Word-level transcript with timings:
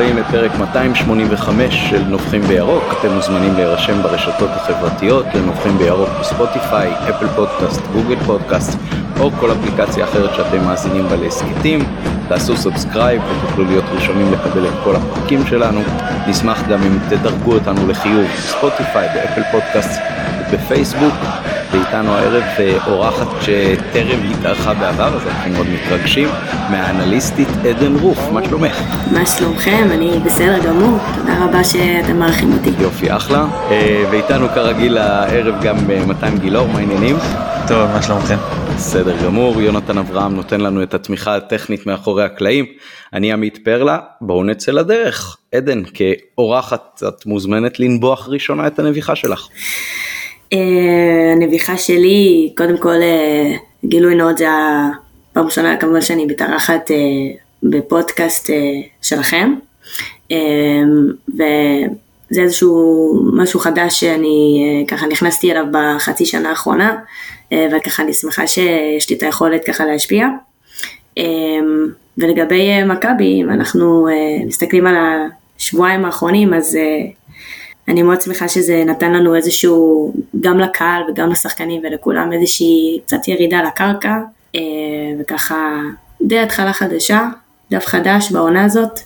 הבאים 0.00 0.16
לפרק 0.16 0.50
285 0.58 1.90
של 1.90 2.02
נובחים 2.08 2.42
בירוק. 2.42 2.84
אתם 3.00 3.12
מוזמנים 3.14 3.54
להירשם 3.54 4.02
ברשתות 4.02 4.50
החברתיות 4.50 5.26
לנובחים 5.34 5.78
בירוק 5.78 6.08
בספוטיפיי, 6.20 6.92
אפל 7.10 7.26
פודקאסט, 7.28 7.80
גוגל 7.92 8.16
פודקאסט 8.26 8.78
או 9.20 9.30
כל 9.30 9.52
אפליקציה 9.52 10.04
אחרת 10.04 10.34
שאתם 10.34 10.64
מאזינים 10.64 11.08
בה 11.08 11.16
להסכתים. 11.16 11.80
תעשו 12.28 12.56
subscribe 12.56 13.22
ותוכלו 13.24 13.64
להיות 13.64 13.84
ראשונים 13.94 14.32
לקבל 14.32 14.66
את 14.68 14.74
כל 14.84 14.96
הפרקים 14.96 15.46
שלנו. 15.46 15.80
נשמח 16.26 16.68
גם 16.68 16.82
אם 16.82 16.98
תדרגו 17.08 17.52
אותנו 17.52 17.88
לחיוב 17.88 18.26
בספוטיפיי, 18.36 19.08
באפל 19.14 19.42
פודקאסט 19.52 20.00
ובפייסבוק. 20.50 21.14
ואיתנו 21.70 22.12
הערב 22.14 22.42
אה, 22.58 22.78
אורחת 22.86 23.26
שטרם 23.40 24.20
התארחה 24.30 24.74
בעבר, 24.74 25.16
אז 25.16 25.26
אנחנו 25.26 25.52
מאוד 25.52 25.66
מתרגשים, 25.68 26.28
מהאנליסטית 26.70 27.48
עדן 27.48 27.96
רוף, 27.96 28.18
מה 28.32 28.44
שלומך? 28.44 28.82
מה 29.12 29.26
שלומכם? 29.26 29.88
אני 29.90 30.20
בסדר 30.24 30.58
גמור, 30.66 30.98
תודה 31.16 31.44
רבה 31.44 31.64
שאתם 31.64 32.18
מארחים 32.18 32.52
אותי. 32.52 32.70
יופי, 32.78 33.16
אחלה. 33.16 33.46
אה, 33.70 34.04
ואיתנו 34.10 34.48
כרגיל 34.48 34.98
הערב 34.98 35.54
גם 35.62 35.90
אה, 35.90 36.06
מתן 36.06 36.38
גילאור, 36.38 36.68
מה 36.68 36.78
העניינים? 36.78 37.16
טוב, 37.68 37.90
מה 37.90 38.02
שלומכם? 38.02 38.36
בסדר 38.76 39.24
גמור, 39.24 39.60
יונתן 39.60 39.98
אברהם 39.98 40.36
נותן 40.36 40.60
לנו 40.60 40.82
את 40.82 40.94
התמיכה 40.94 41.36
הטכנית 41.36 41.86
מאחורי 41.86 42.24
הקלעים. 42.24 42.64
אני 43.12 43.32
עמית 43.32 43.58
פרלה, 43.64 43.98
בואו 44.20 44.44
נצא 44.44 44.72
לדרך. 44.72 45.36
עדן, 45.54 45.82
כאורחת 45.94 47.02
את 47.08 47.26
מוזמנת 47.26 47.80
לנבוח 47.80 48.28
ראשונה 48.28 48.66
את 48.66 48.78
הנביחה 48.78 49.16
שלך. 49.16 49.48
אה, 50.52 51.32
הנביחה 51.32 51.76
שלי, 51.76 52.52
קודם 52.56 52.78
כל 52.78 53.02
אה, 53.02 53.56
גילוי 53.84 54.14
נאות 54.14 54.38
זה 54.38 54.46
הפעם 54.50 55.44
ראשונה 55.44 55.76
כמובן 55.76 56.00
שאני 56.00 56.24
מתארחת 56.24 56.90
אה, 56.90 56.96
בפודקאסט 57.62 58.50
שלכם. 59.02 59.54
וזה 61.28 62.42
איזשהו 62.42 63.14
משהו 63.32 63.60
חדש 63.60 64.00
שאני 64.00 64.84
ככה 64.88 65.06
נכנסתי 65.06 65.52
אליו 65.52 65.64
בחצי 65.70 66.26
שנה 66.26 66.50
האחרונה, 66.50 66.96
וככה 67.54 68.02
אני 68.02 68.12
שמחה 68.12 68.46
שיש 68.46 69.10
לי 69.10 69.16
את 69.16 69.22
היכולת 69.22 69.64
ככה 69.64 69.84
להשפיע. 69.84 70.26
ולגבי 72.18 72.84
מכבי, 72.84 73.42
אם 73.42 73.50
אנחנו 73.50 74.08
מסתכלים 74.46 74.86
על 74.86 74.94
השבועיים 75.58 76.04
האחרונים, 76.04 76.54
אז 76.54 76.78
אני 77.88 78.02
מאוד 78.02 78.20
שמחה 78.20 78.48
שזה 78.48 78.84
נתן 78.86 79.12
לנו 79.12 79.34
איזשהו, 79.34 80.12
גם 80.40 80.58
לקהל 80.58 81.02
וגם 81.08 81.30
לשחקנים 81.30 81.82
ולכולם 81.84 82.32
איזושהי 82.32 83.00
קצת 83.06 83.28
ירידה 83.28 83.62
לקרקע, 83.62 84.18
אה, 84.54 84.60
וככה 85.20 85.80
די 86.22 86.38
התחלה 86.38 86.72
חדשה, 86.72 87.28
דף 87.70 87.86
חדש 87.86 88.32
בעונה 88.32 88.64
הזאת, 88.64 89.00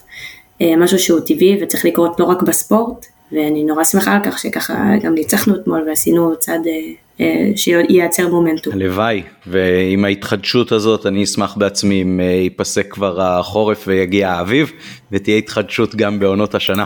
אה, 0.61 0.77
משהו 0.77 0.99
שהוא 0.99 1.21
טבעי 1.21 1.59
וצריך 1.63 1.85
לקרות 1.85 2.21
לא 2.21 2.25
רק 2.25 2.43
בספורט, 2.43 3.07
ואני 3.33 3.65
נורא 3.65 3.85
שמחה 3.85 4.13
על 4.13 4.21
כך 4.25 4.39
שככה 4.39 4.75
גם 5.03 5.15
ניצחנו 5.15 5.55
אתמול 5.55 5.85
ועשינו 5.89 6.37
צעד 6.39 6.67
אה, 7.21 7.27
שייצר 7.57 8.29
מומנטום. 8.29 8.75
הלוואי, 8.75 9.23
ועם 9.47 10.05
ההתחדשות 10.05 10.73
הזאת 10.73 11.07
אני 11.07 11.25
אשמח 11.25 11.57
בעצמי 11.57 12.03
אם 12.03 12.21
ייפסק 12.21 12.87
כבר 12.91 13.23
החורף 13.23 13.85
ויגיע 13.87 14.31
האביב, 14.31 14.73
ותהיה 15.13 15.37
התחדשות 15.37 15.95
גם 15.95 16.19
בעונות 16.19 16.55
השנה. 16.55 16.85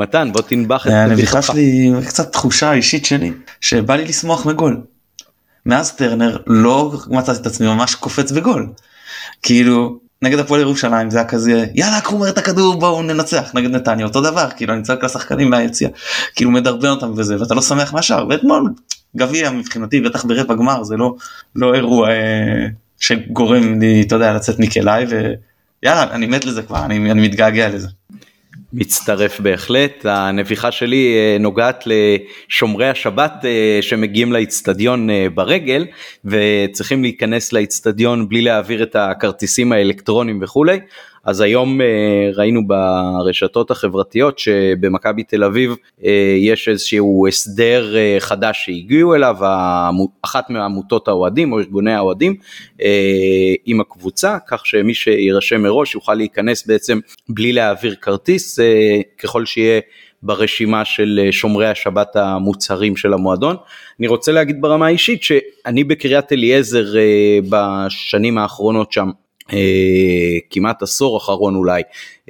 מתן 0.00 0.32
בוא 0.32 0.42
תנבח 0.42 0.86
את 0.86 0.92
הנביכה 0.92 1.42
שלי 1.42 1.92
קצת 2.06 2.32
תחושה 2.32 2.72
אישית 2.72 3.06
שלי 3.06 3.32
שבא 3.60 3.96
לי 3.96 4.04
לשמוח 4.04 4.46
מגול. 4.46 4.80
מאז 5.66 5.92
טרנר 5.92 6.36
לא 6.46 6.92
מצאתי 7.08 7.40
את 7.40 7.46
עצמי 7.46 7.66
ממש 7.66 7.94
קופץ 7.94 8.32
בגול. 8.32 8.72
כאילו 9.42 9.98
נגד 10.22 10.38
הפועל 10.38 10.60
ירושלים 10.60 11.10
זה 11.10 11.18
היה 11.18 11.28
כזה 11.28 11.66
יאללה 11.74 12.00
קחו 12.00 12.18
מהר 12.18 12.28
את 12.28 12.38
הכדור 12.38 12.74
בואו 12.80 13.02
ננצח 13.02 13.50
נגד 13.54 13.70
נתניה 13.70 14.06
אותו 14.06 14.20
דבר 14.20 14.48
כאילו 14.56 14.74
אני 14.74 14.82
צועק 14.82 15.04
לשחקנים 15.04 15.50
מהיציע 15.50 15.88
כאילו 16.36 16.50
מדרבן 16.50 16.88
אותם 16.88 17.12
וזה 17.16 17.40
ואתה 17.40 17.54
לא 17.54 17.62
שמח 17.62 17.92
מהשאר 17.92 18.26
ואתמול 18.28 18.72
גביע 19.16 19.50
מבחינתי 19.50 20.00
בטח 20.00 20.24
ברבע 20.24 20.54
גמר 20.54 20.84
זה 20.84 20.96
לא 20.96 21.14
לא 21.56 21.74
אירוע 21.74 22.10
אה, 22.10 22.66
שגורם 22.98 23.80
לי 23.80 24.02
אתה 24.06 24.14
יודע 24.14 24.32
לצאת 24.32 24.58
מכליי 24.58 25.06
ויאללה 25.06 26.02
אני 26.10 26.26
מת 26.26 26.44
לזה 26.44 26.62
כבר 26.62 26.84
אני, 26.84 27.10
אני 27.10 27.28
מתגעגע 27.28 27.68
לזה. 27.68 27.88
מצטרף 28.72 29.40
בהחלט, 29.40 30.06
הנביחה 30.08 30.70
שלי 30.70 31.14
אה, 31.16 31.36
נוגעת 31.40 31.84
לשומרי 31.86 32.88
השבת 32.88 33.32
אה, 33.44 33.78
שמגיעים 33.82 34.32
לאיצטדיון 34.32 35.10
אה, 35.10 35.26
ברגל 35.34 35.86
וצריכים 36.24 37.02
להיכנס 37.02 37.52
לאיצטדיון 37.52 38.28
בלי 38.28 38.42
להעביר 38.42 38.82
את 38.82 38.96
הכרטיסים 38.96 39.72
האלקטרונים 39.72 40.38
וכולי, 40.42 40.80
אז 41.24 41.40
היום 41.40 41.80
אה, 41.80 42.30
ראינו 42.34 42.60
ברשתות 42.66 43.70
החברתיות 43.70 44.38
שבמכבי 44.38 45.22
תל 45.22 45.44
אביב 45.44 45.74
אה, 46.04 46.36
יש 46.38 46.68
איזשהו 46.68 47.26
הסדר 47.28 47.96
אה, 47.96 48.16
חדש 48.18 48.62
שהגיעו 48.64 49.14
אליו, 49.14 49.36
אחת 50.22 50.50
מעמותות 50.50 51.08
האוהדים 51.08 51.52
או 51.52 51.58
ארגוני 51.58 51.92
האוהדים 51.92 52.34
עם 53.64 53.80
הקבוצה, 53.80 54.38
כך 54.48 54.66
שמי 54.66 54.94
שיירשם 54.94 55.62
מראש 55.62 55.94
יוכל 55.94 56.14
להיכנס 56.14 56.66
בעצם 56.66 57.00
בלי 57.28 57.52
להעביר 57.52 57.94
כרטיס, 57.94 58.58
ככל 59.18 59.46
שיהיה 59.46 59.80
ברשימה 60.22 60.84
של 60.84 61.28
שומרי 61.30 61.66
השבת 61.66 62.16
המוצהרים 62.16 62.96
של 62.96 63.12
המועדון. 63.12 63.56
אני 64.00 64.08
רוצה 64.08 64.32
להגיד 64.32 64.60
ברמה 64.60 64.86
האישית 64.86 65.22
שאני 65.22 65.84
בקריית 65.84 66.32
אליעזר 66.32 66.84
בשנים 67.50 68.38
האחרונות 68.38 68.92
שם 68.92 69.10
כמעט 70.50 70.82
עשור 70.82 71.18
אחרון 71.18 71.54
אולי, 71.54 71.82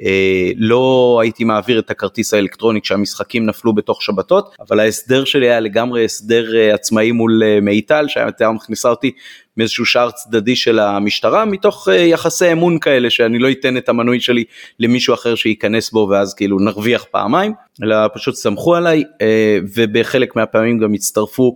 אה, 0.05 0.51
לא 0.55 1.19
הייתי 1.21 1.43
מעביר 1.43 1.79
את 1.79 1.91
הכרטיס 1.91 2.33
האלקטרוני 2.33 2.81
כשהמשחקים 2.81 3.45
נפלו 3.45 3.73
בתוך 3.73 4.03
שבתות, 4.03 4.55
אבל 4.59 4.79
ההסדר 4.79 5.25
שלי 5.25 5.49
היה 5.49 5.59
לגמרי 5.59 6.05
הסדר 6.05 6.55
אה, 6.55 6.73
עצמאי 6.73 7.11
מול 7.11 7.41
מיטל, 7.61 8.05
שהייתה 8.07 8.51
מכניסה 8.51 8.89
אותי 8.89 9.11
מאיזשהו 9.57 9.85
שער 9.85 10.11
צדדי 10.11 10.55
של 10.55 10.79
המשטרה, 10.79 11.45
מתוך 11.45 11.87
יחסי 11.87 12.51
אמון 12.51 12.79
כאלה, 12.79 13.09
שאני 13.09 13.39
לא 13.39 13.51
אתן 13.51 13.77
את 13.77 13.89
המנוי 13.89 14.19
שלי 14.19 14.43
למישהו 14.79 15.13
אחר 15.13 15.35
שייכנס 15.35 15.91
בו 15.91 16.07
ואז 16.11 16.33
כאילו 16.33 16.59
נרוויח 16.59 17.05
פעמיים, 17.11 17.53
אלא 17.83 17.95
פשוט 18.13 18.35
סמכו 18.35 18.75
עליי, 18.75 19.03
ובחלק 19.75 20.35
מהפעמים 20.35 20.79
גם 20.79 20.93
הצטרפו 20.93 21.55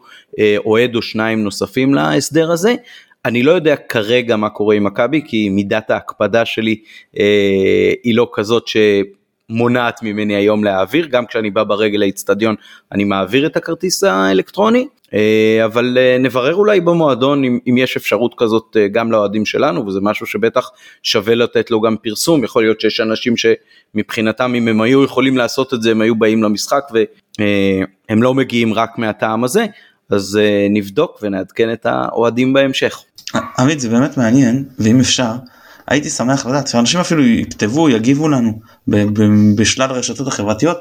אוהד 0.65 0.95
או 0.95 1.01
שניים 1.01 1.43
נוספים 1.43 1.93
להסדר 1.93 2.51
הזה. 2.51 2.75
אני 3.25 3.43
לא 3.43 3.51
יודע 3.51 3.75
כרגע 3.75 4.35
מה 4.35 4.49
קורה 4.49 4.75
עם 4.75 4.83
מכבי 4.83 5.21
כי 5.25 5.49
מידת 5.49 5.91
ההקפדה 5.91 6.45
שלי 6.45 6.75
אה, 7.19 7.93
היא 8.03 8.15
לא 8.15 8.29
כזאת 8.33 8.63
שמונעת 8.67 10.03
ממני 10.03 10.35
היום 10.35 10.63
להעביר. 10.63 11.07
גם 11.07 11.25
כשאני 11.25 11.51
בא 11.51 11.63
ברגל 11.63 11.99
לאצטדיון 11.99 12.55
אני 12.91 13.03
מעביר 13.03 13.45
את 13.45 13.57
הכרטיס 13.57 14.03
האלקטרוני. 14.03 14.87
אה, 15.13 15.65
אבל 15.65 15.97
אה, 15.97 16.17
נברר 16.19 16.55
אולי 16.55 16.81
במועדון 16.81 17.43
אם, 17.43 17.59
אם 17.69 17.77
יש 17.77 17.97
אפשרות 17.97 18.35
כזאת 18.37 18.77
אה, 18.79 18.87
גם 18.87 19.11
לאוהדים 19.11 19.45
שלנו 19.45 19.87
וזה 19.87 19.99
משהו 20.01 20.25
שבטח 20.25 20.69
שווה 21.03 21.35
לתת 21.35 21.71
לו 21.71 21.81
גם 21.81 21.95
פרסום. 22.03 22.43
יכול 22.43 22.63
להיות 22.63 22.81
שיש 22.81 23.01
אנשים 23.01 23.33
שמבחינתם 23.37 24.55
אם 24.55 24.67
הם 24.67 24.81
היו 24.81 25.03
יכולים 25.03 25.37
לעשות 25.37 25.73
את 25.73 25.81
זה 25.81 25.91
הם 25.91 26.01
היו 26.01 26.15
באים 26.15 26.43
למשחק 26.43 26.83
והם 26.93 28.23
לא 28.23 28.33
מגיעים 28.33 28.73
רק 28.73 28.97
מהטעם 28.97 29.43
הזה. 29.43 29.65
אז 30.09 30.39
נבדוק 30.69 31.19
ונעדכן 31.21 31.73
את 31.73 31.85
האוהדים 31.85 32.53
בהמשך. 32.53 33.03
עמית 33.59 33.79
זה 33.79 33.89
באמת 33.89 34.17
מעניין 34.17 34.63
ואם 34.79 34.99
אפשר 34.99 35.31
הייתי 35.87 36.09
שמח 36.09 36.45
לדעת 36.45 36.67
שאנשים 36.67 36.99
אפילו 36.99 37.25
יכתבו 37.25 37.89
יגיבו 37.89 38.29
לנו 38.29 38.59
בשלל 39.55 39.89
הרשתות 39.89 40.27
החברתיות 40.27 40.77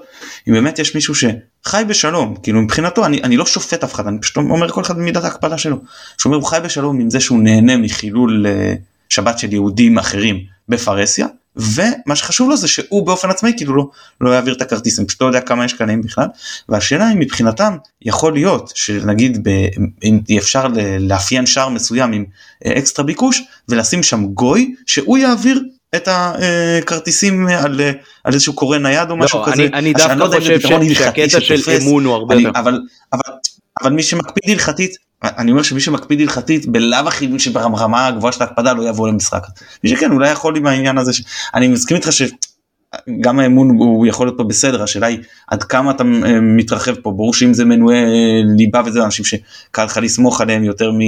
אם 0.49 0.53
באמת 0.53 0.79
יש 0.79 0.95
מישהו 0.95 1.15
שחי 1.15 1.83
בשלום 1.89 2.37
כאילו 2.43 2.63
מבחינתו 2.63 3.07
אני, 3.07 3.23
אני 3.23 3.37
לא 3.37 3.47
שופט 3.47 3.85
אף 3.85 3.95
אחד 3.95 4.07
אני 4.07 4.19
פשוט 4.21 4.37
אומר 4.37 4.71
כל 4.71 4.83
אחד 4.83 4.97
במידת 4.97 5.25
ההקפדה 5.25 5.59
שלו 5.59 5.77
שאומר 6.19 6.37
הוא 6.37 6.45
חי 6.45 6.59
בשלום 6.65 7.01
עם 7.01 7.11
זה 7.11 7.21
שהוא 7.21 7.39
נהנה 7.43 7.77
מחילול 7.77 8.47
אה, 8.47 8.75
שבת 9.09 9.39
של 9.39 9.53
יהודים 9.53 9.99
אחרים 9.99 10.41
בפרהסיה 10.69 11.27
ומה 11.57 12.17
שחשוב 12.17 12.51
לו 12.51 12.57
זה 12.57 12.69
שהוא 12.69 13.07
באופן 13.07 13.31
עצמאי 13.31 13.53
כאילו 13.57 13.77
לא, 13.77 13.87
לא 14.21 14.31
יעביר 14.31 14.55
את 14.55 14.63
הכרטיס, 14.63 14.99
אני 14.99 15.07
פשוט 15.07 15.23
לא 15.23 15.27
יודע 15.27 15.41
כמה 15.41 15.65
יש 15.65 15.73
קנאים 15.73 16.03
בכלל, 16.03 16.27
והשאלה 16.69 17.13
אם 17.13 17.19
מבחינתם 17.19 17.77
יכול 18.03 18.33
להיות 18.33 18.73
שנגיד 18.75 19.49
ב, 19.49 19.67
אם 20.05 20.21
אפשר 20.39 20.67
לאפיין 21.01 21.47
שער 21.47 21.69
מסוים 21.69 22.13
עם 22.13 22.25
אה, 22.67 22.79
אקסטרה 22.79 23.05
ביקוש 23.05 23.43
ולשים 23.69 24.03
שם 24.03 24.27
גוי 24.27 24.75
שהוא 24.87 25.19
יעביר 25.19 25.63
את 25.97 26.09
הכרטיסים 26.13 27.49
על, 27.49 27.81
על 28.25 28.35
איזשהו 28.35 28.53
קורא 28.53 28.79
נייד 28.79 29.11
או 29.11 29.17
משהו 29.17 29.41
לא, 29.41 29.53
כזה. 29.53 29.63
אני, 29.63 29.73
אני 29.73 29.93
דווקא 29.93 30.13
לא 30.13 30.27
חושב 30.27 30.61
שהקטע 30.95 31.41
של 31.41 31.71
אמון 31.71 32.05
הוא 32.05 32.15
הרבה 32.15 32.35
יותר. 32.35 32.61
אבל, 32.61 32.81
אבל, 33.13 33.33
אבל 33.83 33.93
מי 33.93 34.03
שמקפיד 34.03 34.51
הלכתית 34.51 34.97
אני 35.25 35.51
אומר 35.51 35.63
שמי 35.63 35.81
שמקפיד 35.81 36.21
הלכתית 36.21 36.67
בלאו 36.67 37.09
הכי 37.09 37.39
שברמה 37.39 38.07
הגבוהה 38.07 38.33
של 38.33 38.43
ההקפדה 38.43 38.73
לא 38.73 38.89
יבוא 38.89 39.09
למשחק. 39.09 39.47
מי 39.85 39.91
שכן 39.91 40.13
אולי 40.13 40.31
יכול 40.31 40.57
עם 40.57 40.67
העניין 40.67 40.99
הזה 40.99 41.13
שאני 41.13 41.69
מסכים 41.69 41.97
איתך 41.97 42.09
שגם 42.13 43.39
האמון 43.39 43.71
הוא 43.71 44.07
יכול 44.07 44.27
להיות 44.27 44.37
פה 44.37 44.45
בסדר 44.45 44.83
השאלה 44.83 45.07
היא 45.07 45.19
עד 45.49 45.63
כמה 45.63 45.91
אתה 45.91 46.05
אה, 46.05 46.41
מתרחב 46.41 46.95
פה 46.95 47.11
ברור 47.11 47.35
שאם 47.35 47.55
זה 47.55 47.65
מנועי 47.65 47.97
ליבה 48.57 48.83
וזה 48.87 49.05
אנשים 49.05 49.25
שקל 49.25 49.85
לך 49.85 49.99
לסמוך 50.03 50.41
עליהם 50.41 50.65
יותר 50.65 50.93
מ... 50.93 51.01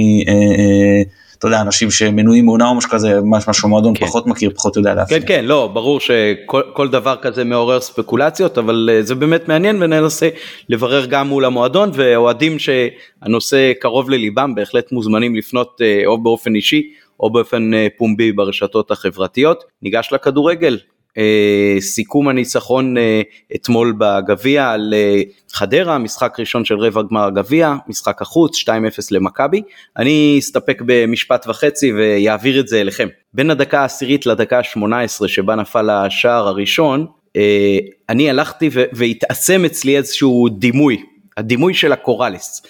אה, 1.37 1.49
אה, 1.49 1.53
אתה 1.53 1.57
יודע 1.57 1.61
אנשים 1.61 1.91
שמנויים 1.91 2.45
מעונה 2.45 2.67
או 2.69 2.75
משהו 2.75 2.89
כזה 2.89 3.19
משהו 3.23 3.69
מועדון 3.69 3.93
כן. 3.95 4.05
פחות 4.05 4.27
מכיר 4.27 4.51
פחות 4.55 4.75
יודע 4.75 4.93
לאפיין. 4.93 5.21
כן 5.21 5.27
כן 5.27 5.45
לא 5.45 5.67
ברור 5.73 5.99
שכל 5.99 6.87
דבר 6.89 7.15
כזה 7.21 7.43
מעורר 7.43 7.79
ספקולציות 7.79 8.57
אבל 8.57 8.89
זה 9.01 9.15
באמת 9.15 9.47
מעניין 9.47 9.83
וננסה 9.83 10.29
לברר 10.69 11.05
גם 11.05 11.27
מול 11.27 11.45
המועדון 11.45 11.91
ואוהדים 11.93 12.57
שהנושא 12.59 13.73
קרוב 13.79 14.09
לליבם 14.09 14.55
בהחלט 14.55 14.91
מוזמנים 14.91 15.35
לפנות 15.35 15.81
או 16.05 16.17
באופן 16.17 16.55
אישי 16.55 16.83
או 17.19 17.29
באופן 17.29 17.71
פומבי 17.97 18.31
ברשתות 18.31 18.91
החברתיות. 18.91 19.63
ניגש 19.81 20.09
לכדורגל 20.13 20.73
אה, 20.73 20.96
סיכום 21.79 22.27
הניצחון 22.27 22.97
אה, 22.97 23.21
אתמול 23.55 23.93
בגביע 23.97 24.69
על 24.69 24.93
אה, 24.97 25.21
חדרה, 25.51 25.97
משחק 25.97 26.39
ראשון 26.39 26.65
של 26.65 26.79
רבע 26.79 27.01
גמר 27.11 27.25
הגביע, 27.25 27.75
משחק 27.87 28.21
החוץ, 28.21 28.57
2-0 28.57 28.69
למכבי. 29.11 29.61
אני 29.97 30.35
אסתפק 30.39 30.81
במשפט 30.85 31.45
וחצי 31.47 31.93
ויעביר 31.93 32.59
את 32.59 32.67
זה 32.67 32.81
אליכם. 32.81 33.07
בין 33.33 33.51
הדקה 33.51 33.81
העשירית 33.81 34.25
לדקה 34.25 34.57
ה-18 34.57 35.27
שבה 35.27 35.55
נפל 35.55 35.89
השער 35.89 36.47
הראשון, 36.47 37.05
אני 38.09 38.29
הלכתי 38.29 38.69
והתעצם 38.93 39.65
אצלי 39.65 39.97
איזשהו 39.97 40.49
דימוי 40.49 41.03
הדימוי 41.37 41.73
של 41.73 41.91
הקוראלס. 41.91 42.61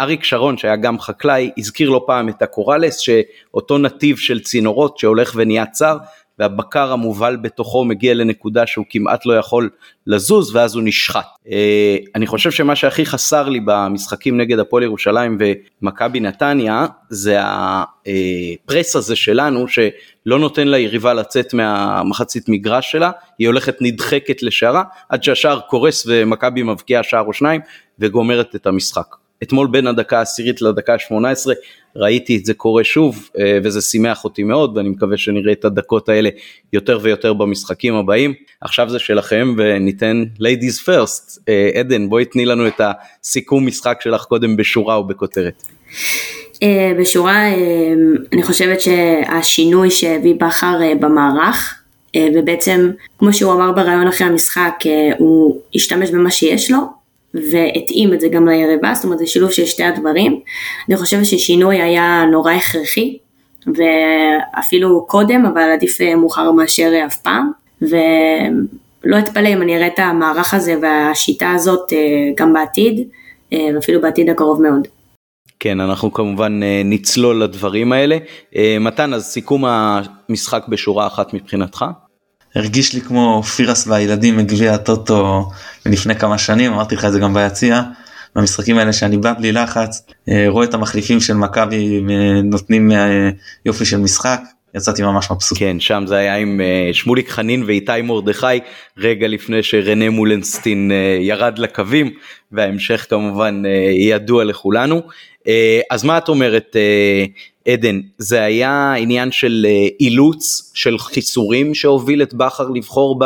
אריק 0.00 0.24
שרון 0.24 0.56
שהיה 0.56 0.76
גם 0.76 0.98
חקלאי 0.98 1.50
הזכיר 1.58 1.90
לא 1.90 2.04
פעם 2.06 2.28
את 2.28 2.42
הקוראלס 2.42 2.98
שאותו 2.98 3.78
נתיב 3.78 4.16
של 4.16 4.40
צינורות 4.40 4.98
שהולך 4.98 5.32
ונהיה 5.36 5.66
צר 5.66 5.96
והבקר 6.38 6.92
המובל 6.92 7.36
בתוכו 7.36 7.84
מגיע 7.84 8.14
לנקודה 8.14 8.66
שהוא 8.66 8.84
כמעט 8.90 9.26
לא 9.26 9.32
יכול 9.32 9.70
לזוז 10.06 10.56
ואז 10.56 10.74
הוא 10.74 10.82
נשחט. 10.84 11.26
אה, 11.50 11.96
אני 12.14 12.26
חושב 12.26 12.50
שמה 12.50 12.76
שהכי 12.76 13.06
חסר 13.06 13.48
לי 13.48 13.60
במשחקים 13.64 14.40
נגד 14.40 14.58
הפועל 14.58 14.82
ירושלים 14.82 15.38
ומכבי 15.82 16.20
נתניה 16.20 16.86
זה 17.10 17.38
הפרס 17.40 18.96
הזה 18.96 19.16
שלנו 19.16 19.68
שלא 19.68 20.38
נותן 20.38 20.68
ליריבה 20.68 21.14
לצאת 21.14 21.54
מהמחצית 21.54 22.48
מגרש 22.48 22.92
שלה, 22.92 23.10
היא 23.38 23.46
הולכת 23.46 23.76
נדחקת 23.80 24.42
לשערה 24.42 24.82
עד 25.08 25.22
שהשער 25.22 25.60
קורס 25.60 26.06
ומכבי 26.08 26.62
מבקיעה 26.62 27.02
שער 27.02 27.24
או 27.26 27.32
שניים 27.32 27.60
וגומרת 27.98 28.54
את 28.54 28.66
המשחק. 28.66 29.25
אתמול 29.42 29.66
בין 29.66 29.86
הדקה 29.86 30.18
העשירית 30.18 30.62
לדקה 30.62 30.94
ה-18 30.94 31.50
ראיתי 31.96 32.36
את 32.36 32.44
זה 32.44 32.54
קורה 32.54 32.84
שוב 32.84 33.30
אה, 33.38 33.58
וזה 33.64 33.80
שימח 33.80 34.24
אותי 34.24 34.42
מאוד 34.42 34.76
ואני 34.76 34.88
מקווה 34.88 35.16
שנראה 35.16 35.52
את 35.52 35.64
הדקות 35.64 36.08
האלה 36.08 36.30
יותר 36.72 36.98
ויותר 37.02 37.32
במשחקים 37.32 37.94
הבאים. 37.94 38.34
עכשיו 38.60 38.90
זה 38.90 38.98
שלכם 38.98 39.54
וניתן 39.58 40.24
ladies 40.38 40.86
first. 40.86 41.38
אה, 41.48 41.70
עדן 41.74 42.08
בואי 42.08 42.24
תני 42.24 42.44
לנו 42.44 42.66
את 42.66 42.80
הסיכום 42.80 43.66
משחק 43.66 43.98
שלך 44.00 44.24
קודם 44.24 44.56
בשורה 44.56 44.94
או 44.94 45.04
בכותרת. 45.04 45.62
אה, 46.62 46.92
בשורה 47.00 47.42
אני 48.32 48.42
חושבת 48.42 48.80
שהשינוי 48.80 49.90
שהביא 49.90 50.34
בכר 50.34 50.80
במערך 51.00 51.82
ובעצם 52.34 52.90
כמו 53.18 53.32
שהוא 53.32 53.52
אמר 53.52 53.72
בריאיון 53.72 54.08
אחרי 54.08 54.26
המשחק 54.26 54.74
הוא 55.18 55.60
השתמש 55.74 56.10
במה 56.10 56.30
שיש 56.30 56.70
לו 56.70 56.95
והתאים 57.52 58.14
את 58.14 58.20
זה 58.20 58.28
גם 58.28 58.48
ליריבה, 58.48 58.94
זאת 58.94 59.04
אומרת 59.04 59.18
זה 59.18 59.26
שילוב 59.26 59.50
של 59.50 59.64
שתי 59.64 59.84
הדברים. 59.84 60.40
אני 60.88 60.96
חושבת 60.96 61.26
ששינוי 61.26 61.82
היה 61.82 62.24
נורא 62.30 62.52
הכרחי, 62.52 63.18
ואפילו 63.66 65.06
קודם, 65.06 65.46
אבל 65.46 65.70
עדיף 65.72 66.00
מאוחר 66.00 66.52
מאשר 66.52 66.92
אף 67.06 67.16
פעם, 67.16 67.50
ולא 67.82 69.18
אתפלא 69.18 69.48
אם 69.48 69.62
אני 69.62 69.76
אראה 69.76 69.86
את 69.86 69.98
המערך 69.98 70.54
הזה 70.54 70.74
והשיטה 70.82 71.50
הזאת 71.50 71.92
אה, 71.92 71.98
גם 72.36 72.52
בעתיד, 72.52 73.08
אה, 73.52 73.68
ואפילו 73.74 74.00
בעתיד 74.00 74.30
הקרוב 74.30 74.62
מאוד. 74.62 74.88
כן, 75.60 75.80
אנחנו 75.80 76.12
כמובן 76.12 76.62
אה, 76.62 76.82
נצלול 76.84 77.42
לדברים 77.42 77.92
האלה. 77.92 78.18
מתן, 78.80 79.14
אז 79.14 79.24
סיכום 79.24 79.64
המשחק 79.64 80.64
בשורה 80.68 81.06
אחת 81.06 81.34
מבחינתך? 81.34 81.84
הרגיש 82.56 82.92
לי 82.92 83.00
כמו 83.00 83.42
פירס 83.42 83.86
והילדים 83.86 84.36
מגביע 84.36 84.74
הטוטו 84.74 85.50
לפני 85.86 86.16
כמה 86.16 86.38
שנים 86.38 86.72
אמרתי 86.72 86.94
לך 86.96 87.04
את 87.04 87.12
זה 87.12 87.18
גם 87.18 87.34
ביציע. 87.34 87.82
במשחקים 88.36 88.78
האלה 88.78 88.92
שאני 88.92 89.16
בא 89.16 89.32
בלי 89.32 89.52
לחץ 89.52 90.02
אה, 90.28 90.44
רואה 90.48 90.64
את 90.64 90.74
המחליפים 90.74 91.20
של 91.20 91.34
מכבי 91.34 92.02
אה, 92.10 92.42
נותנים 92.42 92.92
אה, 92.92 93.30
יופי 93.66 93.84
של 93.84 93.96
משחק 93.96 94.40
יצאתי 94.76 95.02
ממש 95.02 95.30
מבסוט. 95.30 95.58
כן 95.58 95.80
שם 95.80 96.04
זה 96.06 96.16
היה 96.16 96.36
עם 96.36 96.60
שמוליק 96.92 97.28
חנין 97.28 97.64
ואיתי 97.66 98.02
מרדכי 98.02 98.46
רגע 98.98 99.28
לפני 99.28 99.62
שרנה 99.62 100.10
מולנסטין 100.10 100.90
ירד 101.20 101.58
לקווים 101.58 102.10
וההמשך 102.52 103.06
כמובן 103.10 103.62
ידוע 103.98 104.44
לכולנו. 104.44 105.02
אז 105.90 106.04
מה 106.04 106.18
את 106.18 106.28
אומרת 106.28 106.76
עדן, 107.68 108.00
זה 108.18 108.42
היה 108.42 108.94
עניין 108.94 109.32
של 109.32 109.66
אה, 109.68 109.88
אילוץ, 110.00 110.72
של 110.74 110.98
חיסורים 110.98 111.74
שהוביל 111.74 112.22
את 112.22 112.34
בכר 112.34 112.68
לבחור 112.68 113.20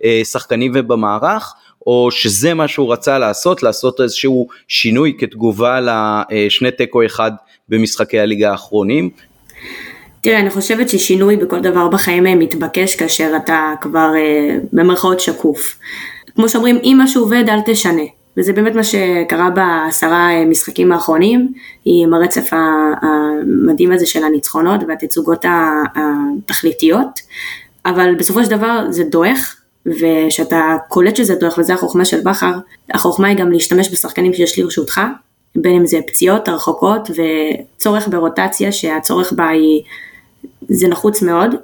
בשחקנים 0.00 0.72
ובמערך, 0.74 1.54
או 1.86 2.08
שזה 2.10 2.54
מה 2.54 2.68
שהוא 2.68 2.92
רצה 2.92 3.18
לעשות, 3.18 3.62
לעשות 3.62 4.00
איזשהו 4.00 4.46
שינוי 4.68 5.16
כתגובה 5.18 5.78
לשני 5.80 6.70
תיקו 6.70 7.06
אחד 7.06 7.32
במשחקי 7.68 8.20
הליגה 8.20 8.50
האחרונים? 8.50 9.10
תראה, 10.24 10.40
אני 10.40 10.50
חושבת 10.50 10.88
ששינוי 10.88 11.36
בכל 11.36 11.60
דבר 11.60 11.88
בחיים 11.88 12.26
אה, 12.26 12.34
מתבקש 12.34 12.96
כאשר 12.96 13.32
אתה 13.36 13.74
כבר 13.80 14.12
אה, 14.16 14.56
במרכאות 14.72 15.20
שקוף. 15.20 15.78
כמו 16.34 16.48
שאומרים, 16.48 16.78
אם 16.84 16.98
משהו 17.00 17.22
עובד 17.22 17.44
אל 17.48 17.60
תשנה. 17.66 18.02
וזה 18.36 18.52
באמת 18.52 18.74
מה 18.74 18.84
שקרה 18.84 19.50
בעשרה 19.50 20.44
משחקים 20.44 20.92
האחרונים, 20.92 21.52
עם 21.84 22.14
הרצף 22.14 22.50
המדהים 23.02 23.92
הזה 23.92 24.06
של 24.06 24.24
הניצחונות 24.24 24.80
והתצוגות 24.88 25.44
התכליתיות, 25.94 27.20
אבל 27.86 28.14
בסופו 28.14 28.44
של 28.44 28.50
דבר 28.50 28.86
זה 28.90 29.04
דועך, 29.04 29.56
וכשאתה 29.86 30.76
קולט 30.88 31.16
שזה 31.16 31.34
דועך 31.34 31.58
וזה 31.58 31.74
החוכמה 31.74 32.04
של 32.04 32.20
בכר, 32.20 32.52
החוכמה 32.94 33.28
היא 33.28 33.36
גם 33.36 33.52
להשתמש 33.52 33.92
בשחקנים 33.92 34.34
שיש 34.34 34.58
לרשותך, 34.58 35.00
בין 35.56 35.74
אם 35.74 35.86
זה 35.86 35.98
פציעות 36.06 36.48
הרחוקות 36.48 37.10
וצורך 37.10 38.08
ברוטציה 38.08 38.72
שהצורך 38.72 39.32
בה 39.32 39.48
היא, 39.48 39.82
זה 40.68 40.88
נחוץ 40.88 41.22
מאוד. 41.22 41.54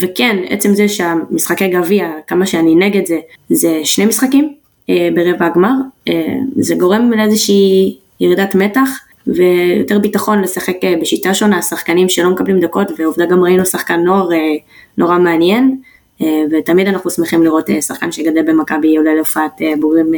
וכן, 0.00 0.36
עצם 0.48 0.74
זה 0.74 0.88
שהמשחקי 0.88 1.68
גביע, 1.68 2.08
כמה 2.26 2.46
שאני 2.46 2.74
נגד 2.74 3.06
זה, 3.06 3.18
זה 3.48 3.80
שני 3.84 4.06
משחקים, 4.06 4.54
אה, 4.90 5.08
ברבע 5.14 5.46
הגמר, 5.46 5.72
אה, 6.08 6.36
זה 6.56 6.74
גורם 6.74 7.10
לאיזושהי 7.10 7.98
ירידת 8.20 8.54
מתח 8.54 8.88
ויותר 9.26 9.98
ביטחון 9.98 10.40
לשחק 10.40 10.76
אה, 10.84 10.94
בשיטה 11.00 11.34
שונה, 11.34 11.62
שחקנים 11.62 12.08
שלא 12.08 12.30
מקבלים 12.30 12.60
דקות 12.60 12.88
ועובדה 12.98 13.26
גם 13.26 13.44
ראינו 13.44 13.66
שחקן 13.66 14.00
נוער 14.00 14.28
נורא 14.98 15.18
מעניין 15.18 15.80
ותמיד 16.50 16.88
אנחנו 16.88 17.10
שמחים 17.10 17.42
לראות 17.44 17.70
שחקן 17.80 18.12
שגדל 18.12 18.42
במכבי 18.42 18.96
עולה 18.96 19.14
להופעת 19.14 19.60
בוגרים 19.80 20.12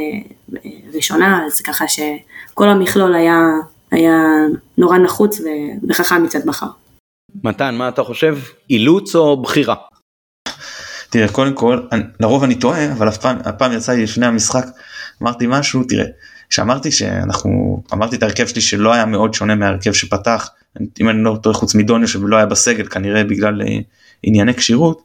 ראשונה, 0.94 1.46
אז 1.46 1.60
ככה 1.60 1.84
שכל 1.88 2.68
המכלול 2.68 3.14
היה, 3.14 3.50
היה 3.90 4.22
נורא 4.78 4.98
נחוץ 4.98 5.40
וחכם 5.88 6.22
מצד 6.22 6.46
מחר. 6.46 6.66
מתן, 7.44 7.74
מה 7.74 7.88
אתה 7.88 8.02
חושב? 8.02 8.38
אילוץ 8.70 9.14
או 9.16 9.42
בחירה? 9.42 9.74
תראה 11.10 11.28
קודם 11.28 11.54
כל 11.54 11.80
לרוב 12.20 12.42
אני 12.44 12.54
טועה 12.54 12.92
אבל 12.92 13.08
הפעם, 13.08 13.38
הפעם 13.44 13.72
יצא 13.72 13.92
לי 13.92 14.02
לפני 14.02 14.26
המשחק 14.26 14.66
אמרתי 15.22 15.46
משהו 15.48 15.84
תראה 15.84 16.04
שאמרתי 16.50 16.90
שאנחנו 16.90 17.82
אמרתי 17.92 18.16
את 18.16 18.22
ההרכב 18.22 18.46
שלי 18.46 18.60
שלא 18.60 18.92
היה 18.92 19.06
מאוד 19.06 19.34
שונה 19.34 19.54
מהרכב 19.54 19.92
שפתח 19.92 20.50
אם 21.00 21.08
אני 21.08 21.24
לא 21.24 21.38
טועה 21.42 21.54
חוץ 21.54 21.74
מדוניו 21.74 22.08
שלא 22.08 22.36
היה 22.36 22.46
בסגל 22.46 22.86
כנראה 22.86 23.24
בגלל 23.24 23.62
uh, 23.62 23.64
ענייני 24.22 24.54
כשירות 24.54 25.02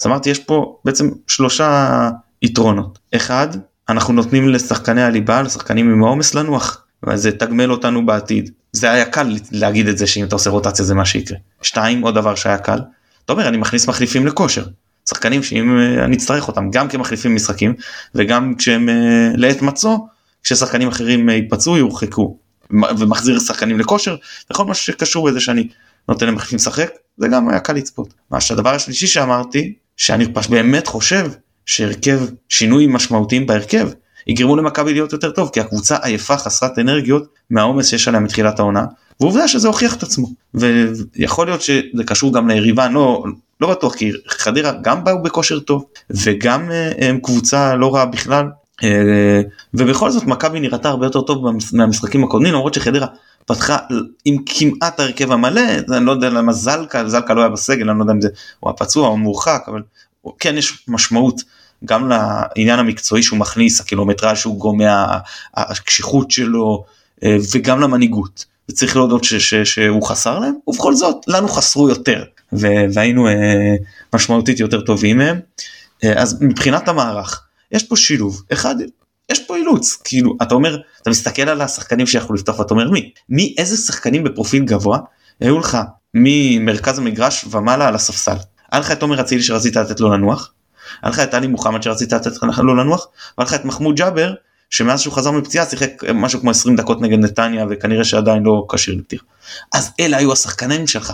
אז 0.00 0.06
אמרתי 0.06 0.30
יש 0.30 0.38
פה 0.38 0.78
בעצם 0.84 1.10
שלושה 1.26 2.10
יתרונות 2.42 2.98
אחד 3.14 3.48
אנחנו 3.88 4.14
נותנים 4.14 4.48
לשחקני 4.48 5.02
הליבה 5.02 5.42
לשחקנים 5.42 5.92
עם 5.92 6.04
העומס 6.04 6.34
לנוח 6.34 6.85
וזה 7.06 7.32
תגמל 7.32 7.70
אותנו 7.70 8.06
בעתיד 8.06 8.50
זה 8.72 8.90
היה 8.90 9.04
קל 9.04 9.36
להגיד 9.52 9.88
את 9.88 9.98
זה 9.98 10.06
שאם 10.06 10.24
אתה 10.24 10.34
עושה 10.34 10.50
רוטציה 10.50 10.84
זה 10.84 10.94
מה 10.94 11.04
שיקרה. 11.04 11.38
שתיים 11.62 12.02
עוד 12.02 12.14
דבר 12.14 12.34
שהיה 12.34 12.58
קל 12.58 12.78
אתה 13.24 13.32
אומר 13.32 13.48
אני 13.48 13.56
מכניס 13.56 13.88
מחליפים 13.88 14.26
לכושר 14.26 14.64
שחקנים 15.08 15.42
שאם 15.42 15.78
אה, 15.78 16.04
אני 16.04 16.16
אצטרך 16.16 16.48
אותם 16.48 16.70
גם 16.70 16.88
כמחליפים 16.88 17.34
משחקים 17.34 17.74
וגם 18.14 18.54
כשהם 18.54 18.88
אה, 18.88 19.30
לעת 19.36 19.62
מצוא 19.62 19.98
כששחקנים 20.42 20.88
אחרים 20.88 21.28
ייפצעו 21.28 21.74
אה, 21.74 21.78
יורחקו 21.78 22.38
ומחזיר 22.70 23.38
שחקנים 23.38 23.80
לכושר 23.80 24.16
וכל 24.50 24.64
מה 24.64 24.74
שקשור 24.74 25.30
בזה 25.30 25.40
שאני 25.40 25.68
נותן 26.08 26.26
למחליפים 26.26 26.56
לשחק 26.56 26.90
זה 27.16 27.28
גם 27.28 27.48
היה 27.48 27.60
קל 27.60 27.72
לצפות. 27.72 28.14
מה 28.30 28.40
שהדבר 28.40 28.74
השלישי 28.74 29.06
שאמרתי 29.06 29.74
שאני 29.96 30.26
באמת 30.50 30.86
חושב 30.86 31.30
שהרכב 31.66 32.20
שינוי 32.48 32.86
משמעותיים 32.86 33.46
בהרכב 33.46 33.88
יגרמו 34.26 34.56
למכבי 34.56 34.92
להיות 34.92 35.12
יותר 35.12 35.30
טוב 35.30 35.50
כי 35.52 35.60
הקבוצה 35.60 35.96
עייפה 36.02 36.36
חסרת 36.36 36.78
אנרגיות 36.78 37.24
מהעומס 37.50 37.86
שיש 37.86 38.08
עליה 38.08 38.20
מתחילת 38.20 38.58
העונה 38.58 38.84
ועובדה 39.20 39.48
שזה 39.48 39.68
הוכיח 39.68 39.96
את 39.96 40.02
עצמו. 40.02 40.28
ויכול 40.54 41.46
להיות 41.46 41.62
שזה 41.62 42.04
קשור 42.06 42.32
גם 42.32 42.48
ליריבה 42.48 42.88
לא 42.88 43.24
לא 43.60 43.70
בטוח 43.70 43.94
כי 43.94 44.12
חדרה 44.28 44.72
גם 44.82 45.04
באו 45.04 45.22
בכושר 45.22 45.58
טוב 45.60 45.84
וגם 46.10 46.70
אה, 46.70 46.92
הם 46.98 47.20
קבוצה 47.20 47.74
לא 47.74 47.94
רעה 47.94 48.06
בכלל. 48.06 48.46
אה, 48.84 49.40
ובכל 49.74 50.10
זאת 50.10 50.24
מכבי 50.24 50.60
נראתה 50.60 50.88
הרבה 50.88 51.06
יותר 51.06 51.20
טוב 51.20 51.44
מהמשחקים 51.72 52.24
הקודמים 52.24 52.52
למרות 52.52 52.74
שחדרה 52.74 53.06
פתחה 53.46 53.76
עם 54.24 54.36
כמעט 54.46 55.00
ההרכב 55.00 55.32
המלא, 55.32 55.60
אני 55.92 56.06
לא 56.06 56.12
יודע 56.12 56.30
למה 56.30 56.52
זלקה, 56.52 57.08
זלקה 57.08 57.34
לא 57.34 57.40
היה 57.40 57.48
בסגל, 57.48 57.90
אני 57.90 57.98
לא 57.98 58.02
יודע 58.02 58.12
אם 58.12 58.20
זה, 58.20 58.28
הוא 58.60 58.70
הפצוע 58.70 59.08
או 59.08 59.16
מורחק, 59.16 59.64
אבל 59.68 59.82
כן 60.38 60.56
יש 60.56 60.84
משמעות 60.88 61.42
גם 61.84 62.08
לעניין 62.08 62.78
המקצועי 62.78 63.22
שהוא 63.22 63.38
מכניס, 63.38 63.80
הקילומטראז' 63.80 64.38
שהוא 64.38 64.58
גומע, 64.58 65.18
הקשיחות 65.54 66.30
שלו, 66.30 66.84
אה, 67.24 67.36
וגם 67.52 67.80
למנהיגות. 67.80 68.44
וצריך 68.68 68.96
להודות 68.96 69.24
ש, 69.24 69.34
ש, 69.34 69.54
שהוא 69.54 70.02
חסר 70.02 70.38
להם, 70.38 70.54
ובכל 70.66 70.94
זאת 70.94 71.16
לנו 71.26 71.48
חסרו 71.48 71.88
יותר, 71.88 72.24
והיינו 72.92 73.28
אה, 73.28 73.74
משמעותית 74.14 74.60
יותר 74.60 74.80
טובים 74.80 75.18
מהם. 75.18 75.40
אה, 76.04 76.22
אז 76.22 76.42
מבחינת 76.42 76.88
המערך, 76.88 77.46
יש 77.72 77.82
פה 77.82 77.96
שילוב, 77.96 78.42
אחד, 78.52 78.74
יש 79.32 79.46
פה 79.46 79.56
אילוץ, 79.56 79.96
כאילו, 80.04 80.36
אתה 80.42 80.54
אומר, 80.54 80.78
אתה 81.02 81.10
מסתכל 81.10 81.42
על 81.42 81.60
השחקנים 81.60 82.06
שיכולו 82.06 82.34
לפתוח 82.34 82.58
ואתה 82.58 82.74
אומר 82.74 82.90
מי, 82.90 83.10
מי, 83.28 83.54
איזה 83.58 83.76
שחקנים 83.76 84.24
בפרופיל 84.24 84.64
גבוה, 84.64 84.98
היו 85.40 85.58
לך 85.58 85.78
ממרכז 86.14 86.98
המגרש 86.98 87.44
ומעלה 87.50 87.88
על 87.88 87.94
הספסל. 87.94 88.36
היה 88.72 88.80
לך 88.80 88.92
את 88.92 89.02
עומר 89.02 89.20
אצילי 89.20 89.42
שרצית 89.42 89.76
לתת 89.76 90.00
לו 90.00 90.10
לנוח, 90.10 90.52
היה 91.02 91.10
לך 91.10 91.18
את 91.18 91.34
עלי 91.34 91.46
מוחמד 91.46 91.82
שרצית 91.82 92.12
לתת 92.12 92.32
לו 92.58 92.74
לנוח, 92.74 93.08
והיה 93.38 93.46
לך 93.46 93.54
את 93.54 93.64
מחמוד 93.64 93.96
ג'אבר 93.96 94.34
שמאז 94.70 95.00
שהוא 95.00 95.14
חזר 95.14 95.30
מפציעה 95.30 95.66
שיחק 95.66 96.02
משהו 96.14 96.40
כמו 96.40 96.50
20 96.50 96.76
דקות 96.76 97.00
נגד 97.00 97.18
נתניה 97.18 97.66
וכנראה 97.70 98.04
שעדיין 98.04 98.42
לא 98.42 98.66
כשיר 98.72 98.94
לפתיח. 98.94 99.20
אז 99.72 99.90
אלה 100.00 100.16
היו 100.16 100.32
השחקנים 100.32 100.86
שלך. 100.86 101.12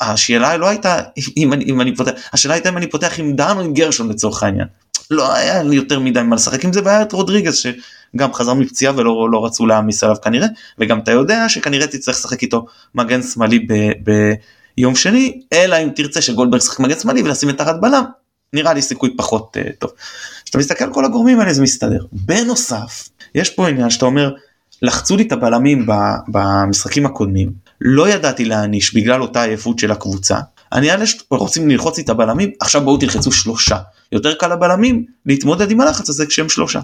השאלה 0.00 0.56
לא 0.56 0.68
הייתה 0.68 1.00
אם 1.36 1.52
אני, 1.52 1.64
אם 1.64 1.80
אני 1.80 1.96
פותח, 1.96 2.12
השאלה 2.32 2.54
הייתה 2.54 2.68
אם 2.68 2.76
אני 2.76 2.86
פותח 2.86 3.18
עם 3.18 3.36
דן 3.36 3.56
או 3.56 3.60
עם 3.60 3.74
גרשון 3.74 4.08
לצורך 4.08 4.42
העניין. 4.42 4.66
לא 5.10 5.34
היה 5.34 5.62
לי 5.62 5.76
יותר 5.76 6.00
מדי 6.00 6.22
מה 6.22 6.36
לשחק 6.36 6.64
עם 6.64 6.72
זה 6.72 6.80
והיה 6.84 7.02
את 7.02 7.12
רודריגז 7.12 7.56
שגם 7.56 8.32
חזר 8.32 8.54
מפציעה 8.54 8.92
ולא 8.96 9.30
לא 9.30 9.44
רצו 9.44 9.66
להעמיס 9.66 10.04
עליו 10.04 10.16
כנראה 10.22 10.46
וגם 10.78 10.98
אתה 10.98 11.12
יודע 11.12 11.48
שכנראה 11.48 11.86
תצטרך 11.86 12.16
לשחק 12.16 12.42
איתו 12.42 12.66
מגן 12.94 13.22
שמאלי 13.22 13.66
ביום 14.76 14.96
שני 14.96 15.40
אלא 15.52 15.76
אם 15.82 15.88
תרצה 15.94 16.20
שגולדברג 16.20 16.60
ישחק 16.60 16.80
מגן 16.80 16.98
שמאלי 16.98 17.22
ולשים 17.22 17.50
את 17.50 17.58
תחת 17.58 17.80
בלם 17.80 18.04
נראה 18.52 18.74
לי 18.74 18.82
סיכוי 18.82 19.16
פחות 19.16 19.56
uh, 19.56 19.72
טוב. 19.78 19.90
כשאתה 20.44 20.58
מסתכל 20.58 20.84
על 20.84 20.92
כל 20.92 21.04
הגורמים 21.04 21.40
האלה 21.40 21.52
זה 21.52 21.62
מסתדר. 21.62 22.04
בנוסף 22.12 23.08
יש 23.34 23.50
פה 23.50 23.68
עניין 23.68 23.90
שאתה 23.90 24.04
אומר 24.04 24.34
לחצו 24.82 25.16
לי 25.16 25.22
את 25.22 25.32
הבלמים 25.32 25.86
במשחקים 26.28 27.06
הקודמים 27.06 27.52
לא 27.80 28.08
ידעתי 28.08 28.44
להעניש 28.44 28.94
בגלל 28.94 29.22
אותה 29.22 29.42
עייפות 29.42 29.78
של 29.78 29.90
הקבוצה 29.90 30.38
אני 30.72 30.92
אלה 30.92 31.06
שרוצים 31.06 31.68
ללחוץ 31.68 31.96
לי 31.96 32.04
את 32.04 32.08
הבלמים 32.08 32.50
עכשיו 32.60 32.80
בואו 32.80 32.96
תלחצו 32.96 33.32
שלושה 33.32 33.76
יותר 34.12 34.34
קל 34.34 34.52
לבלמים 34.52 35.04
להתמודד 35.26 35.70
עם 35.70 35.80
הלחץ 35.80 36.08
הזה 36.08 36.26
כשהם 36.26 36.48
שלושה. 36.48 36.80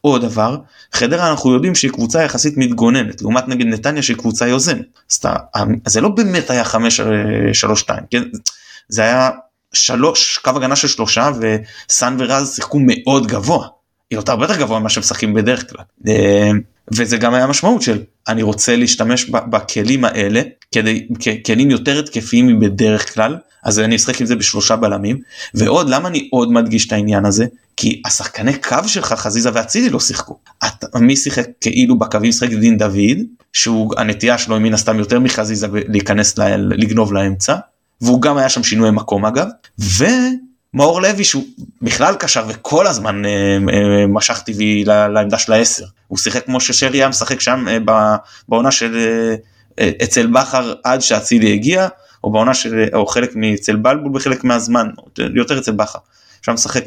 עוד 0.00 0.24
דבר 0.24 0.56
חדרה 0.92 1.30
אנחנו 1.30 1.52
יודעים 1.52 1.74
שהיא 1.74 1.90
קבוצה 1.90 2.22
יחסית 2.22 2.56
מתגוננת 2.56 3.22
לעומת 3.22 3.48
נגד 3.48 3.66
נתניה 3.66 4.02
שהיא 4.02 4.16
קבוצה 4.16 4.48
יוזמת 4.48 4.86
אז 5.84 5.92
זה 5.92 6.00
לא 6.00 6.08
באמת 6.08 6.50
היה 6.50 6.64
חמש 6.64 7.00
אה, 7.00 7.06
שלוש 7.52 7.80
שתיים 7.80 8.02
כן 8.10 8.22
זה 8.88 9.02
היה 9.02 9.30
שלוש 9.72 10.38
קו 10.38 10.50
הגנה 10.50 10.76
של 10.76 10.88
שלושה 10.88 11.30
וסאן 11.40 12.16
ורז 12.18 12.54
שיחקו 12.54 12.78
מאוד 12.80 13.26
גבוה. 13.26 13.68
יותר 14.10 14.32
הרבה 14.32 14.44
יותר 14.44 14.56
גבוה 14.56 14.80
ממה 14.80 14.88
שמשחקים 14.88 15.34
בדרך 15.34 15.70
כלל. 15.70 15.84
אה, 16.08 16.50
וזה 16.92 17.16
גם 17.16 17.34
היה 17.34 17.46
משמעות 17.46 17.82
של 17.82 18.02
אני 18.28 18.42
רוצה 18.42 18.76
להשתמש 18.76 19.24
בכלים 19.30 20.04
האלה 20.04 20.42
כדי 20.72 21.08
כלים 21.46 21.70
יותר 21.70 21.98
התקפיים 21.98 22.46
מבדרך 22.46 23.14
כלל 23.14 23.36
אז 23.64 23.78
אני 23.78 23.96
אשחק 23.96 24.20
עם 24.20 24.26
זה 24.26 24.36
בשלושה 24.36 24.76
בלמים 24.76 25.20
ועוד 25.54 25.88
למה 25.88 26.08
אני 26.08 26.28
עוד 26.32 26.52
מדגיש 26.52 26.86
את 26.86 26.92
העניין 26.92 27.24
הזה 27.24 27.46
כי 27.76 28.02
השחקני 28.06 28.58
קו 28.58 28.76
שלך 28.86 29.12
חזיזה 29.12 29.50
ואצילי 29.54 29.90
לא 29.90 30.00
שיחקו. 30.00 30.38
מי 30.94 31.16
שיחק 31.16 31.46
כאילו 31.60 31.98
בקווים 31.98 32.32
שיחק 32.32 32.50
דין 32.50 32.78
דוד 32.78 33.18
שהוא 33.52 33.94
הנטייה 33.96 34.38
שלו 34.38 34.60
מן 34.60 34.74
הסתם 34.74 34.98
יותר 34.98 35.20
מחזיזה 35.20 35.66
להיכנס 35.72 36.38
לגנוב 36.58 37.12
לאמצע 37.12 37.56
והוא 38.00 38.22
גם 38.22 38.36
היה 38.36 38.48
שם 38.48 38.62
שינוי 38.62 38.90
מקום 38.90 39.24
אגב. 39.24 39.46
ומאור 39.78 41.02
לוי 41.02 41.24
שהוא 41.24 41.44
בכלל 41.82 42.14
קשר 42.14 42.44
וכל 42.48 42.86
הזמן 42.86 43.24
אה, 43.24 43.30
אה, 43.72 44.06
משך 44.06 44.42
טבעי 44.46 44.84
לעמדה 44.84 45.38
של 45.38 45.52
העשר. 45.52 45.84
הוא 46.08 46.18
שיחק 46.18 46.44
כמו 46.44 46.60
ששרי 46.60 46.98
היה 46.98 47.08
משחק 47.08 47.40
שם 47.40 47.66
אה, 47.68 47.78
בעונה 48.48 48.70
של 48.70 48.96
אצל 50.02 50.26
בכר 50.26 50.74
עד 50.84 51.00
שאצילי 51.00 51.52
הגיע 51.52 51.88
או 52.24 52.32
בעונה 52.32 52.54
של 52.54 52.84
או 52.94 53.06
חלק 53.06 53.30
מאצל 53.34 53.76
בלבול 53.76 54.12
בחלק 54.12 54.44
מהזמן 54.44 54.88
יותר 55.34 55.58
אצל 55.58 55.72
בכר. 55.72 55.98
שם 56.42 56.52
משחק 56.52 56.84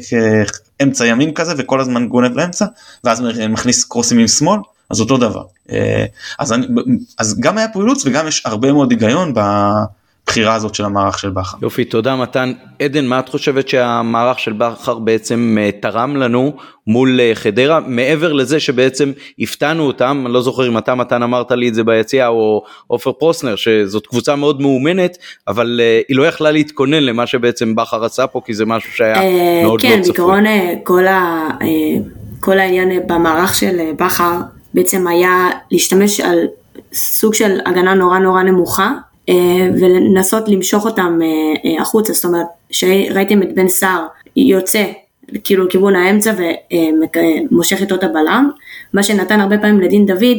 אמצע 0.82 1.06
ימין 1.06 1.34
כזה 1.34 1.54
וכל 1.56 1.80
הזמן 1.80 2.08
גונב 2.08 2.36
לאמצע 2.36 2.66
ואז 3.04 3.20
מכניס 3.48 3.84
קרוסים 3.84 4.18
עם 4.18 4.28
שמאל 4.28 4.60
אז 4.90 5.00
אותו 5.00 5.16
דבר. 5.16 5.44
אז, 6.38 6.52
אני, 6.52 6.66
אז 7.18 7.40
גם 7.40 7.58
היה 7.58 7.68
פה 7.68 7.80
אילוץ 7.80 8.06
וגם 8.06 8.28
יש 8.28 8.42
הרבה 8.44 8.72
מאוד 8.72 8.90
היגיון 8.90 9.34
הבחירה 10.28 10.54
הזאת 10.54 10.74
של 10.74 10.84
המערך 10.84 11.18
של 11.18 11.30
בכר. 11.30 11.58
יופי, 11.62 11.84
תודה 11.84 12.16
מתן. 12.16 12.52
עדן, 12.82 13.06
מה 13.06 13.18
את 13.18 13.28
חושבת 13.28 13.68
שהמערך 13.68 14.38
של 14.38 14.52
בכר 14.52 14.98
בעצם 14.98 15.56
אה, 15.60 15.70
תרם 15.80 16.16
לנו 16.16 16.52
מול 16.86 17.20
אה, 17.20 17.30
חדרה, 17.34 17.80
מעבר 17.80 18.32
לזה 18.32 18.60
שבעצם 18.60 19.12
הפתענו 19.38 19.82
אותם, 19.82 20.22
אני 20.26 20.34
לא 20.34 20.42
זוכר 20.42 20.68
אם 20.68 20.78
אתה 20.78 20.94
מתן 20.94 21.22
אמרת 21.22 21.50
לי 21.50 21.68
את 21.68 21.74
זה 21.74 21.84
ביציאה 21.84 22.28
או 22.28 22.64
עופר 22.86 23.12
פרוסנר, 23.12 23.56
שזאת 23.56 24.06
קבוצה 24.06 24.36
מאוד 24.36 24.62
מאומנת, 24.62 25.18
אבל 25.48 25.80
אה, 25.82 26.00
היא 26.08 26.16
לא 26.16 26.26
יכלה 26.26 26.50
להתכונן 26.50 27.02
למה 27.02 27.26
שבעצם 27.26 27.74
בכר 27.74 28.04
עשה 28.04 28.26
פה, 28.26 28.40
כי 28.44 28.54
זה 28.54 28.66
משהו 28.66 28.92
שהיה 28.92 29.16
מאוד 29.62 29.80
כן, 29.80 29.98
לא 29.98 30.02
צפוי. 30.02 30.16
כן, 30.16 30.44
בעיקרון 30.44 30.44
כל, 32.40 32.58
העניין 32.58 33.06
במערך 33.06 33.54
של 33.54 33.80
בכר 33.98 34.40
בעצם 34.74 35.06
היה 35.06 35.48
להשתמש 35.70 36.20
על 36.20 36.38
סוג 36.92 37.34
של 37.34 37.58
הגנה 37.66 37.94
נורא 37.94 38.18
נורא 38.18 38.42
נמוכה 38.42 38.92
ולנסות 39.80 40.48
למשוך 40.48 40.86
אותם 40.86 41.18
אה, 41.22 41.26
אה, 41.70 41.82
החוצה, 41.82 42.12
זאת 42.12 42.24
אומרת 42.24 42.46
שראיתם 42.70 43.42
את 43.42 43.54
בן 43.54 43.68
סער 43.68 44.06
יוצא 44.36 44.84
כאילו 45.44 45.64
לכיוון 45.64 45.96
האמצע 45.96 46.34
ומושך 47.50 47.80
איתו 47.80 47.94
את 47.94 48.04
הבלם, 48.04 48.50
מה 48.92 49.02
שנתן 49.02 49.40
הרבה 49.40 49.58
פעמים 49.58 49.80
לדין 49.80 50.06
דוד 50.06 50.36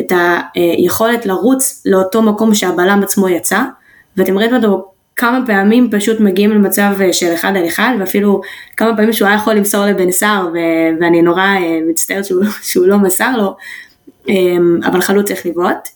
את 0.00 0.12
היכולת 0.54 1.26
לרוץ 1.26 1.82
לאותו 1.86 2.22
מקום 2.22 2.54
שהבלם 2.54 3.00
עצמו 3.02 3.28
יצא, 3.28 3.60
ואתם 4.16 4.38
ראיתם 4.38 4.54
אותו 4.54 4.90
כמה 5.16 5.40
פעמים 5.46 5.90
פשוט 5.90 6.20
מגיעים 6.20 6.50
למצב 6.50 6.94
של 7.12 7.34
אחד 7.34 7.56
על 7.56 7.66
אחד, 7.66 7.94
ואפילו 8.00 8.40
כמה 8.76 8.96
פעמים 8.96 9.12
שהוא 9.12 9.28
היה 9.28 9.36
יכול 9.36 9.54
למסור 9.54 9.84
לבן 9.84 10.10
סער, 10.10 10.48
ואני 11.00 11.22
נורא 11.22 11.46
מצטערת 11.88 12.24
שהוא, 12.24 12.44
שהוא 12.68 12.86
לא 12.86 12.98
מסר 12.98 13.36
לו, 13.36 13.56
אבל 14.84 15.00
חלוץ 15.00 15.28
צריך 15.28 15.46
לבעוט. 15.46 15.88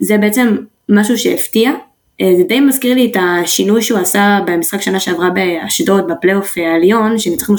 זה 0.00 0.18
בעצם 0.18 0.56
משהו 0.88 1.18
שהפתיע, 1.18 1.72
אה, 2.20 2.32
זה 2.36 2.42
די 2.48 2.60
מזכיר 2.60 2.94
לי 2.94 3.10
את 3.10 3.16
השינוי 3.20 3.82
שהוא 3.82 3.98
עשה 3.98 4.40
במשחק 4.46 4.80
שנה 4.80 5.00
שעברה 5.00 5.30
באשדוד 5.30 6.08
בפלייאוף 6.08 6.58
העליון, 6.58 7.18
שניצחנו 7.18 7.58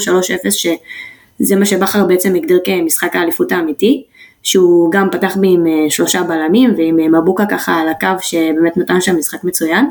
שזה 0.50 1.56
מה 1.56 1.66
שבכר 1.66 2.04
בעצם 2.04 2.34
הגדיר 2.34 2.60
כמשחק 2.64 3.16
האליפות 3.16 3.52
האמיתי, 3.52 4.04
שהוא 4.42 4.92
גם 4.92 5.08
פתח 5.12 5.36
בי 5.36 5.48
עם 5.48 5.66
אה, 5.66 5.90
שלושה 5.90 6.22
בלמים 6.22 6.74
ועם 6.76 7.00
אה, 7.00 7.08
מבוקה 7.08 7.46
ככה 7.46 7.74
על 7.74 7.88
הקו 7.88 8.08
שבאמת 8.20 8.76
נתן 8.76 9.00
שם 9.00 9.16
משחק 9.16 9.44
מצוין, 9.44 9.86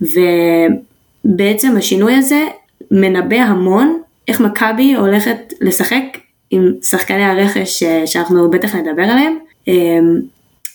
ובעצם 0.00 1.76
השינוי 1.76 2.14
הזה 2.14 2.44
מנבא 2.90 3.36
המון 3.36 3.98
איך 4.28 4.40
מכבי 4.40 4.94
הולכת 4.94 5.52
לשחק 5.60 6.02
עם 6.50 6.72
שחקני 6.82 7.24
הרכש 7.24 7.82
שאנחנו 8.06 8.50
בטח 8.50 8.74
נדבר 8.74 9.02
עליהם. 9.02 9.38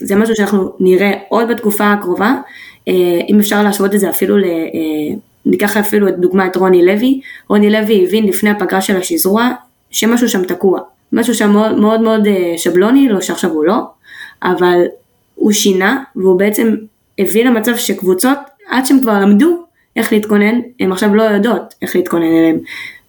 זה 0.04 0.16
משהו 0.16 0.36
שאנחנו 0.36 0.72
נראה 0.80 1.12
עוד 1.30 1.48
בתקופה 1.48 1.92
הקרובה, 1.92 2.36
אה, 2.88 3.22
אם 3.30 3.40
אפשר 3.40 3.64
להשוות 3.64 3.96
את 3.96 4.00
זה 4.00 4.10
אפילו, 4.10 4.38
ל, 4.38 4.44
אה, 4.44 5.16
ניקח 5.46 5.78
אפילו 5.78 6.08
את 6.08 6.20
דוגמא 6.20 6.48
את 6.48 6.56
רוני 6.56 6.86
לוי, 6.86 7.22
רוני 7.50 7.70
לוי 7.70 8.04
הבין 8.04 8.26
לפני 8.26 8.50
הפגרה 8.50 8.82
של 8.82 8.98
השזרוע 8.98 9.50
שמשהו 9.92 10.30
שם 10.30 10.44
תקוע, 10.44 10.80
משהו 11.12 11.36
שם 11.36 11.52
מאוד 11.52 11.80
מאוד, 11.80 12.02
מאוד 12.02 12.28
אה, 12.28 12.54
שבלוני, 12.58 13.10
לא 13.10 13.22
שעכשיו 13.22 13.50
הוא 13.50 13.66
לא, 13.66 13.78
אבל 14.44 14.80
הוא 15.36 15.52
שינה 15.52 16.04
והוא 16.16 16.40
בעצם 16.40 16.76
הביא 17.20 17.46
למצב 17.46 17.76
שקבוצות 17.76 18.38
עד 18.70 18.86
שהם 18.86 19.00
כבר 19.00 19.20
למדו 19.20 19.64
איך 19.96 20.14
להתכונן, 20.14 20.60
הן 20.80 20.92
עכשיו 20.92 21.16
לא 21.16 21.24
יודעות 21.24 21.74
איך 21.82 21.96
להתכונן 21.96 22.26
אליהם. 22.26 22.60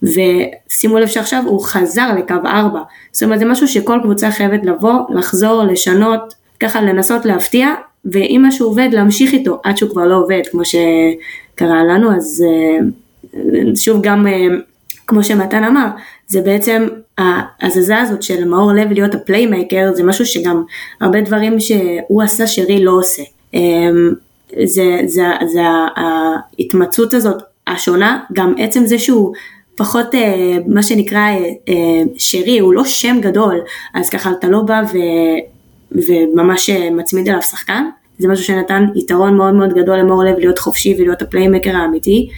ושימו 0.03 0.99
לב 0.99 1.09
שעכשיו 1.09 1.43
הוא 1.47 1.65
חזר 1.65 2.15
לקו 2.19 2.35
4, 2.47 2.81
זאת 3.13 3.23
אומרת 3.23 3.39
זה 3.39 3.45
משהו 3.45 3.69
שכל 3.69 3.99
קבוצה 4.03 4.31
חייבת 4.31 4.61
לבוא, 4.67 5.01
לחזור, 5.15 5.63
לשנות, 5.63 6.35
ככה 6.65 6.83
לנסות 6.83 7.25
להפתיע, 7.25 7.75
ואם 8.05 8.43
משהו 8.47 8.67
עובד 8.67 8.89
להמשיך 8.93 9.33
איתו 9.33 9.61
עד 9.65 9.77
שהוא 9.77 9.91
כבר 9.91 10.07
לא 10.07 10.17
עובד, 10.17 10.41
כמו 10.51 10.63
שקרה 10.65 11.85
לנו, 11.85 12.17
אז 12.17 12.45
אה, 12.47 13.77
שוב 13.77 14.03
גם 14.03 14.27
אה, 14.27 14.47
כמו 15.07 15.25
שמתן 15.25 15.65
אמר, 15.65 15.87
זה 16.27 16.41
בעצם 16.41 16.87
ההזזה 17.19 17.99
הזאת 17.99 18.23
של 18.23 18.45
מאור 18.45 18.73
לוי 18.73 18.93
להיות 18.93 19.15
ה 19.15 19.21
playmaker, 19.21 19.91
זה 19.95 20.03
משהו 20.03 20.27
שגם 20.27 20.63
הרבה 21.01 21.21
דברים 21.21 21.61
שהוא 21.61 22.23
עשה 22.23 22.47
שרי 22.47 22.85
לא 22.85 22.91
עושה. 22.91 23.23
אה, 23.55 23.61
זה, 24.65 24.99
זה, 25.07 25.25
זה 25.47 25.61
ההתמצאות 25.97 27.15
הזאת 27.15 27.43
השונה, 27.67 28.21
גם 28.33 28.55
עצם 28.59 28.87
זה 28.87 28.99
שהוא 28.99 29.33
פחות 29.77 30.07
מה 30.67 30.83
שנקרא 30.83 31.29
שרי, 32.19 32.59
הוא 32.59 32.75
לא 32.75 32.85
שם 32.85 33.21
גדול, 33.21 33.61
אז 33.95 34.11
ככה 34.11 34.31
אתה 34.39 34.49
לא 34.49 34.61
בא 34.61 34.83
ו... 34.93 34.99
וממש 35.95 36.71
מצמיד 36.71 37.29
אליו 37.29 37.43
שחקן. 37.43 37.85
זה 38.19 38.29
משהו 38.29 38.45
שנתן 38.45 38.87
יתרון 38.95 39.37
מאוד 39.37 39.55
מאוד 39.55 39.73
גדול 39.75 39.99
למאור 39.99 40.25
לוי 40.25 40.39
להיות 40.39 40.59
חופשי 40.59 40.97
ולהיות 40.99 41.23
ה 41.23 41.28
playmaker 41.28 41.77
האמיתי. 41.77 42.29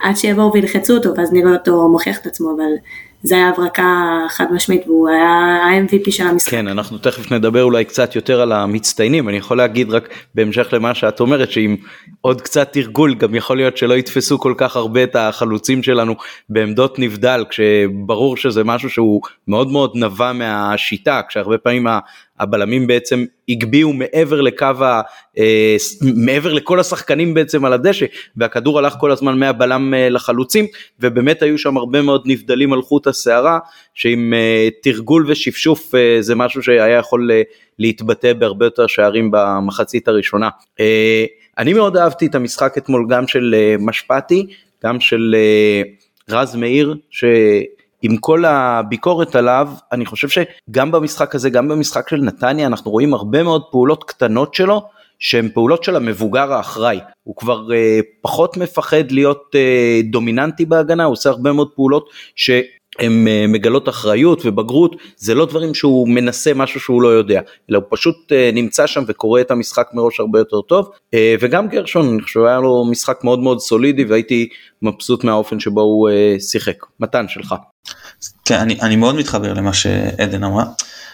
עד 0.00 0.16
שיבואו 0.16 0.52
וילחצו 0.52 0.94
אותו 0.94 1.10
ואז 1.16 1.32
נראה 1.32 1.52
אותו 1.52 1.88
מוכיח 1.88 2.18
את 2.18 2.26
עצמו, 2.26 2.54
אבל 2.56 2.70
זה 3.22 3.34
היה 3.34 3.48
הברקה 3.48 4.18
חד 4.28 4.44
משמעית 4.52 4.82
והוא 4.86 5.08
היה 5.08 5.28
ה-MVP 5.64 6.10
של 6.10 6.26
המשחק. 6.26 6.50
כן, 6.50 6.68
אנחנו 6.68 6.98
תכף 6.98 7.32
נדבר 7.32 7.62
אולי 7.62 7.84
קצת 7.84 8.16
יותר 8.16 8.40
על 8.40 8.52
המצטיינים, 8.52 9.28
אני 9.28 9.36
יכול 9.36 9.56
להגיד 9.56 9.90
רק 9.90 10.08
בהמשך 10.34 10.68
למה 10.72 10.94
שאת 10.94 11.20
אומרת, 11.20 11.50
שעם 11.50 11.76
עוד 12.20 12.40
קצת 12.40 12.72
תרגול 12.72 13.14
גם 13.14 13.34
יכול 13.34 13.56
להיות 13.56 13.76
שלא 13.76 13.94
יתפסו 13.94 14.38
כל 14.38 14.54
כך 14.56 14.76
הרבה 14.76 15.02
את 15.02 15.16
החלוצים 15.16 15.82
שלנו 15.82 16.14
בעמדות 16.48 16.98
נבדל, 16.98 17.44
כשברור 17.50 18.36
שזה 18.36 18.64
משהו 18.64 18.90
שהוא 18.90 19.20
מאוד 19.48 19.70
מאוד 19.70 19.92
נבע 19.94 20.32
מהשיטה, 20.32 21.20
כשהרבה 21.28 21.58
פעמים 21.58 21.86
הבלמים 22.42 22.86
בעצם 22.86 23.24
הגביהו 23.48 23.92
מעבר 23.92 24.40
לקו 24.40 24.66
ה... 24.66 25.00
אה, 25.38 25.76
מעבר 26.16 26.52
לכל 26.52 26.80
השחקנים 26.80 27.34
בעצם 27.34 27.64
על 27.64 27.72
הדשא 27.72 28.06
והכדור 28.36 28.78
הלך 28.78 28.94
כל 29.00 29.10
הזמן 29.10 29.38
מהבלם 29.38 29.94
אה, 29.94 30.08
לחלוצים 30.08 30.66
ובאמת 31.00 31.42
היו 31.42 31.58
שם 31.58 31.76
הרבה 31.76 32.02
מאוד 32.02 32.22
נבדלים 32.26 32.72
על 32.72 32.82
חוט 32.82 33.06
השערה 33.06 33.58
שעם 33.94 34.34
אה, 34.34 34.68
תרגול 34.82 35.24
ושפשוף 35.28 35.92
זה 36.20 36.34
משהו 36.34 36.62
שהיה 36.62 36.88
יכול 36.88 37.30
להתבטא 37.78 38.32
בהרבה 38.32 38.66
יותר 38.66 38.86
שערים 38.86 39.30
במחצית 39.32 40.08
הראשונה. 40.08 40.48
אני 41.58 41.72
מאוד 41.72 41.96
אהבתי 41.96 42.26
את 42.26 42.34
המשחק 42.34 42.78
אתמול 42.78 43.06
גם 43.08 43.26
של 43.26 43.54
משפטי 43.78 44.46
גם 44.84 45.00
של 45.00 45.36
רז 46.30 46.56
מאיר 46.56 46.94
ש... 47.10 47.24
עם 48.02 48.16
כל 48.16 48.44
הביקורת 48.44 49.34
עליו, 49.34 49.68
אני 49.92 50.06
חושב 50.06 50.28
שגם 50.28 50.90
במשחק 50.90 51.34
הזה, 51.34 51.50
גם 51.50 51.68
במשחק 51.68 52.08
של 52.08 52.16
נתניה, 52.16 52.66
אנחנו 52.66 52.90
רואים 52.90 53.14
הרבה 53.14 53.42
מאוד 53.42 53.62
פעולות 53.70 54.04
קטנות 54.04 54.54
שלו, 54.54 54.82
שהן 55.18 55.48
פעולות 55.48 55.84
של 55.84 55.96
המבוגר 55.96 56.52
האחראי. 56.52 57.00
הוא 57.24 57.36
כבר 57.36 57.72
אה, 57.72 58.00
פחות 58.20 58.56
מפחד 58.56 59.10
להיות 59.10 59.50
אה, 59.54 60.00
דומיננטי 60.10 60.64
בהגנה, 60.64 61.04
הוא 61.04 61.12
עושה 61.12 61.30
הרבה 61.30 61.52
מאוד 61.52 61.68
פעולות 61.74 62.08
ש... 62.36 62.50
הם 62.98 63.28
אה, 63.28 63.44
מגלות 63.48 63.88
אחריות 63.88 64.42
ובגרות, 64.44 64.96
זה 65.16 65.34
לא 65.34 65.46
דברים 65.46 65.74
שהוא 65.74 66.08
מנסה 66.08 66.54
משהו 66.54 66.80
שהוא 66.80 67.02
לא 67.02 67.08
יודע, 67.08 67.40
אלא 67.70 67.78
הוא 67.78 67.86
פשוט 67.90 68.32
אה, 68.32 68.50
נמצא 68.52 68.86
שם 68.86 69.04
וקורא 69.06 69.40
את 69.40 69.50
המשחק 69.50 69.88
מראש 69.94 70.20
הרבה 70.20 70.38
יותר 70.38 70.60
טוב, 70.60 70.90
אה, 71.14 71.34
וגם 71.40 71.68
גרשון, 71.68 72.08
אני 72.08 72.22
חושב 72.22 72.40
היה 72.40 72.60
לו 72.60 72.84
משחק 72.90 73.24
מאוד 73.24 73.38
מאוד 73.38 73.60
סולידי 73.60 74.04
והייתי 74.04 74.48
מבסוט 74.82 75.24
מהאופן 75.24 75.60
שבו 75.60 75.80
הוא 75.80 76.10
שיחק. 76.38 76.76
מתן 77.00 77.28
שלך. 77.28 77.54
כן, 78.44 78.58
אני, 78.58 78.80
אני 78.80 78.96
מאוד 78.96 79.14
מתחבר 79.14 79.52
למה 79.52 79.72
שעדן 79.72 80.44
אמרה, 80.44 80.64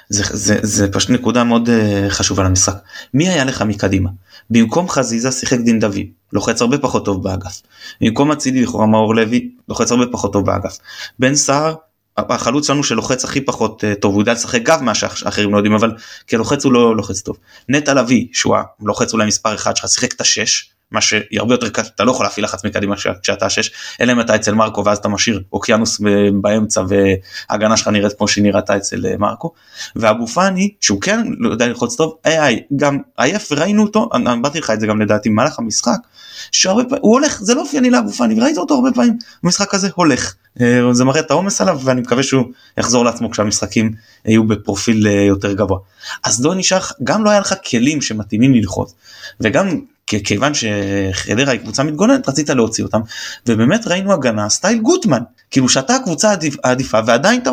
זה, 0.09 0.23
זה, 0.33 0.59
זה 0.63 0.93
פשוט 0.93 1.11
נקודה 1.11 1.45
מאוד 1.45 1.69
חשובה 2.09 2.45
למשחק. 2.45 2.77
מי 3.15 3.29
היה 3.29 3.45
לך 3.45 3.63
מקדימה? 3.63 4.11
במקום 4.51 4.89
חזיזה 4.89 5.33
שיחק 5.33 5.59
דין 5.59 5.81
דוד, 5.81 5.99
לוחץ 6.33 6.63
הרבה 6.63 6.79
פחות 6.79 7.05
טוב 7.05 7.23
באגף. 7.23 7.63
במקום 8.01 8.33
אצילי 8.33 8.63
לכאורה 8.63 8.87
מאור 8.87 9.15
לוי, 9.15 9.51
לוחץ 9.69 9.93
הרבה 9.93 10.05
פחות 10.13 10.33
טוב 10.33 10.47
באגף. 10.47 10.79
בן 11.19 11.35
סער, 11.35 11.75
החלוץ 12.17 12.67
שלנו 12.67 12.85
שלוחץ 12.85 13.25
הכי 13.25 13.41
פחות 13.41 13.85
uh, 13.85 14.01
טוב, 14.01 14.15
הוא 14.15 14.23
יודע 14.23 14.33
לשחק 14.33 14.63
גב 14.63 14.81
מה 14.83 14.95
שאחרים 14.95 15.53
לא 15.53 15.57
יודעים, 15.57 15.75
אבל 15.75 15.93
כלוחץ 16.31 16.65
הוא 16.65 16.73
לא 16.73 16.97
לוחץ 16.97 17.21
טוב. 17.21 17.37
נטע 17.69 17.95
לביא, 17.95 18.27
שהוא 18.33 18.57
הלוחץ 18.81 19.13
אולי 19.13 19.27
מספר 19.27 19.55
אחד 19.55 19.77
שלך, 19.77 19.89
שיחק 19.89 20.13
את 20.13 20.21
השש, 20.21 20.71
מה 20.91 21.01
שהרבה 21.01 21.55
יותר 21.55 21.69
קל, 21.69 21.83
אתה 21.95 22.05
לא 22.05 22.11
יכול 22.11 22.27
להפעיל 22.27 22.45
לחץ 22.45 22.65
מקדימה 22.65 22.95
כשאתה 23.23 23.51
שש, 23.51 23.71
אלא 24.01 24.13
אם 24.13 24.21
אתה 24.21 24.35
אצל 24.35 24.55
מרקו 24.55 24.85
ואז 24.85 24.99
אתה 24.99 25.09
משאיר 25.09 25.43
אוקיינוס 25.53 26.01
באמצע 26.41 26.83
וההגנה 26.89 27.77
שלך 27.77 27.89
נראית 27.89 28.13
כמו 28.13 28.29
שהיא 28.29 28.45
נראתה 28.45 28.77
אצל 28.77 29.07
אה, 29.07 29.17
מרקו. 29.19 29.53
ואבו 29.97 30.27
פאני, 30.27 30.75
שהוא 30.81 31.01
כן 31.01 31.27
לא 31.39 31.51
יודע 31.51 31.67
ללחוץ 31.67 31.97
טוב, 31.97 32.17
איי, 32.25 32.63
גם 32.77 32.99
עייף 33.17 33.49
וראינו 33.53 33.83
אותו, 33.83 34.09
אני 34.15 34.41
באתי 34.41 34.59
לך 34.61 34.71
את 34.71 34.81
זה 34.81 34.87
גם 34.87 35.01
לדעתי 35.01 35.29
במהלך 35.29 35.59
המשחק, 35.59 35.99
שהרבה 36.53 36.85
פעמים, 36.85 37.03
הוא 37.03 37.13
הולך, 37.13 37.41
זה 37.43 37.55
לא 37.55 37.61
אופייני 37.61 37.91
לאבו 37.91 38.13
פאני, 38.13 38.41
וראית 38.41 38.59
אותו 38.59 38.75
הרבה 38.75 38.89
פעמים, 38.95 39.19
במשחק 39.43 39.75
הזה 39.75 39.89
הולך. 39.95 40.35
אה, 40.61 40.81
זה 40.93 41.05
מראה 41.05 41.21
את 41.21 41.31
העומס 41.31 41.61
עליו 41.61 41.81
ואני 41.85 42.01
מקווה 42.01 42.23
שהוא 42.23 42.45
יחזור 42.79 43.05
לעצמו 43.05 43.31
כשהמשחקים 43.31 43.93
יהיו 44.25 44.47
בפרופיל 44.47 45.07
אה, 45.07 45.13
יותר 45.13 45.53
גבוה. 45.53 45.79
אז 46.25 46.45
לא 46.45 46.55
נשאר, 46.55 46.81
גם 47.05 47.25
לא 47.25 47.31
היה 47.31 47.41
לך 47.41 47.55
כלים 47.71 48.03
שמתאימים 48.03 48.55
ללחוץ, 48.55 48.95
וגם 49.41 49.81
כיוון 50.25 50.53
שחדרה 50.55 51.53
היא 51.53 51.61
קבוצה 51.61 51.83
מתגוננת 51.83 52.29
רצית 52.29 52.51
להוציא 52.51 52.85
אותם. 52.85 53.01
ובאמת 53.47 53.87
ראינו 53.87 54.13
הגנה 54.13 54.49
סטייל 54.49 54.79
גוטמן 54.79 55.23
כאילו 55.51 55.69
שאתה 55.69 55.95
הקבוצה 55.95 56.35
העדיפה 56.65 56.99
ועדיין 57.07 57.41
אתה 57.41 57.51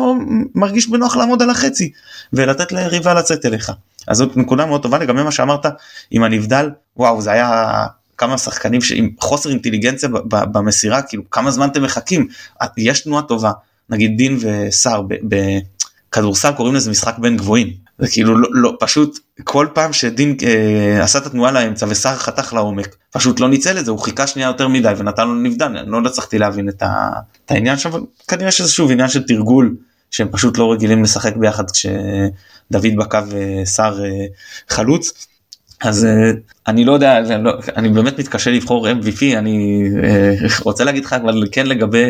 מרגיש 0.54 0.88
בנוח 0.88 1.16
לעמוד 1.16 1.42
על 1.42 1.50
החצי 1.50 1.90
ולתת 2.32 2.72
ליריבה 2.72 3.14
לצאת 3.14 3.46
אליך. 3.46 3.72
אז 4.08 4.16
זאת 4.16 4.36
נקודה 4.36 4.66
מאוד 4.66 4.82
טובה 4.82 4.98
לגבי 4.98 5.22
מה 5.22 5.32
שאמרת 5.32 5.66
עם 6.10 6.22
הנבדל. 6.22 6.70
וואו 6.96 7.20
זה 7.20 7.32
היה 7.32 7.86
כמה 8.18 8.38
שחקנים 8.38 8.80
עם 8.94 9.10
חוסר 9.20 9.50
אינטליגנציה 9.50 10.08
במסירה 10.28 11.02
כאילו 11.02 11.30
כמה 11.30 11.50
זמן 11.50 11.68
אתם 11.68 11.82
מחכים? 11.82 12.28
יש 12.76 13.00
תנועה 13.00 13.22
טובה. 13.22 13.52
נגיד 13.90 14.16
דין 14.16 14.38
וסער 14.40 15.02
בכדורסל 16.12 16.52
קוראים 16.52 16.74
לזה 16.74 16.90
משחק 16.90 17.18
בין 17.18 17.36
גבוהים 17.36 17.85
זה 17.98 18.08
כאילו 18.08 18.38
לא, 18.38 18.48
לא 18.52 18.76
פשוט 18.80 19.18
כל 19.44 19.66
פעם 19.74 19.92
שדין 19.92 20.36
אה, 20.46 21.04
עשה 21.04 21.18
את 21.18 21.26
התנועה 21.26 21.52
לאמצע 21.52 21.86
וסער 21.88 22.16
חתך 22.16 22.52
לעומק 22.52 22.96
פשוט 23.10 23.40
לא 23.40 23.48
ניצל 23.48 23.78
את 23.78 23.84
זה 23.84 23.90
הוא 23.90 23.98
חיכה 23.98 24.26
שנייה 24.26 24.48
יותר 24.48 24.68
מדי 24.68 24.92
ונתן 24.96 25.28
לו 25.28 25.34
נבדל 25.34 25.64
אני 25.64 25.90
לא 25.90 26.08
הצלחתי 26.08 26.38
להבין 26.38 26.68
את, 26.68 26.82
ה, 26.82 27.10
את 27.44 27.50
העניין 27.50 27.78
שם 27.78 27.90
כנראה 28.28 28.50
שזה 28.50 28.72
שוב 28.72 28.90
עניין 28.90 29.08
של 29.08 29.26
תרגול 29.26 29.74
שהם 30.10 30.28
פשוט 30.30 30.58
לא 30.58 30.72
רגילים 30.72 31.02
לשחק 31.02 31.36
ביחד 31.36 31.64
כשדוד 31.70 32.96
בקו 32.96 33.18
וסער 33.28 34.04
אה, 34.04 34.26
חלוץ. 34.68 35.26
אז 35.80 36.04
אה, 36.04 36.30
אני 36.66 36.84
לא 36.84 36.92
יודע 36.92 37.18
אני, 37.18 37.44
לא, 37.44 37.52
אני 37.76 37.88
באמת 37.88 38.18
מתקשה 38.18 38.50
לבחור 38.50 38.88
MVP 38.88 39.22
אני 39.36 39.82
אה, 40.04 40.34
רוצה 40.60 40.84
להגיד 40.84 41.04
לך 41.04 41.12
אבל 41.12 41.42
כן 41.52 41.66
לגבי 41.66 42.04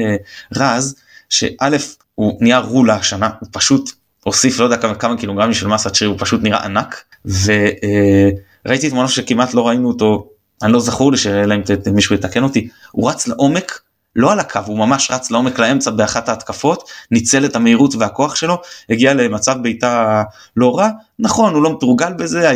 רז 0.57 0.97
שא' 1.29 1.77
הוא 2.15 2.39
נהיה 2.41 2.59
רולה 2.59 2.95
השנה 2.95 3.31
הוא 3.41 3.49
פשוט 3.53 3.91
הוסיף 4.27 4.59
לא 4.59 4.65
יודע 4.65 4.77
כמה, 4.77 4.95
כמה 4.95 5.17
קילוגרמים 5.17 5.55
של 5.55 5.67
מסת 5.67 5.95
שריר 5.95 6.11
הוא 6.11 6.19
פשוט 6.19 6.43
נראה 6.43 6.65
ענק. 6.65 7.05
וראיתי 7.25 8.91
תמונה 8.91 9.09
שכמעט 9.09 9.55
לא 9.55 9.69
ראינו 9.69 9.89
אותו 9.89 10.29
אני 10.63 10.73
לא 10.73 10.81
זכור 10.81 11.13
לי 11.13 11.19
שאלה 11.19 11.55
אם 11.55 11.61
מישהו 11.93 12.15
יתקן 12.15 12.43
אותי. 12.43 12.69
הוא 12.91 13.11
רץ 13.11 13.27
לעומק 13.29 13.81
לא 14.17 14.33
על 14.33 14.41
הקו 14.41 14.61
הוא 14.67 14.79
ממש 14.79 15.11
רץ 15.11 15.31
לעומק 15.31 15.59
לאמצע 15.59 15.91
באחת 15.91 16.29
ההתקפות 16.29 16.89
ניצל 17.11 17.45
את 17.45 17.57
המהירות 17.57 17.95
והכוח 17.95 18.35
שלו 18.35 18.63
הגיע 18.91 19.15
למצב 19.15 19.57
בעיטה 19.63 20.23
לא 20.57 20.79
רע. 20.79 20.89
נכון 21.19 21.55
הוא 21.55 21.63
לא 21.63 21.73
מתורגל 21.73 22.13
בזה 22.13 22.51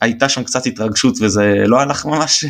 הייתה, 0.00 0.28
שם 0.28 0.42
קצת 0.42 0.66
התרגשות 0.66 1.18
וזה 1.20 1.54
לא 1.66 1.80
הלך 1.80 2.06
ממש 2.06 2.44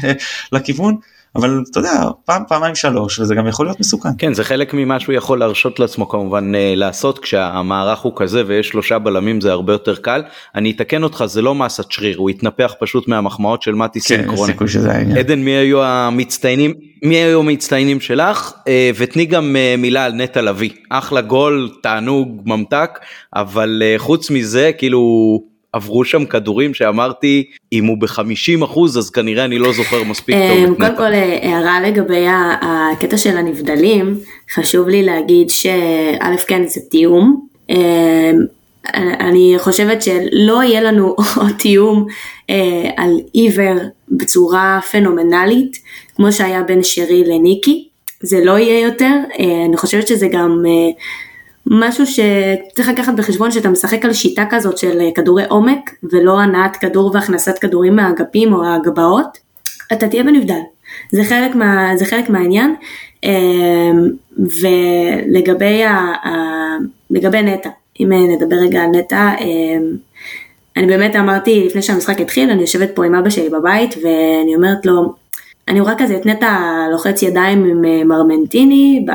לכיוון 0.52 0.96
אבל 1.36 1.62
אתה 1.70 1.78
יודע 1.78 2.02
פעם 2.24 2.42
פעמיים 2.48 2.74
שלוש 2.74 3.18
וזה 3.18 3.34
גם 3.34 3.46
יכול 3.46 3.66
להיות 3.66 3.80
מסוכן. 3.80 4.08
כן 4.18 4.34
זה 4.34 4.44
חלק 4.44 4.74
ממה 4.74 5.00
שהוא 5.00 5.14
יכול 5.14 5.38
להרשות 5.38 5.80
לעצמו 5.80 6.08
כמובן 6.08 6.54
אה, 6.54 6.72
לעשות 6.76 7.18
כשהמערך 7.18 7.98
הוא 7.98 8.12
כזה 8.16 8.42
ויש 8.46 8.68
שלושה 8.68 8.98
בלמים 8.98 9.40
זה 9.40 9.52
הרבה 9.52 9.72
יותר 9.72 9.96
קל. 9.96 10.22
אני 10.54 10.70
אתקן 10.70 11.02
אותך 11.02 11.24
זה 11.26 11.42
לא 11.42 11.54
מסת 11.54 11.90
שריר 11.90 12.18
הוא 12.18 12.30
התנפח 12.30 12.74
פשוט 12.80 13.08
מהמחמאות 13.08 13.62
של 13.62 13.74
מתי 13.74 14.00
כן, 14.00 14.06
סינקרוני. 14.06 14.52
עדן 15.18 15.38
מי 15.38 15.50
היו 15.50 15.82
המצטיינים 15.82 16.74
מי 17.02 17.16
היו 17.16 17.40
המצטיינים 17.40 18.00
שלך 18.00 18.52
אה, 18.68 18.90
ותני 18.96 19.26
גם 19.26 19.56
אה, 19.56 19.74
מילה 19.78 20.04
על 20.04 20.12
נטע 20.12 20.42
לביא 20.42 20.70
אחלה 20.90 21.20
גול 21.20 21.70
תענוג 21.82 22.42
ממתק 22.46 22.98
אבל 23.34 23.82
חוץ 23.98 24.30
מזה 24.30 24.70
כאילו 24.78 25.00
עברו 25.72 26.04
שם 26.04 26.24
כדורים 26.24 26.74
שאמרתי 26.74 27.44
אם 27.72 27.84
הוא 27.84 27.98
ב-50 27.98 28.64
אחוז 28.64 28.98
אז 28.98 29.10
כנראה 29.10 29.44
אני 29.44 29.58
לא 29.58 29.72
זוכר 29.72 30.04
מספיק 30.04 30.36
טוב 30.36 30.64
את 30.64 30.78
נטע. 30.78 30.86
קודם 30.86 30.96
כל 30.96 31.14
אה, 31.14 31.38
הערה 31.42 31.80
לגבי 31.80 32.26
הקטע 32.62 33.16
של 33.16 33.36
הנבדלים 33.36 34.18
חשוב 34.54 34.88
לי 34.88 35.02
להגיד 35.02 35.50
שא' 35.50 36.36
כן 36.46 36.66
זה 36.66 36.80
תיאום. 36.90 37.46
אה, 37.70 38.30
אני 38.94 39.54
חושבת 39.58 40.02
שלא 40.02 40.62
יהיה 40.62 40.80
לנו 40.80 41.16
עוד 41.40 41.52
תיאום 41.58 42.06
אה, 42.50 42.90
על 42.96 43.10
עיוור 43.32 43.78
בצורה 44.08 44.80
פנומנלית 44.90 45.76
כמו 46.16 46.32
שהיה 46.32 46.62
בין 46.62 46.82
שרי 46.82 47.24
לניקי 47.24 47.88
זה 48.20 48.44
לא 48.44 48.58
יהיה 48.58 48.80
יותר 48.80 49.14
אני 49.68 49.76
חושבת 49.76 50.08
שזה 50.08 50.28
גם 50.32 50.62
משהו 51.70 52.04
שצריך 52.06 52.88
לקחת 52.88 53.14
בחשבון 53.14 53.50
שאתה 53.50 53.68
משחק 53.68 54.04
על 54.04 54.12
שיטה 54.12 54.44
כזאת 54.50 54.78
של 54.78 55.00
אה, 55.00 55.08
כדורי 55.14 55.44
עומק 55.48 55.90
ולא 56.12 56.40
הנעת 56.40 56.76
כדור 56.76 57.10
והכנסת 57.14 57.58
כדורים 57.58 57.96
מהאגפים 57.96 58.52
או 58.52 58.64
הגבעות, 58.64 59.38
אתה 59.92 60.08
תהיה 60.08 60.22
בנבדל. 60.22 60.60
זה 61.12 61.24
חלק, 61.24 61.54
מה, 61.54 61.90
זה 61.96 62.04
חלק 62.04 62.30
מהעניין. 62.30 62.74
אמ, 63.24 64.10
ולגבי 64.38 65.84
ה, 65.84 65.94
ה, 66.24 66.76
נטע, 67.10 67.70
אם 68.00 68.12
אה, 68.12 68.18
נדבר 68.18 68.56
רגע 68.56 68.80
על 68.80 68.90
נטע, 68.90 69.30
אמ, 69.40 69.96
אני 70.76 70.86
באמת 70.86 71.16
אמרתי 71.16 71.64
לפני 71.66 71.82
שהמשחק 71.82 72.20
התחיל, 72.20 72.50
אני 72.50 72.60
יושבת 72.60 72.90
פה 72.94 73.04
עם 73.04 73.14
אבא 73.14 73.30
שלי 73.30 73.48
בבית 73.48 73.94
ואני 73.96 74.54
אומרת 74.56 74.86
לו, 74.86 75.14
אני 75.68 75.80
רואה 75.80 75.94
כזה 75.98 76.16
את 76.16 76.26
נטע 76.26 76.58
לוחץ 76.92 77.22
ידיים 77.22 77.64
עם 77.64 77.84
אה, 77.84 78.04
מרמנטיני, 78.04 79.06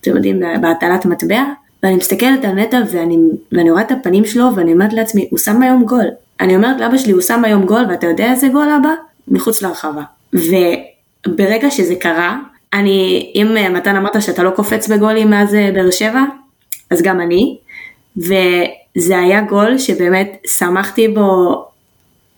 אתם 0.00 0.16
יודעים, 0.16 0.40
בהטלת 0.60 1.06
מטבע, 1.06 1.44
ואני 1.82 1.96
מסתכלת 1.96 2.44
על 2.44 2.52
נטע 2.52 2.80
ואני, 2.90 3.18
ואני 3.52 3.70
רואה 3.70 3.82
את 3.82 3.92
הפנים 3.92 4.24
שלו 4.24 4.44
ואני 4.56 4.72
אומרת 4.72 4.92
לעצמי, 4.92 5.28
הוא 5.30 5.38
שם 5.38 5.62
היום 5.62 5.84
גול. 5.84 6.06
אני 6.40 6.56
אומרת 6.56 6.80
לאבא 6.80 6.98
שלי, 6.98 7.12
הוא 7.12 7.22
שם 7.22 7.44
היום 7.44 7.66
גול 7.66 7.86
ואתה 7.88 8.06
יודע 8.06 8.30
איזה 8.32 8.48
גול 8.48 8.68
אבא? 8.80 8.94
מחוץ 9.28 9.62
להרחבה. 9.62 10.02
וברגע 10.32 11.70
שזה 11.70 11.94
קרה, 11.94 12.38
אני, 12.72 13.32
אם 13.34 13.56
אה, 13.56 13.68
מתן 13.68 13.96
אמרת 13.96 14.22
שאתה 14.22 14.42
לא 14.42 14.50
קופץ 14.50 14.88
בגולים 14.88 15.30
מאז 15.30 15.54
אה, 15.54 15.70
באר 15.74 15.90
שבע, 15.90 16.22
אז 16.90 17.02
גם 17.02 17.20
אני, 17.20 17.56
וזה 18.16 19.18
היה 19.18 19.40
גול 19.40 19.78
שבאמת 19.78 20.36
שמחתי 20.46 21.08
בו 21.08 21.64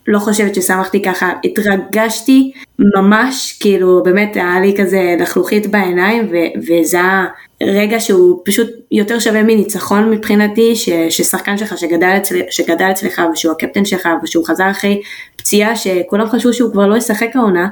לא 0.07 0.19
חושבת 0.19 0.55
ששמחתי 0.55 1.01
ככה, 1.01 1.33
התרגשתי 1.43 2.51
ממש, 2.79 3.57
כאילו 3.59 4.03
באמת 4.03 4.35
היה 4.35 4.59
לי 4.59 4.75
כזה 4.77 5.15
לחלוכית 5.19 5.67
בעיניים 5.67 6.27
ו- 6.31 6.59
וזה 6.67 6.99
רגע 7.63 7.99
שהוא 7.99 8.41
פשוט 8.45 8.67
יותר 8.91 9.19
שווה 9.19 9.43
מניצחון 9.43 10.11
מבחינתי, 10.11 10.75
ש- 10.75 10.89
ששחקן 11.09 11.57
שלך 11.57 11.77
שגדל, 11.77 12.13
אצל, 12.17 12.41
שגדל 12.49 12.91
אצלך 12.91 13.21
ושהוא 13.33 13.51
הקפטן 13.51 13.85
שלך 13.85 14.09
ושהוא 14.23 14.45
חזר 14.45 14.71
אחרי 14.71 15.01
פציעה 15.35 15.75
שכולם 15.75 16.29
חשבו 16.29 16.53
שהוא 16.53 16.71
כבר 16.71 16.87
לא 16.87 16.97
ישחק 16.97 17.35
העונה 17.35 17.67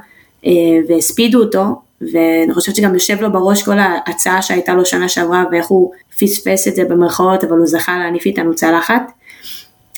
אה, 0.45 0.51
והספידו 0.87 1.39
אותו 1.39 1.63
ואני 2.01 2.53
חושבת 2.53 2.75
שגם 2.75 2.93
יושב 2.93 3.21
לו 3.21 3.31
בראש 3.31 3.63
כל 3.63 3.79
ההצעה 3.79 4.41
שהייתה 4.41 4.73
לו 4.73 4.85
שנה 4.85 5.09
שעברה 5.09 5.43
ואיך 5.51 5.67
הוא 5.67 5.91
פספס 6.19 6.67
את 6.67 6.75
זה 6.75 6.83
במרכאות 6.83 7.43
אבל 7.43 7.57
הוא 7.57 7.67
זכה 7.67 7.97
להניף 7.99 8.25
איתנו 8.25 8.55
צלחת. 8.55 9.11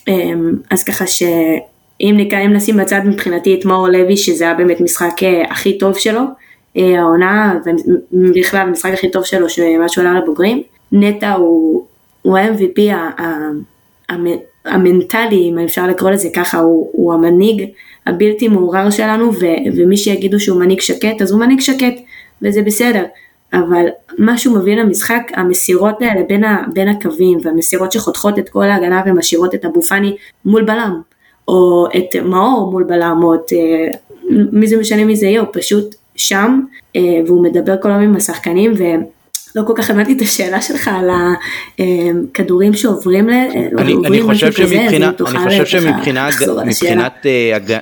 אה, 0.07 0.13
אז 0.71 0.83
ככה 0.83 1.07
ש... 1.07 1.23
אם, 2.01 2.17
אם 2.45 2.53
נשים 2.53 2.77
בצד 2.77 3.01
מבחינתי 3.05 3.55
את 3.59 3.65
מאור 3.65 3.87
לוי 3.87 4.17
שזה 4.17 4.43
היה 4.43 4.53
באמת 4.53 4.81
משחק 4.81 5.23
אה, 5.23 5.43
הכי 5.49 5.77
טוב 5.77 5.97
שלו, 5.97 6.21
אה, 6.77 6.99
העונה 6.99 7.59
ובכלל 8.13 8.67
המשחק 8.67 8.93
הכי 8.93 9.11
טוב 9.11 9.23
שלו 9.23 9.49
שמה 9.49 9.89
שהוא 9.89 10.05
עלה 10.05 10.19
לבוגרים, 10.19 10.63
נטע 10.91 11.31
הוא, 11.31 11.85
הוא 12.21 12.37
ה-MVP 12.37 12.79
המנטלי 14.65 15.49
אם 15.49 15.59
אפשר 15.59 15.87
לקרוא 15.87 16.11
לזה 16.11 16.29
ככה, 16.35 16.59
הוא, 16.59 16.89
הוא 16.91 17.13
המנהיג 17.13 17.69
הבלתי 18.07 18.47
מעורר 18.47 18.89
שלנו 18.89 19.33
ו, 19.33 19.45
ומי 19.77 19.97
שיגידו 19.97 20.39
שהוא 20.39 20.59
מנהיג 20.59 20.79
שקט 20.79 21.21
אז 21.21 21.31
הוא 21.31 21.39
מנהיג 21.39 21.59
שקט 21.59 21.93
וזה 22.41 22.61
בסדר. 22.61 23.03
אבל 23.53 23.85
מה 24.17 24.37
שהוא 24.37 24.57
מביא 24.57 24.75
למשחק, 24.75 25.31
המסירות 25.35 26.01
האלה 26.01 26.21
בין, 26.27 26.43
ה, 26.43 26.63
בין 26.73 26.87
הקווים 26.87 27.37
והמסירות 27.43 27.91
שחותכות 27.91 28.39
את 28.39 28.49
כל 28.49 28.63
ההגנה 28.63 29.03
ומשאירות 29.05 29.55
את 29.55 29.65
אבו 29.65 29.81
פאני 29.81 30.15
מול 30.45 30.63
בלם, 30.63 31.01
או 31.49 31.87
את 31.97 32.15
מאור 32.15 32.71
מול 32.71 32.83
בלמות, 32.83 33.53
אה, 33.53 33.87
מי 34.51 34.67
זה 34.67 34.77
משנה 34.77 35.05
מי 35.05 35.15
זה 35.15 35.25
יהיה, 35.25 35.41
הוא 35.41 35.47
פשוט 35.53 35.95
שם, 36.15 36.59
אה, 36.95 37.01
והוא 37.27 37.43
מדבר 37.43 37.75
כל 37.81 37.91
היום 37.91 38.01
עם 38.01 38.15
השחקנים, 38.15 38.73
ולא 38.77 39.67
כל 39.67 39.73
כך 39.75 39.89
הבנתי 39.89 40.13
את 40.13 40.21
השאלה 40.21 40.61
שלך 40.61 40.89
על 40.93 41.09
הכדורים 41.79 42.73
שעוברים 42.73 43.29
ל... 43.29 43.33
אני, 43.77 43.95
אני 44.05 44.21
חושב 44.21 44.51
שמבחינת, 44.51 45.21
אני 45.21 45.39
חושב 45.39 45.65
שמבחינת 45.65 47.25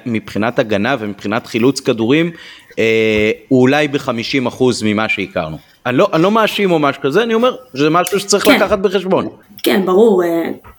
מבחינת 0.06 0.60
הגנה 0.60 0.96
ומבחינת 1.00 1.48
חילוץ 1.48 1.80
כדורים, 1.80 2.32
אה, 2.80 3.32
הוא 3.48 3.62
אולי 3.62 3.88
ב-50% 3.88 4.64
ממה 4.84 5.10
שהכרנו. 5.10 5.58
אני 5.86 5.98
לא, 5.98 6.10
אני 6.14 6.24
לא 6.24 6.32
מאשים 6.32 6.72
או 6.72 6.80
משהו 6.80 7.02
כזה, 7.02 7.24
אני 7.24 7.34
אומר 7.34 7.56
שזה 7.76 7.90
משהו 7.90 8.20
שצריך 8.20 8.44
כן. 8.44 8.56
לקחת 8.56 8.80
בחשבון. 8.80 9.28
כן, 9.68 9.86
ברור. 9.86 10.24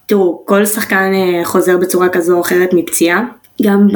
תראו, 0.07 0.42
כל 0.44 0.66
שחקן 0.66 1.12
אה, 1.14 1.44
חוזר 1.44 1.77
בצורה 1.77 2.09
כזו 2.09 2.37
או 2.37 2.40
אחרת 2.40 2.70
מפציעה, 2.72 3.24
גם 3.62 3.88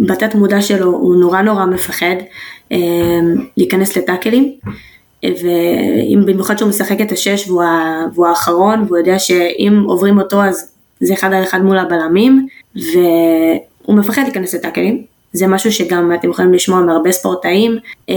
בתת 0.00 0.34
מודע 0.34 0.62
שלו 0.62 0.90
הוא 0.90 1.16
נורא 1.16 1.42
נורא 1.42 1.66
מפחד 1.66 2.16
אה, 2.72 2.78
להיכנס 3.56 3.96
לטאקלים, 3.96 4.52
ובמיוחד 5.24 6.58
שהוא 6.58 6.68
משחק 6.68 7.00
את 7.00 7.12
השש 7.12 7.48
והוא, 7.48 7.62
והוא 8.14 8.26
האחרון, 8.26 8.84
והוא 8.86 8.98
יודע 8.98 9.18
שאם 9.18 9.84
עוברים 9.86 10.18
אותו 10.18 10.42
אז 10.42 10.72
זה 11.00 11.14
אחד 11.14 11.32
על 11.32 11.42
אחד 11.42 11.62
מול 11.62 11.78
הבלמים, 11.78 12.46
והוא 12.76 13.96
מפחד 13.96 14.22
להיכנס 14.22 14.54
לטאקלים, 14.54 15.02
זה 15.32 15.46
משהו 15.46 15.72
שגם 15.72 16.12
אתם 16.14 16.30
יכולים 16.30 16.52
לשמוע 16.52 16.80
מהרבה 16.80 17.12
ספורטאים, 17.12 17.76
אה, 18.10 18.14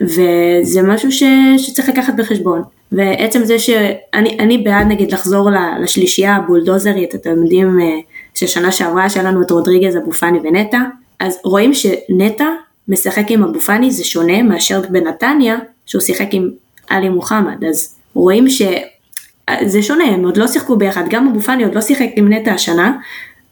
וזה 0.00 0.82
משהו 0.82 1.12
ש, 1.12 1.22
שצריך 1.58 1.88
לקחת 1.88 2.14
בחשבון. 2.16 2.62
ועצם 2.92 3.44
זה 3.44 3.58
שאני 3.58 4.58
בעד 4.58 4.86
נגיד 4.86 5.12
לחזור 5.12 5.50
לשלישייה 5.80 6.36
הבולדוזרית, 6.36 7.14
אתם 7.14 7.42
יודעים 7.42 7.80
אה, 7.80 7.86
ששנה 8.34 8.72
שעברה 8.72 9.10
שהיה 9.10 9.30
לנו 9.30 9.42
את 9.42 9.50
רודריגז, 9.50 9.96
אבו 9.96 10.12
פאני 10.12 10.38
ונטע, 10.38 10.80
אז 11.20 11.38
רואים 11.44 11.74
שנטע 11.74 12.46
משחק 12.88 13.24
עם 13.28 13.44
אבו 13.44 13.60
פאני 13.60 13.90
זה 13.90 14.04
שונה 14.04 14.42
מאשר 14.42 14.80
בנתניה 14.90 15.56
שהוא 15.86 16.02
שיחק 16.02 16.28
עם 16.32 16.50
עלי 16.90 17.08
מוחמד, 17.08 17.64
אז 17.64 17.96
רואים 18.14 18.46
שזה 18.48 19.82
שונה, 19.82 20.04
הם 20.04 20.24
עוד 20.24 20.36
לא 20.36 20.46
שיחקו 20.46 20.76
ביחד, 20.76 21.04
גם 21.10 21.28
אבו 21.28 21.40
פאני 21.40 21.64
עוד 21.64 21.74
לא 21.74 21.80
שיחק 21.80 22.08
עם 22.16 22.32
נטע 22.32 22.52
השנה, 22.52 22.96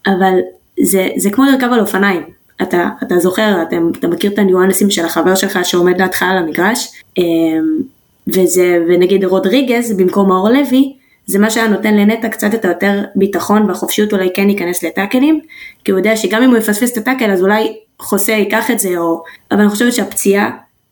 אבל 0.07 0.33
זה, 0.81 1.09
זה 1.17 1.29
כמו 1.29 1.45
לרכב 1.45 1.69
על 1.71 1.79
אופניים, 1.79 2.21
אתה, 2.61 2.89
אתה 3.03 3.19
זוכר, 3.19 3.61
אתה, 3.61 3.75
אתה 3.99 4.07
מכיר 4.07 4.31
את 4.31 4.39
הניואנסים 4.39 4.91
של 4.91 5.05
החבר 5.05 5.35
שלך 5.35 5.59
שעומד 5.63 6.01
לידך 6.01 6.23
על 6.23 6.37
המגרש, 6.37 7.01
אמ, 7.17 7.81
וזה, 8.27 8.77
ונגיד 8.87 9.23
רודריגז 9.23 9.93
במקום 9.93 10.27
מאור 10.27 10.49
לוי, 10.49 10.93
זה 11.25 11.39
מה 11.39 11.49
שהיה 11.49 11.67
נותן 11.67 11.93
לנטע 11.95 12.29
קצת 12.29 12.53
את 12.53 12.65
היותר 12.65 13.03
ביטחון 13.15 13.69
והחופשיות 13.69 14.13
אולי 14.13 14.29
כן 14.33 14.49
ייכנס 14.49 14.83
לטאקלים, 14.83 15.39
כי 15.83 15.91
הוא 15.91 15.99
יודע 15.99 16.15
שגם 16.15 16.43
אם 16.43 16.49
הוא 16.49 16.57
יפספס 16.57 16.91
את 16.91 16.97
הטאקל 16.97 17.31
אז 17.31 17.41
אולי 17.41 17.77
חוסה 17.99 18.31
ייקח 18.31 18.71
את 18.71 18.79
זה, 18.79 18.97
או... 18.97 19.23
אבל 19.51 19.59
אני 19.59 19.69
חושבת 19.69 19.93
שהפציעה 19.93 20.49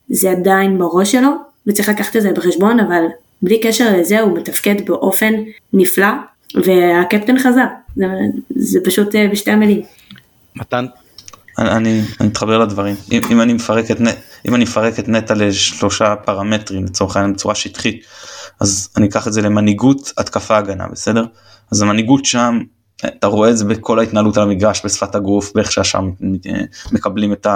זה 0.10 0.32
עדיין 0.32 0.78
בראש 0.78 1.12
שלו, 1.12 1.30
וצריך 1.68 1.90
לקחת 1.90 2.16
את 2.16 2.22
זה 2.22 2.32
בחשבון, 2.32 2.80
אבל 2.80 3.04
בלי 3.42 3.60
קשר 3.60 3.98
לזה 3.98 4.20
הוא 4.20 4.38
מתפקד 4.38 4.86
באופן 4.86 5.34
נפלא, 5.74 6.08
והקפטן 6.56 7.40
חזר, 7.40 7.66
זה, 7.96 8.06
זה 8.56 8.80
פשוט 8.84 9.16
אה, 9.16 9.28
בשתי 9.28 9.52
המילים. 9.52 9.82
מתן 10.56 10.86
אני, 11.60 12.02
אני 12.20 12.28
מתחבר 12.28 12.58
לדברים. 12.58 12.96
אם, 13.12 13.22
אם 13.30 13.42
אני 13.42 13.54
מפרק 13.54 13.92
את 13.92 13.98
אם 14.48 14.56
אני 14.56 14.64
מפרק 14.64 15.00
את 15.00 15.10
נטע 15.10 15.34
לשלושה 15.34 16.16
פרמטרים 16.16 16.86
לצורך 16.86 17.16
העניין 17.16 17.34
בצורה 17.34 17.56
שטחית 17.56 18.04
אז 18.60 18.90
אני 18.98 19.08
אקח 19.08 19.28
את 19.28 19.34
זה 19.34 19.42
למנהיגות 19.42 20.14
התקפה 20.18 20.58
הגנה 20.58 20.88
בסדר? 20.88 21.26
אז 21.72 21.82
המנהיגות 21.82 22.26
שם 22.26 22.60
אתה 23.06 23.28
רואה 23.28 23.50
את 23.50 23.58
זה 23.58 23.66
בכל 23.66 24.00
ההתנהלות 24.00 24.38
על 24.38 24.44
המגרש 24.44 24.86
בשפת 24.86 25.16
הגוף 25.16 25.52
באיך 25.56 25.72
שהשאר 25.72 26.02
מקבלים 26.92 27.34
את 27.34 27.48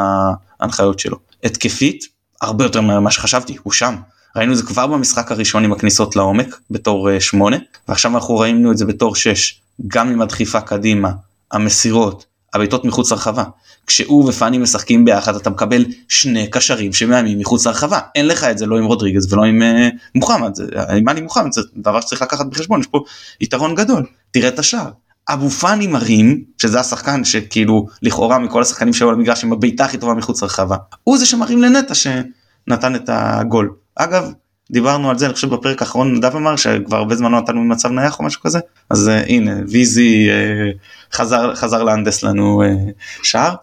ההנחיות 0.59 0.99
שלו. 0.99 1.17
התקפית 1.43 2.05
הרבה 2.41 2.65
יותר 2.65 2.81
ממה 2.81 3.11
שחשבתי 3.11 3.57
הוא 3.63 3.73
שם. 3.73 3.95
ראינו 4.35 4.51
את 4.51 4.57
זה 4.57 4.63
כבר 4.63 4.87
במשחק 4.87 5.31
הראשון 5.31 5.63
עם 5.63 5.73
הכניסות 5.73 6.15
לעומק 6.15 6.59
בתור 6.71 7.19
8 7.19 7.57
ועכשיו 7.87 8.15
אנחנו 8.15 8.37
ראינו 8.37 8.71
את 8.71 8.77
זה 8.77 8.85
בתור 8.85 9.15
6 9.15 9.61
גם 9.87 10.09
עם 10.09 10.21
הדחיפה 10.21 10.61
קדימה 10.61 11.11
המסירות 11.51 12.25
הבעיטות 12.53 12.85
מחוץ 12.85 13.11
לרחבה. 13.11 13.43
כשהוא 13.87 14.29
ופאני 14.29 14.57
משחקים 14.57 15.05
ביחד 15.05 15.35
אתה 15.35 15.49
מקבל 15.49 15.85
שני 16.07 16.47
קשרים 16.49 16.93
שמאיימים 16.93 17.39
מחוץ 17.39 17.67
לרחבה 17.67 17.99
אין 18.15 18.27
לך 18.27 18.43
את 18.43 18.57
זה 18.57 18.65
לא 18.65 18.77
עם 18.77 18.85
רודריגז 18.85 19.33
ולא 19.33 19.43
עם 19.43 19.61
uh, 19.61 19.95
מוחמד 20.15 20.55
זה, 20.55 20.65
עם 20.97 21.09
אני 21.09 21.21
מוחמד 21.21 21.51
זה 21.51 21.61
דבר 21.75 22.01
שצריך 22.01 22.21
לקחת 22.21 22.45
בחשבון 22.45 22.79
יש 22.79 22.87
פה 22.87 23.03
יתרון 23.41 23.75
גדול 23.75 24.05
תראה 24.31 24.47
את 24.47 24.59
השער. 24.59 24.89
אבו 25.29 25.49
פאני 25.49 25.87
מרים 25.87 26.43
שזה 26.61 26.79
השחקן 26.79 27.23
שכאילו 27.23 27.87
לכאורה 28.01 28.39
מכל 28.39 28.61
השחקנים 28.61 28.93
שהיו 28.93 29.09
על 29.09 29.15
המגרש 29.15 29.43
עם 29.43 29.53
הבעיטה 29.53 29.85
הכי 29.85 29.97
טובה 29.97 30.13
מחוץ 30.13 30.41
לרחבה 30.43 30.77
הוא 31.03 31.17
זה 31.17 31.25
שמרים 31.25 31.61
לנטע 31.61 31.93
שנתן 31.95 32.95
את 32.95 33.09
הגול. 33.13 33.73
אגב 33.95 34.31
דיברנו 34.73 35.09
על 35.09 35.17
זה 35.17 35.25
אני 35.25 35.33
חושב 35.33 35.49
בפרק 35.49 35.81
האחרון 35.81 36.15
נדב 36.15 36.35
אמר 36.35 36.55
שכבר 36.55 36.97
הרבה 36.97 37.15
זמן 37.15 37.31
לא 37.31 37.41
נתנו 37.41 37.61
במצב 37.61 37.91
נייח 37.91 38.19
או 38.19 38.23
משהו 38.23 38.41
כזה 38.41 38.59
אז 38.89 39.07
uh, 39.07 39.29
הנה 39.29 39.55
ויזי 39.69 40.29
uh, 40.29 41.15
חזר 41.17 41.55
חזר 41.55 41.83
להנדס 41.83 42.23
לנו 42.23 42.63
uh, 42.63 42.91
שער. 43.23 43.55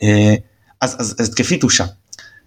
uh, 0.00 0.04
אז, 0.80 0.96
אז, 0.98 1.16
אז 1.18 1.28
התקפית 1.28 1.62
הוא 1.62 1.70
שם 1.70 1.84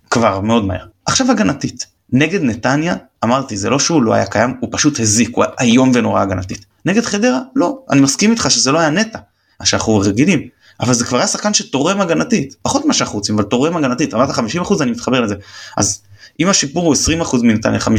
כבר 0.10 0.40
מאוד 0.40 0.66
מהר. 0.66 0.86
עכשיו 1.06 1.32
הגנתית. 1.32 1.86
נגד 2.12 2.44
נתניה 2.44 2.96
אמרתי 3.24 3.58
זה 3.58 3.70
לא 3.70 3.80
שהוא 3.80 4.04
לא 4.04 4.14
היה 4.14 4.26
קיים 4.26 4.54
הוא 4.60 4.70
פשוט 4.72 5.00
הזיק 5.00 5.36
הוא 5.36 5.44
היה 5.44 5.54
איום 5.62 5.92
ונורא 5.94 6.22
הגנתית. 6.22 6.66
נגד 6.86 7.06
חדרה 7.06 7.40
לא. 7.56 7.80
אני 7.90 8.02
מסכים 8.02 8.32
איתך 8.32 8.52
שזה 8.52 8.72
לא 8.72 8.80
היה 8.80 8.90
נטע 8.90 9.20
מה 9.60 9.66
שאנחנו 9.66 9.98
רגילים. 9.98 10.48
אבל 10.80 10.94
זה 10.94 11.06
כבר 11.06 11.18
היה 11.18 11.28
שחקן 11.28 11.54
שתורם 11.54 12.02
הגנתית 12.02 12.56
פחות 12.62 12.86
ממה 12.86 12.94
שאנחנו 12.94 13.16
רוצים 13.16 13.36
אבל 13.36 13.44
תורם 13.44 13.78
הגנתית. 13.78 14.14
אמרת 14.14 14.30
50% 14.30 14.82
אני 14.82 14.92
מתחבר 14.92 15.22
לזה. 15.22 15.36
אז 15.78 16.02
אם 16.40 16.50
השיפור 16.50 16.86
הוא 16.86 16.96
20% 17.22 17.44
מנתניה 17.44 17.80
50% 17.80 17.90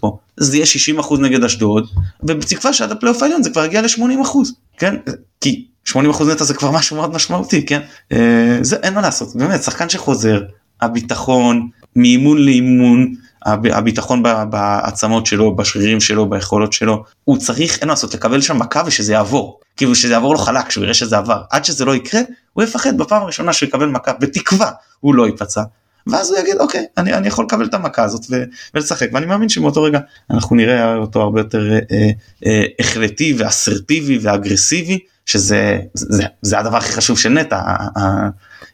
פה 0.00 0.18
זה 0.36 0.56
יהיה 0.56 0.66
60% 1.00 1.18
נגד 1.20 1.44
אשדוד 1.44 1.88
ובתקווה 2.22 2.72
שעד 2.72 2.92
הפלייאוף 2.92 3.22
העליון 3.22 3.42
זה 3.42 3.50
כבר 3.50 3.64
יגיע 3.64 3.82
ל-80% 3.82 4.36
כן? 4.78 4.96
כי 5.40 5.66
80% 5.88 5.94
נטע 6.32 6.44
זה 6.44 6.54
כבר 6.54 6.70
משהו 6.70 6.96
מאוד 6.96 7.14
משמעותי 7.14 7.66
כן? 7.66 7.80
אה, 8.12 8.58
זה 8.62 8.76
אין 8.76 8.94
מה 8.94 9.00
לעשות 9.00 9.36
באמת 9.36 9.62
שחקן 9.62 9.88
שחוזר 9.88 10.42
הביטחון 10.80 11.68
מאימון 11.96 12.38
לאימון 12.38 13.14
הביטחון 13.46 14.22
בעצמות 14.50 15.26
שלו 15.26 15.56
בשרירים 15.56 16.00
שלו 16.00 16.30
ביכולות 16.30 16.72
שלו 16.72 17.04
הוא 17.24 17.38
צריך 17.38 17.78
אין 17.78 17.88
מה 17.88 17.92
לעשות 17.92 18.14
לקבל 18.14 18.40
שם 18.40 18.58
מכה 18.58 18.82
ושזה 18.86 19.12
יעבור 19.12 19.60
כאילו 19.76 19.94
שזה 19.94 20.12
יעבור 20.12 20.32
לו 20.32 20.38
חלק 20.38 20.70
שהוא 20.70 20.84
יראה 20.84 20.94
שזה 20.94 21.18
עבר 21.18 21.42
עד 21.50 21.64
שזה 21.64 21.84
לא 21.84 21.94
יקרה 21.94 22.20
הוא 22.52 22.64
יפחד 22.64 22.96
בפעם 22.96 23.22
הראשונה 23.22 23.52
שהוא 23.52 23.68
יקבל 23.68 23.86
מכה 23.86 24.12
בתקווה 24.12 24.70
הוא 25.00 25.14
לא 25.14 25.26
ייפצע 25.26 25.62
ואז 26.06 26.30
הוא 26.30 26.38
יגיד 26.38 26.56
אוקיי 26.56 26.86
אני, 26.98 27.14
אני 27.14 27.28
יכול 27.28 27.44
לקבל 27.44 27.64
את 27.64 27.74
המכה 27.74 28.02
הזאת 28.02 28.26
ו, 28.30 28.44
ולשחק 28.74 29.08
ואני 29.12 29.26
מאמין 29.26 29.48
שמאותו 29.48 29.82
רגע 29.82 29.98
אנחנו 30.30 30.56
נראה 30.56 30.96
אותו 30.96 31.22
הרבה 31.22 31.40
יותר 31.40 31.72
אה, 31.72 32.10
אה, 32.46 32.64
החלטי 32.80 33.34
ואסרטיבי 33.38 34.18
ואגרסיבי 34.22 34.98
שזה 35.26 35.78
זה, 35.94 36.24
זה 36.42 36.58
הדבר 36.58 36.76
הכי 36.76 36.92
חשוב 36.92 37.18
של 37.18 37.28
נטע 37.28 37.60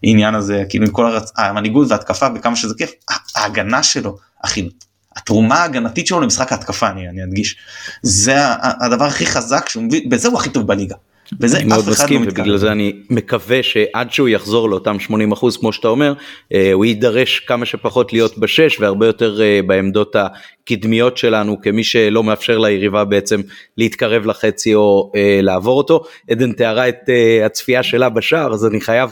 העניין 0.03 0.35
הזה 0.35 0.65
כאילו 0.69 0.87
עם 0.87 0.93
כל 0.93 1.07
הרצ... 1.07 1.33
המנהיגות 1.37 1.91
והתקפה 1.91 2.29
בכמה 2.29 2.57
שזה 2.57 2.75
כיף 2.79 2.93
ההגנה 3.37 3.83
שלו 3.83 4.17
הכי 4.45 4.69
התרומה 5.17 5.55
ההגנתית 5.55 6.07
שלו 6.07 6.21
למשחק 6.21 6.53
ההתקפה 6.53 6.89
אני, 6.89 7.09
אני 7.09 7.25
אדגיש 7.25 7.57
זה 8.03 8.37
הדבר 8.63 9.05
הכי 9.05 9.27
חזק 9.27 9.69
שהוא 9.69 9.83
מביא 9.83 10.11
בזה 10.11 10.29
הוא 10.29 10.39
הכי 10.39 10.51
טוב 10.51 10.67
בליגה. 10.67 10.95
וזה 11.41 11.65
מאוד 11.65 11.85
לא 11.85 11.91
מסכים 11.93 12.23
לא 12.23 12.29
ובגלל 12.29 12.57
זה 12.57 12.73
אני 12.73 12.93
מקווה 13.11 13.63
שעד 13.63 14.13
שהוא 14.13 14.29
יחזור 14.29 14.71
לאותם 14.71 15.01
80 15.01 15.33
אחוז 15.33 15.57
כמו 15.57 15.73
שאתה 15.73 15.89
אומר 15.89 16.15
אה, 16.55 16.73
הוא 16.73 16.85
יידרש 16.85 17.41
כמה 17.41 17.67
שפחות 17.67 18.13
להיות 18.13 18.39
בשש 18.39 18.81
והרבה 18.81 19.07
יותר 19.07 19.43
אה, 19.43 19.61
בעמדות 19.67 20.17
הקדמיות 20.17 21.17
שלנו 21.17 21.61
כמי 21.61 21.85
שלא 21.85 22.23
מאפשר 22.23 22.59
ליריבה 22.59 23.05
בעצם 23.05 23.41
להתקרב 23.79 24.27
לחצי 24.27 24.75
או 24.75 25.13
אה, 25.17 25.39
לעבור 25.43 25.79
אותו. 25.79 26.03
עדן 26.31 26.53
תיארה 26.53 26.89
את 26.89 27.11
הצפייה 27.45 27.83
שלה 27.83 28.09
בשער 28.09 28.53
אז 28.53 28.67
אני 28.67 28.81
חייב 28.81 29.11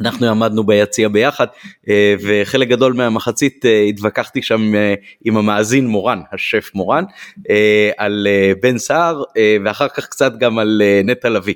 אנחנו 0.00 0.26
עמדנו 0.26 0.64
ביציע 0.64 1.08
ביחד 1.08 1.46
אה, 1.88 2.14
וחלק 2.22 2.68
גדול 2.68 2.92
מהמחצית 2.92 3.66
אה, 3.66 3.82
התווכחתי 3.82 4.42
שם 4.42 4.74
אה, 4.74 4.94
עם 5.24 5.36
המאזין 5.36 5.86
מורן, 5.86 6.20
השף 6.32 6.70
מורן, 6.74 7.04
על 7.96 8.26
בן 8.62 8.78
סער 8.78 9.22
ואחר 9.64 9.88
כך 9.88 10.06
קצת 10.06 10.38
גם 10.38 10.58
על 10.58 10.82
נטע 11.04 11.28
לביא. 11.28 11.54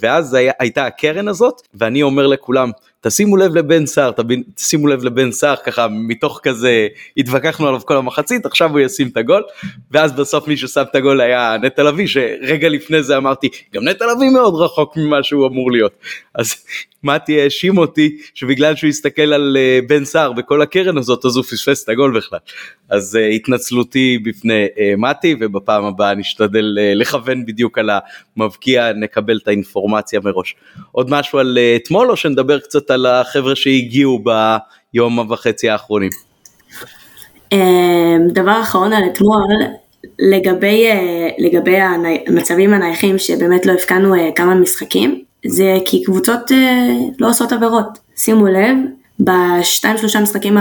ואז 0.00 0.36
הייתה 0.58 0.86
הקרן 0.86 1.28
הזאת 1.28 1.62
ואני 1.74 2.02
אומר 2.02 2.26
לכולם 2.26 2.70
תשימו 3.02 3.36
לב 3.36 3.56
לבן 3.56 3.86
סער, 3.86 4.10
תשימו 4.54 4.88
לב 4.88 5.04
לבן 5.04 5.32
סער 5.32 5.56
ככה 5.56 5.86
מתוך 5.90 6.40
כזה 6.42 6.88
התווכחנו 7.16 7.68
עליו 7.68 7.80
כל 7.84 7.96
המחצית 7.96 8.46
עכשיו 8.46 8.70
הוא 8.70 8.80
ישים 8.80 9.08
את 9.08 9.16
הגול 9.16 9.42
ואז 9.90 10.12
בסוף 10.12 10.48
מי 10.48 10.56
ששם 10.56 10.82
את 10.90 10.94
הגול 10.94 11.20
היה 11.20 11.56
נטע 11.62 11.82
לביא 11.82 12.06
שרגע 12.06 12.68
לפני 12.68 13.02
זה 13.02 13.16
אמרתי 13.16 13.48
גם 13.74 13.88
נטע 13.88 14.04
לביא 14.06 14.30
מאוד 14.30 14.54
רחוק 14.54 14.96
ממה 14.96 15.22
שהוא 15.22 15.46
אמור 15.46 15.72
להיות 15.72 15.92
אז 16.34 16.54
מתי 17.04 17.40
האשים 17.40 17.78
אותי 17.78 18.16
שבגלל 18.34 18.76
שהוא 18.76 18.88
הסתכל 18.88 19.32
על 19.32 19.56
אה, 19.60 19.78
בן 19.86 20.04
סער 20.04 20.32
בכל 20.32 20.62
הקרן 20.62 20.98
הזאת 20.98 21.24
אז 21.24 21.36
הוא 21.36 21.44
פספס 21.44 21.84
את 21.84 21.88
הגול 21.88 22.16
בכלל. 22.16 22.38
אז 22.88 23.18
uh, 23.20 23.34
התנצלותי 23.34 24.18
בפני 24.18 24.66
uh, 24.66 24.78
מתי 24.96 25.36
ובפעם 25.40 25.84
הבאה 25.84 26.14
נשתדל 26.14 26.78
לכוון 26.94 27.46
בדיוק 27.46 27.78
על 27.78 27.90
המבקיע 28.36 28.92
נקבל 28.92 29.38
את 29.42 29.48
האינפורמציה 29.48 30.20
מראש. 30.24 30.54
עוד 30.92 31.10
משהו 31.10 31.38
על 31.38 31.58
אתמול 31.76 32.10
או 32.10 32.16
שנדבר 32.16 32.58
קצת 32.58 32.90
על 32.92 33.06
החבר'ה 33.06 33.56
שהגיעו 33.56 34.22
ביום 34.24 35.18
וחצי 35.30 35.70
האחרונים? 35.70 36.10
דבר 38.28 38.60
אחרון 38.60 38.92
על 38.92 39.02
אתמול 39.12 39.48
לגבי, 40.18 40.86
לגבי 41.38 41.76
המצבים 41.76 42.74
הנייחים 42.74 43.18
שבאמת 43.18 43.66
לא 43.66 43.72
הפקענו 43.72 44.14
כמה 44.36 44.54
משחקים 44.54 45.22
זה 45.46 45.78
כי 45.84 46.02
קבוצות 46.02 46.52
אה, 46.52 46.88
לא 47.18 47.28
עושות 47.28 47.52
עבירות. 47.52 47.98
שימו 48.16 48.46
לב, 48.46 48.76
בשתיים 49.20 49.98
שלושה 49.98 50.20
משחקים 50.20 50.56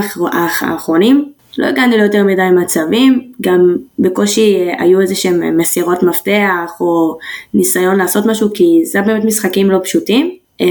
האחרונים 0.62 1.32
לא 1.58 1.66
הגענו 1.66 1.98
ליותר 1.98 2.24
מדי 2.24 2.50
מצבים, 2.62 3.32
גם 3.42 3.76
בקושי 4.00 4.56
אה, 4.56 4.84
היו 4.84 5.02
איזה 5.02 5.16
שהם 5.16 5.58
מסירות 5.58 6.04
מפתח 6.04 6.72
או 6.80 7.18
ניסיון 7.54 7.96
לעשות 7.96 8.26
משהו 8.26 8.50
כי 8.54 8.82
זה 8.86 9.02
באמת 9.02 9.26
משחקים 9.26 9.72
לא 9.72 9.80
פשוטים. 9.84 10.41
אה, 10.62 10.68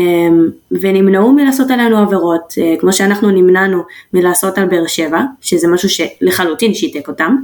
ונמנעו 0.70 1.32
מלעשות 1.32 1.70
עלינו 1.70 1.98
עבירות, 1.98 2.54
כמו 2.78 2.92
שאנחנו 2.92 3.30
נמנענו 3.30 3.82
מלעשות 4.12 4.58
על 4.58 4.64
באר 4.64 4.86
שבע, 4.86 5.20
שזה 5.40 5.68
משהו 5.68 5.88
שלחלוטין 5.88 6.74
שיתק 6.74 7.08
אותם, 7.08 7.36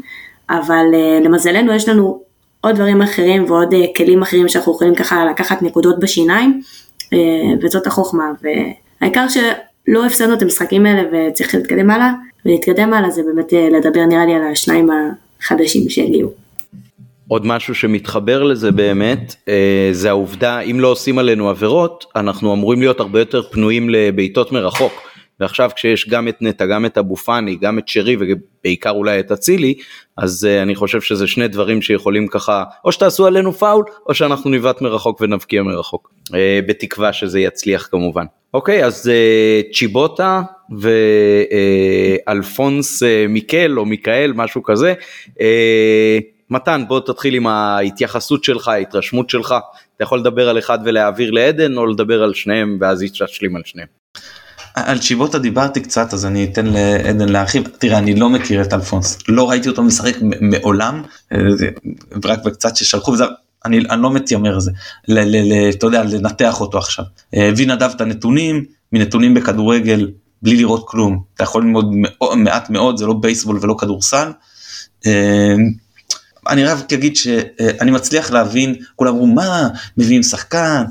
אבל 0.50 0.84
למזלנו 1.22 1.72
יש 1.72 1.88
לנו 1.88 2.26
עוד 2.66 2.74
דברים 2.76 3.02
אחרים 3.02 3.44
ועוד 3.44 3.74
אה, 3.74 3.84
כלים 3.96 4.22
אחרים 4.22 4.48
שאנחנו 4.48 4.72
יכולים 4.72 4.94
ככה 4.94 5.24
לקחת 5.24 5.62
נקודות 5.62 6.00
בשיניים, 6.00 6.60
אה, 7.12 7.18
וזאת 7.62 7.86
החוכמה. 7.86 8.32
והעיקר 8.42 9.26
שלא 9.28 10.06
הפסדנו 10.06 10.34
את 10.34 10.42
המשחקים 10.42 10.86
האלה 10.86 11.02
וצריך 11.12 11.54
להתקדם 11.54 11.90
הלאה, 11.90 12.12
ולהתקדם 12.44 12.94
הלאה 12.94 13.10
זה 13.10 13.22
באמת 13.22 13.54
אה, 13.54 13.68
לדבר 13.70 14.04
נראה 14.04 14.26
לי 14.26 14.34
על 14.34 14.42
השניים 14.52 14.88
החדשים 15.40 15.88
שהגיעו. 15.88 16.45
עוד 17.28 17.46
משהו 17.46 17.74
שמתחבר 17.74 18.42
לזה 18.42 18.72
באמת 18.72 19.34
זה 19.92 20.08
העובדה 20.08 20.60
אם 20.60 20.80
לא 20.80 20.88
עושים 20.88 21.18
עלינו 21.18 21.50
עבירות 21.50 22.04
אנחנו 22.16 22.54
אמורים 22.54 22.80
להיות 22.80 23.00
הרבה 23.00 23.18
יותר 23.18 23.42
פנויים 23.42 23.90
לבעיטות 23.90 24.52
מרחוק. 24.52 24.92
ועכשיו 25.40 25.70
כשיש 25.76 26.08
גם 26.08 26.28
את 26.28 26.36
נטע, 26.40 26.66
גם 26.66 26.86
את 26.86 26.98
אבו 26.98 27.16
פאני, 27.16 27.56
גם 27.56 27.78
את 27.78 27.88
שרי 27.88 28.16
ובעיקר 28.20 28.90
אולי 28.90 29.20
את 29.20 29.32
אצילי, 29.32 29.74
אז 30.16 30.48
uh, 30.48 30.62
אני 30.62 30.74
חושב 30.74 31.00
שזה 31.00 31.26
שני 31.26 31.48
דברים 31.48 31.82
שיכולים 31.82 32.26
ככה, 32.26 32.64
או 32.84 32.92
שתעשו 32.92 33.26
עלינו 33.26 33.52
פאול, 33.52 33.84
או 34.08 34.14
שאנחנו 34.14 34.50
ניבט 34.50 34.80
מרחוק 34.80 35.20
ונבקיע 35.20 35.62
מרחוק. 35.62 36.10
Uh, 36.28 36.32
בתקווה 36.68 37.12
שזה 37.12 37.40
יצליח 37.40 37.88
כמובן. 37.90 38.24
אוקיי, 38.54 38.84
אז 38.84 39.10
צ'יבוטה 39.72 40.42
ואלפונס 42.26 43.02
מיקל 43.28 43.78
או 43.78 43.84
מיקאל, 43.84 44.32
משהו 44.36 44.62
כזה. 44.62 44.94
מתן, 46.50 46.84
בוא 46.88 47.00
תתחיל 47.00 47.34
עם 47.34 47.46
ההתייחסות 47.46 48.44
שלך, 48.44 48.68
ההתרשמות 48.68 49.30
שלך. 49.30 49.54
אתה 49.96 50.04
יכול 50.04 50.18
לדבר 50.18 50.48
על 50.48 50.58
אחד 50.58 50.78
ולהעביר 50.84 51.30
לעדן, 51.30 51.76
או 51.76 51.86
לדבר 51.86 52.22
על 52.22 52.34
שניהם 52.34 52.78
ואז 52.80 53.04
תשלים 53.26 53.56
על 53.56 53.62
שניהם. 53.64 53.88
על 54.76 54.98
צ'יבוטה 54.98 55.38
דיברתי 55.38 55.80
קצת 55.80 56.14
אז 56.14 56.26
אני 56.26 56.44
אתן 56.44 56.66
לעדן 56.66 57.28
להרחיב 57.28 57.68
תראה 57.78 57.98
אני 57.98 58.14
לא 58.14 58.30
מכיר 58.30 58.62
את 58.62 58.72
אלפונס 58.72 59.18
לא 59.28 59.50
ראיתי 59.50 59.68
אותו 59.68 59.82
משחק 59.82 60.16
מעולם 60.40 61.02
אה, 61.32 61.38
רק 62.24 62.44
בקצת 62.44 62.76
ששלחו 62.76 63.10
וזה 63.10 63.24
אני, 63.64 63.78
אני 63.90 64.02
לא 64.02 64.10
מתיימר 64.10 64.58
זה 64.58 64.70
אתה 65.70 65.86
יודע 65.86 66.04
לנתח 66.04 66.60
אותו 66.60 66.78
עכשיו 66.78 67.04
אה, 67.34 67.48
הביא 67.48 67.68
נדב 67.68 67.90
את 67.96 68.00
הנתונים 68.00 68.64
מנתונים 68.92 69.34
בכדורגל 69.34 70.10
בלי 70.42 70.56
לראות 70.56 70.84
כלום 70.88 71.22
אתה 71.34 71.42
יכול 71.42 71.62
ללמוד 71.62 71.94
מעט 72.36 72.70
מאוד 72.70 72.96
זה 72.96 73.06
לא 73.06 73.12
בייסבול 73.12 73.58
ולא 73.62 73.74
כדורסל. 73.78 74.30
אני 76.48 76.64
רק 76.64 76.92
אגיד 76.92 77.16
שאני 77.16 77.90
מצליח 77.90 78.30
להבין 78.30 78.74
כולם 78.96 79.12
אמרו 79.12 79.26
מה 79.26 79.68
מביאים 79.96 80.22
שחקן? 80.22 80.84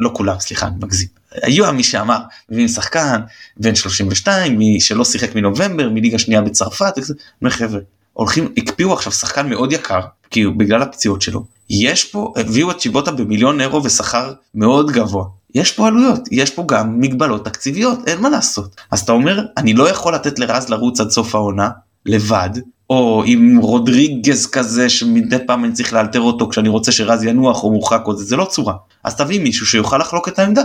לא 0.00 0.10
כולם 0.12 0.36
סליחה 0.40 0.66
אני 0.66 0.76
מגזים. 0.80 1.08
היו 1.42 1.72
מי 1.72 1.82
שאמר 1.82 2.18
מביאים 2.50 2.68
שחקן 2.68 3.20
בן 3.56 3.74
32 3.74 4.58
מי 4.58 4.80
שלא 4.80 5.04
שיחק 5.04 5.34
מנובמבר 5.34 5.88
מליגה 5.88 6.18
שנייה 6.18 6.40
בצרפת. 6.40 6.94
אומר 7.42 7.50
חבר'ה 7.50 7.80
הולכים 8.12 8.52
הקפיאו 8.56 8.92
עכשיו 8.92 9.12
שחקן 9.12 9.48
מאוד 9.48 9.72
יקר 9.72 10.00
כי 10.30 10.42
הוא 10.42 10.54
בגלל 10.56 10.82
הפציעות 10.82 11.22
שלו. 11.22 11.44
יש 11.70 12.04
פה 12.04 12.32
הביאו 12.36 12.70
את 12.70 12.80
שיבוטה 12.80 13.10
במיליון 13.10 13.60
אירו 13.60 13.84
ושכר 13.84 14.32
מאוד 14.54 14.90
גבוה. 14.90 15.24
יש 15.54 15.72
פה 15.72 15.86
עלויות 15.86 16.20
יש 16.30 16.50
פה 16.50 16.64
גם 16.68 17.00
מגבלות 17.00 17.44
תקציביות 17.44 18.08
אין 18.08 18.20
מה 18.20 18.28
לעשות. 18.28 18.76
אז 18.90 19.00
אתה 19.00 19.12
אומר 19.12 19.46
אני 19.56 19.74
לא 19.74 19.88
יכול 19.88 20.14
לתת 20.14 20.38
לרז 20.38 20.68
לרוץ 20.68 21.00
עד 21.00 21.10
סוף 21.10 21.34
העונה 21.34 21.70
לבד 22.06 22.50
או 22.90 23.22
עם 23.26 23.56
רודריגז 23.56 24.46
כזה 24.46 24.88
שמדי 24.88 25.36
פעם 25.46 25.64
אני 25.64 25.72
צריך 25.72 25.92
לאלתר 25.92 26.20
אותו 26.20 26.48
כשאני 26.48 26.68
רוצה 26.68 26.92
שרז 26.92 27.24
ינוח 27.24 27.64
או 27.64 27.72
מורחק 27.72 28.02
או 28.06 28.16
זה, 28.16 28.24
זה 28.24 28.36
לא 28.36 28.44
צורה. 28.44 28.74
אז 29.04 29.16
תביא 29.16 29.40
מישהו 29.40 29.66
שיוכל 29.66 29.98
לחלוק 29.98 30.28
את 30.28 30.38
העמדה, 30.38 30.62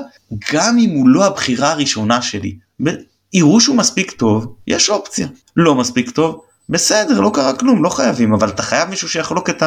גם 0.53 0.77
אם 0.77 0.89
הוא 0.89 1.09
לא 1.09 1.25
הבחירה 1.25 1.71
הראשונה 1.71 2.21
שלי. 2.21 2.55
יראו 3.33 3.61
שהוא 3.61 3.75
מספיק 3.75 4.11
טוב, 4.11 4.53
יש 4.67 4.89
אופציה. 4.89 5.27
לא 5.55 5.75
מספיק 5.75 6.09
טוב, 6.09 6.41
בסדר, 6.69 7.21
לא 7.21 7.31
קרה 7.33 7.53
כלום, 7.53 7.83
לא 7.83 7.89
חייבים, 7.89 8.33
אבל 8.33 8.49
אתה 8.49 8.63
חייב 8.63 8.89
מישהו 8.89 9.09
שיחלוק 9.09 9.49
את 9.49 9.63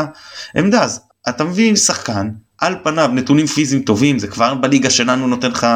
העמדה. 0.54 0.82
אז 0.82 1.00
אתה 1.28 1.44
מביא 1.44 1.76
שחקן, 1.76 2.30
על 2.58 2.76
פניו 2.82 3.10
נתונים 3.14 3.46
פיזיים 3.46 3.82
טובים, 3.82 4.18
זה 4.18 4.28
כבר 4.28 4.54
בליגה 4.54 4.90
שלנו 4.90 5.26
נותן 5.26 5.50
לך 5.50 5.66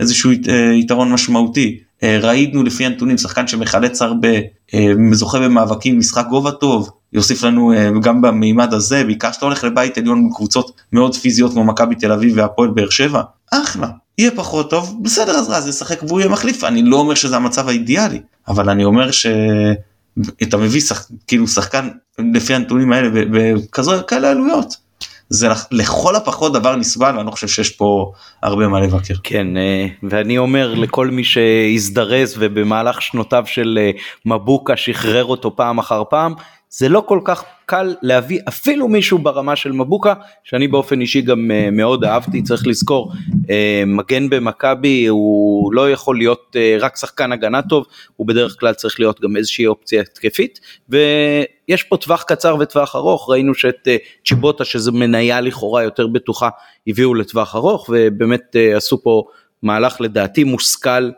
איזשהו 0.00 0.30
אה, 0.30 0.74
יתרון 0.74 1.12
משמעותי. 1.12 1.78
אה, 2.02 2.18
ראינו 2.22 2.62
לפי 2.62 2.86
הנתונים 2.86 3.18
שחקן 3.18 3.46
שמחלץ 3.46 4.02
הרבה, 4.02 4.28
אה, 4.74 4.92
זוכה 5.12 5.38
במאבקים, 5.38 5.98
משחק 5.98 6.26
גובה 6.30 6.52
טוב, 6.52 6.90
יוסיף 7.12 7.42
לנו 7.42 7.72
אה, 7.72 7.90
גם 8.02 8.22
במימד 8.22 8.74
הזה, 8.74 9.04
בעיקר 9.04 9.32
שאתה 9.32 9.44
הולך 9.44 9.64
לבית 9.64 9.98
עליון 9.98 10.30
בקבוצות 10.30 10.80
מאוד 10.92 11.14
פיזיות 11.14 11.52
כמו 11.52 11.64
מכבי 11.64 11.94
תל 11.94 12.12
אביב 12.12 12.32
והפועל 12.36 12.70
באר 12.70 12.90
שבע, 12.90 13.22
אחלה. 13.50 13.88
יהיה 14.18 14.30
פחות 14.30 14.70
טוב, 14.70 14.98
בסדר 15.02 15.32
אז 15.32 15.50
רז 15.50 15.68
ישחק 15.68 16.02
והוא 16.02 16.20
יהיה 16.20 16.30
מחליף, 16.30 16.64
אני 16.64 16.82
לא 16.82 16.96
אומר 16.96 17.14
שזה 17.14 17.36
המצב 17.36 17.68
האידיאלי, 17.68 18.20
אבל 18.48 18.70
אני 18.70 18.84
אומר 18.84 19.10
שאתה 19.10 20.56
מביא 20.56 20.80
שח... 20.80 21.08
כאילו 21.26 21.48
שחקן 21.48 21.88
לפי 22.34 22.54
הנתונים 22.54 22.92
האלה 22.92 23.08
בכאלה 23.30 24.30
עלויות. 24.30 24.83
זה 25.28 25.48
לכל 25.70 26.16
הפחות 26.16 26.52
דבר 26.52 26.76
נסבל 26.76 27.12
ואני 27.16 27.26
לא 27.26 27.30
חושב 27.30 27.48
שיש 27.48 27.70
פה 27.70 28.12
הרבה 28.42 28.68
מה 28.68 28.80
לבקר. 28.80 29.14
כן 29.22 29.56
אה, 29.56 29.86
ואני 30.02 30.38
אומר 30.38 30.74
לכל 30.74 31.10
מי 31.10 31.24
שהזדרז 31.24 32.34
ובמהלך 32.38 33.02
שנותיו 33.02 33.42
של 33.46 33.78
אה, 33.80 33.90
מבוקה 34.26 34.76
שחרר 34.76 35.24
אותו 35.24 35.56
פעם 35.56 35.78
אחר 35.78 36.02
פעם 36.10 36.34
זה 36.76 36.88
לא 36.88 37.02
כל 37.06 37.20
כך 37.24 37.44
קל 37.66 37.94
להביא 38.02 38.40
אפילו 38.48 38.88
מישהו 38.88 39.18
ברמה 39.18 39.56
של 39.56 39.72
מבוקה 39.72 40.14
שאני 40.44 40.68
באופן 40.68 41.00
אישי 41.00 41.20
גם 41.20 41.50
uh, 41.50 41.70
מאוד 41.70 42.04
אהבתי. 42.04 42.42
צריך 42.42 42.66
לזכור 42.66 43.12
uh, 43.12 43.48
מגן 43.86 44.30
במכבי 44.30 45.06
הוא 45.06 45.74
לא 45.74 45.90
יכול 45.90 46.18
להיות 46.18 46.56
uh, 46.56 46.82
רק 46.82 46.96
שחקן 46.96 47.32
הגנה 47.32 47.62
טוב. 47.62 47.86
הוא 48.16 48.26
בדרך 48.26 48.56
כלל 48.60 48.74
צריך 48.74 49.00
להיות 49.00 49.20
גם 49.20 49.36
איזושהי 49.36 49.66
אופציה 49.66 50.00
התקפית. 50.00 50.60
ויש 50.88 51.82
פה 51.82 51.96
טווח 51.96 52.22
קצר 52.22 52.56
וטווח 52.60 52.96
ארוך. 52.96 53.30
ראינו 53.30 53.54
שאת 53.54 53.88
צ'יבוטה 54.26 54.64
שזה 54.64 54.92
מניה 54.92 55.40
לכאורה 55.40 55.82
יותר 55.82 56.06
בטוחה 56.06 56.48
הביאו 56.86 57.14
לטווח 57.14 57.56
ארוך. 57.56 57.90
ובאמת 57.92 58.56
עשו 58.76 59.02
פה 59.02 59.24
מהלך 59.62 60.00
לדעתי 60.00 60.44
מושכל 60.44 61.10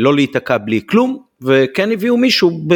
לא 0.00 0.14
להיתקע 0.14 0.58
בלי 0.58 0.80
כלום. 0.86 1.22
וכן 1.42 1.92
הביאו 1.92 2.16
מישהו 2.16 2.50
ב, 2.66 2.74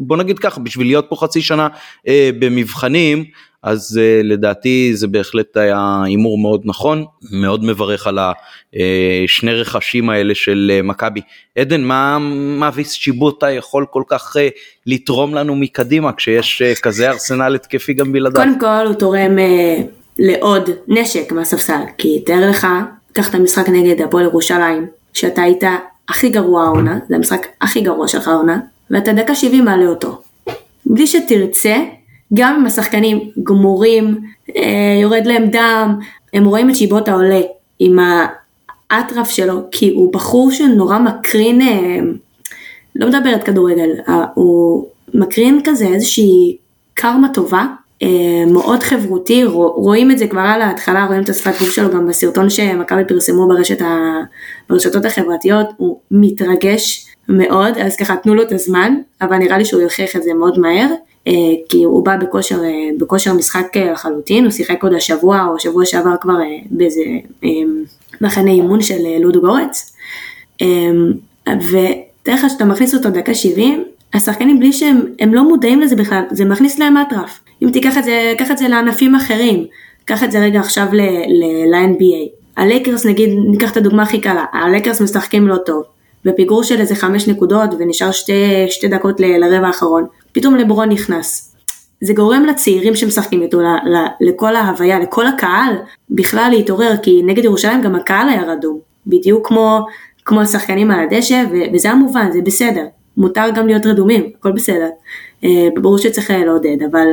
בוא 0.00 0.16
נגיד 0.16 0.38
ככה, 0.38 0.60
בשביל 0.60 0.86
להיות 0.86 1.06
פה 1.08 1.16
חצי 1.16 1.40
שנה 1.40 1.68
אה, 2.08 2.30
במבחנים, 2.38 3.24
אז 3.62 4.00
אה, 4.02 4.20
לדעתי 4.24 4.90
זה 4.94 5.06
בהחלט 5.06 5.56
היה 5.56 6.02
הימור 6.04 6.38
מאוד 6.38 6.62
נכון, 6.64 7.04
מאוד 7.32 7.64
מברך 7.64 8.06
על 8.06 8.18
השני 8.18 9.50
אה, 9.50 9.56
רכשים 9.56 10.10
האלה 10.10 10.34
של 10.34 10.70
אה, 10.74 10.82
מכבי. 10.82 11.20
עדן, 11.58 11.80
מה 11.80 12.18
מאביס 12.58 12.92
שיבוטה 12.92 13.50
יכול 13.50 13.86
כל 13.90 14.02
כך 14.08 14.36
אה, 14.36 14.48
לתרום 14.86 15.34
לנו 15.34 15.56
מקדימה 15.56 16.12
כשיש 16.12 16.62
אה, 16.62 16.74
כזה 16.74 17.10
ארסנל 17.10 17.54
התקפי 17.54 17.92
גם 17.92 18.12
בלעדיו? 18.12 18.42
קודם 18.42 18.60
כל 18.60 18.86
הוא 18.86 18.94
תורם 18.94 19.38
אה, 19.38 19.76
לעוד 20.18 20.70
נשק 20.88 21.32
מהספסל, 21.32 21.80
כי 21.98 22.22
תאר 22.26 22.50
לך, 22.50 22.66
קח 23.12 23.30
את 23.30 23.34
המשחק 23.34 23.68
נגד 23.68 24.02
הפועל 24.02 24.24
ירושלים, 24.24 24.86
שאתה 25.12 25.42
היית 25.42 25.64
הכי 26.08 26.28
גרוע 26.28 26.64
העונה, 26.64 26.98
זה 27.08 27.16
המשחק 27.16 27.46
הכי 27.60 27.80
גרוע 27.80 28.08
שלך 28.08 28.28
העונה, 28.28 28.58
ואתה 28.90 29.12
דקה 29.12 29.34
70 29.34 29.64
מעלה 29.64 29.86
אותו. 29.86 30.20
בלי 30.86 31.06
שתרצה, 31.06 31.76
גם 32.34 32.56
אם 32.60 32.66
השחקנים 32.66 33.30
גמורים, 33.42 34.18
אה, 34.56 34.98
יורד 35.02 35.26
להם 35.26 35.46
דם, 35.46 35.98
הם 36.34 36.44
רואים 36.44 36.70
את 36.70 36.76
שיבוטה 36.76 37.12
עולה 37.12 37.40
עם 37.78 37.98
האטרף 38.90 39.30
שלו, 39.30 39.60
כי 39.70 39.90
הוא 39.90 40.12
בחור 40.12 40.50
שנורא 40.50 40.98
מקרין, 40.98 41.62
אה, 41.62 41.98
לא 42.96 43.08
מדברת 43.08 43.44
כדורגל, 43.44 43.90
אה, 44.08 44.24
הוא 44.34 44.86
מקרין 45.14 45.60
כזה 45.64 45.86
איזושהי 45.86 46.56
קרמה 46.94 47.28
טובה, 47.34 47.66
מאוד 48.46 48.82
חברותי, 48.82 49.44
רואים 49.74 50.10
את 50.10 50.18
זה 50.18 50.26
כבר 50.26 50.40
על 50.40 50.62
ההתחלה, 50.62 51.04
רואים 51.04 51.22
את 51.22 51.28
השפת 51.28 51.60
גוף 51.60 51.70
שלו 51.70 51.90
גם 51.90 52.08
בסרטון 52.08 52.50
שמכבי 52.50 53.04
פרסמו 53.08 53.48
ברשת 53.48 53.82
ה... 53.82 54.20
ברשתות 54.68 55.04
החברתיות, 55.04 55.66
הוא 55.76 55.98
מתרגש 56.10 57.09
מאוד, 57.30 57.78
אז 57.78 57.96
ככה 57.96 58.16
תנו 58.16 58.34
לו 58.34 58.42
את 58.42 58.52
הזמן, 58.52 58.94
אבל 59.20 59.36
נראה 59.36 59.58
לי 59.58 59.64
שהוא 59.64 59.82
יוכיח 59.82 60.16
את 60.16 60.22
זה 60.22 60.34
מאוד 60.34 60.58
מהר, 60.58 60.86
אה, 61.28 61.32
כי 61.68 61.84
הוא 61.84 62.04
בא 62.04 62.16
בכושר, 62.16 62.64
אה, 62.64 62.88
בכושר 62.98 63.34
משחק 63.34 63.76
לחלוטין, 63.76 64.44
הוא 64.44 64.50
שיחק 64.50 64.82
עוד 64.82 64.92
השבוע 64.94 65.46
או 65.50 65.60
שבוע 65.60 65.86
שעבר 65.86 66.16
כבר 66.20 66.36
באיזה 66.70 67.02
מחנה 68.20 68.50
אימון 68.50 68.82
של 68.82 68.98
לודו 69.20 69.40
גורץ, 69.40 69.96
לך 72.28 72.50
שאתה 72.50 72.64
מכניס 72.64 72.94
אותו 72.94 73.10
דקה 73.10 73.34
70, 73.34 73.84
השחקנים 74.14 74.58
בלי 74.58 74.72
שהם 74.72 75.34
לא 75.34 75.48
מודעים 75.48 75.80
לזה 75.80 75.96
בכלל, 75.96 76.22
זה 76.30 76.44
מכניס 76.44 76.78
להם 76.78 76.96
אטרף. 76.96 77.40
אם 77.62 77.70
תיקח 77.70 77.98
את 77.98 78.04
זה, 78.04 78.34
קח 78.38 78.50
את 78.50 78.58
זה 78.58 78.68
לענפים 78.68 79.14
אחרים, 79.14 79.66
קח 80.04 80.24
את 80.24 80.32
זה 80.32 80.40
רגע 80.40 80.60
עכשיו 80.60 80.86
ל-NBA. 80.92 82.28
הלייקרס 82.56 83.06
נגיד, 83.06 83.30
ניקח 83.50 83.72
את 83.72 83.76
הדוגמה 83.76 84.02
הכי 84.02 84.20
קלה, 84.20 84.44
הלייקרס 84.52 85.00
משחקים 85.00 85.48
לא 85.48 85.56
טוב, 85.56 85.82
בפיגור 86.24 86.62
של 86.62 86.80
איזה 86.80 86.94
חמש 86.94 87.28
נקודות 87.28 87.70
ונשאר 87.78 88.10
שתי, 88.10 88.66
שתי 88.70 88.88
דקות 88.88 89.20
ל, 89.20 89.24
לרבע 89.24 89.66
האחרון, 89.66 90.06
פתאום 90.32 90.56
לברון 90.56 90.88
נכנס. 90.88 91.56
זה 92.00 92.12
גורם 92.12 92.44
לצעירים 92.44 92.96
שמשחקים 92.96 93.42
איתו, 93.42 93.58
לכל 94.20 94.56
ההוויה, 94.56 94.98
לכל 94.98 95.26
הקהל, 95.26 95.74
בכלל 96.10 96.48
להתעורר, 96.50 96.96
כי 97.02 97.22
נגד 97.22 97.44
ירושלים 97.44 97.82
גם 97.82 97.94
הקהל 97.94 98.28
היה 98.28 98.42
רדום, 98.42 98.78
בדיוק 99.06 99.48
כמו, 99.48 99.86
כמו 100.24 100.40
השחקנים 100.40 100.90
על 100.90 101.00
הדשא, 101.00 101.44
וזה 101.74 101.90
המובן, 101.90 102.32
זה 102.32 102.40
בסדר. 102.44 102.84
מותר 103.16 103.50
גם 103.54 103.66
להיות 103.66 103.86
רדומים, 103.86 104.30
הכל 104.38 104.52
בסדר. 104.52 104.88
אה, 105.44 105.68
ברור 105.74 105.98
שצריך 105.98 106.30
לעודד, 106.30 106.76
אבל 106.90 107.06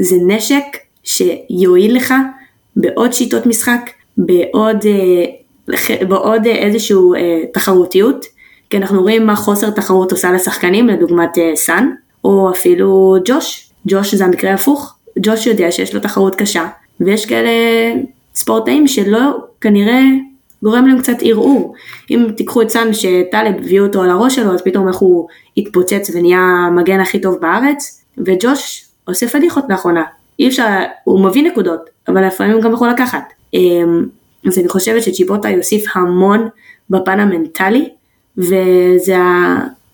זה 0.00 0.16
נשק 0.26 0.64
שיועיל 1.04 1.96
לך 1.96 2.14
בעוד 2.76 3.12
שיטות 3.12 3.46
משחק, 3.46 3.90
בעוד, 4.18 4.84
אה, 4.86 6.04
בעוד 6.08 6.46
איזושהי 6.46 6.96
אה, 7.16 7.42
תחרותיות, 7.52 8.26
כי 8.70 8.76
אנחנו 8.76 9.02
רואים 9.02 9.26
מה 9.26 9.36
חוסר 9.36 9.70
תחרות 9.70 10.12
עושה 10.12 10.32
לשחקנים, 10.32 10.88
לדוגמת 10.88 11.30
סאן, 11.54 11.90
או 12.24 12.50
אפילו 12.50 13.16
ג'וש, 13.24 13.70
ג'וש 13.88 14.14
זה 14.14 14.24
המקרה 14.24 14.54
הפוך, 14.54 14.98
ג'וש 15.18 15.46
יודע 15.46 15.72
שיש 15.72 15.94
לו 15.94 16.00
תחרות 16.00 16.34
קשה, 16.34 16.66
ויש 17.00 17.26
כאלה 17.26 17.50
ספורטאים 18.34 18.88
שלא 18.88 19.38
כנראה 19.60 20.02
גורם 20.62 20.86
להם 20.86 20.98
קצת 20.98 21.16
ערעור. 21.20 21.74
אם 22.10 22.26
תיקחו 22.36 22.62
את 22.62 22.70
סאן 22.70 22.92
שטלב 22.92 23.54
הביא 23.58 23.80
אותו 23.80 24.02
על 24.02 24.10
הראש 24.10 24.36
שלו, 24.36 24.54
אז 24.54 24.62
פתאום 24.62 24.88
איך 24.88 24.96
הוא 24.96 25.28
התפוצץ 25.56 26.10
ונהיה 26.14 26.38
המגן 26.38 27.00
הכי 27.00 27.20
טוב 27.20 27.36
בארץ, 27.40 28.04
וג'וש 28.18 28.84
עושה 29.04 29.28
פדיחות 29.28 29.64
לאחרונה. 29.68 30.04
אי 30.38 30.48
אפשר, 30.48 30.66
הוא 31.04 31.24
מביא 31.24 31.42
נקודות, 31.50 31.80
אבל 32.08 32.26
לפעמים 32.26 32.52
הוא 32.52 32.62
גם 32.62 32.72
יכול 32.72 32.88
לקחת. 32.88 33.32
אמ, 33.54 34.06
אז 34.46 34.58
אני 34.58 34.68
חושבת 34.68 35.02
שצ'יבוטה 35.02 35.48
יוסיף 35.48 35.84
המון 35.96 36.48
בפן 36.90 37.20
המנטלי, 37.20 37.88
וזה 38.38 39.16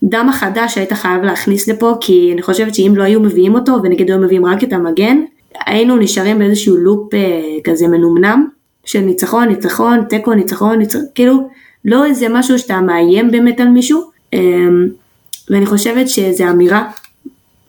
הדם 0.03 0.29
החדש 0.29 0.75
שהיית 0.75 0.93
חייב 0.93 1.23
להכניס 1.23 1.69
לפה, 1.69 1.93
כי 2.01 2.31
אני 2.33 2.41
חושבת 2.41 2.75
שאם 2.75 2.93
לא 2.95 3.03
היו 3.03 3.19
מביאים 3.19 3.55
אותו, 3.55 3.77
ונגיד 3.83 4.09
היו 4.09 4.19
מביאים 4.19 4.45
רק 4.45 4.63
את 4.63 4.73
המגן, 4.73 5.17
היינו 5.65 5.97
נשארים 5.97 6.39
באיזשהו 6.39 6.77
לופ 6.77 7.13
אה, 7.13 7.41
כזה 7.63 7.87
מנומנם, 7.87 8.47
של 8.85 8.99
ניצחון, 8.99 9.47
ניצחון, 9.47 10.03
תיקו, 10.03 10.33
ניצחון, 10.33 10.79
ניצחון, 10.79 11.05
כאילו 11.15 11.49
לא 11.85 12.05
איזה 12.05 12.29
משהו 12.29 12.59
שאתה 12.59 12.81
מאיים 12.81 13.31
באמת 13.31 13.59
על 13.59 13.67
מישהו, 13.67 14.01
אמ, 14.33 14.87
ואני 15.49 15.65
חושבת 15.65 16.09
שזו 16.09 16.49
אמירה 16.49 16.89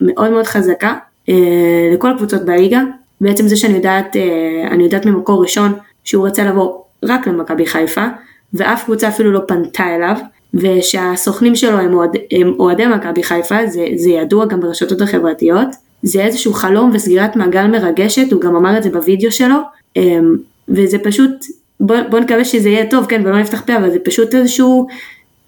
מאוד 0.01 0.31
מאוד 0.31 0.47
חזקה 0.47 0.95
אה, 1.29 1.35
לכל 1.95 2.11
הקבוצות 2.11 2.45
בליגה, 2.45 2.83
בעצם 3.21 3.49
זה 3.49 3.57
שאני 3.57 3.75
יודעת, 3.75 4.17
אה, 4.17 4.69
אני 4.71 4.85
יודעת 4.85 5.07
ממקור 5.07 5.43
ראשון 5.43 5.73
שהוא 6.05 6.27
רצה 6.27 6.45
לבוא 6.45 6.79
רק 7.05 7.27
למכבי 7.27 7.67
חיפה, 7.67 8.07
ואף 8.55 8.85
קבוצה 8.85 9.09
אפילו 9.09 9.33
לא 9.33 9.41
פנתה 9.49 9.95
אליו, 9.95 10.17
ושהסוכנים 10.59 11.57
שלו 11.57 11.79
הם, 11.79 11.95
אוהד, 11.95 12.11
הם 12.31 12.55
אוהדי 12.59 12.87
מכבי 12.87 13.23
חיפה, 13.23 13.67
זה, 13.67 13.87
זה 13.97 14.11
ידוע 14.11 14.47
גם 14.47 14.61
ברשתות 14.61 15.01
החברתיות, 15.01 15.69
זה 16.03 16.25
איזשהו 16.25 16.53
חלום 16.53 16.91
וסגירת 16.95 17.37
מעגל 17.37 17.67
מרגשת, 17.67 18.33
הוא 18.33 18.41
גם 18.41 18.57
אמר 18.57 18.79
את 18.79 18.83
זה 18.83 18.91
בווידאו 18.91 19.33
שלו, 19.33 19.57
אמ, 19.97 20.37
וזה 20.69 20.99
פשוט, 20.99 21.31
בוא, 21.81 21.97
בוא 22.11 22.19
נקווה 22.19 22.45
שזה 22.45 22.69
יהיה 22.69 22.91
טוב, 22.91 23.07
כן, 23.07 23.23
ולא 23.25 23.41
נפתח 23.41 23.63
פה, 23.67 23.77
אבל 23.77 23.91
זה 23.91 23.99
פשוט 23.99 24.35
איזשהו 24.35 24.87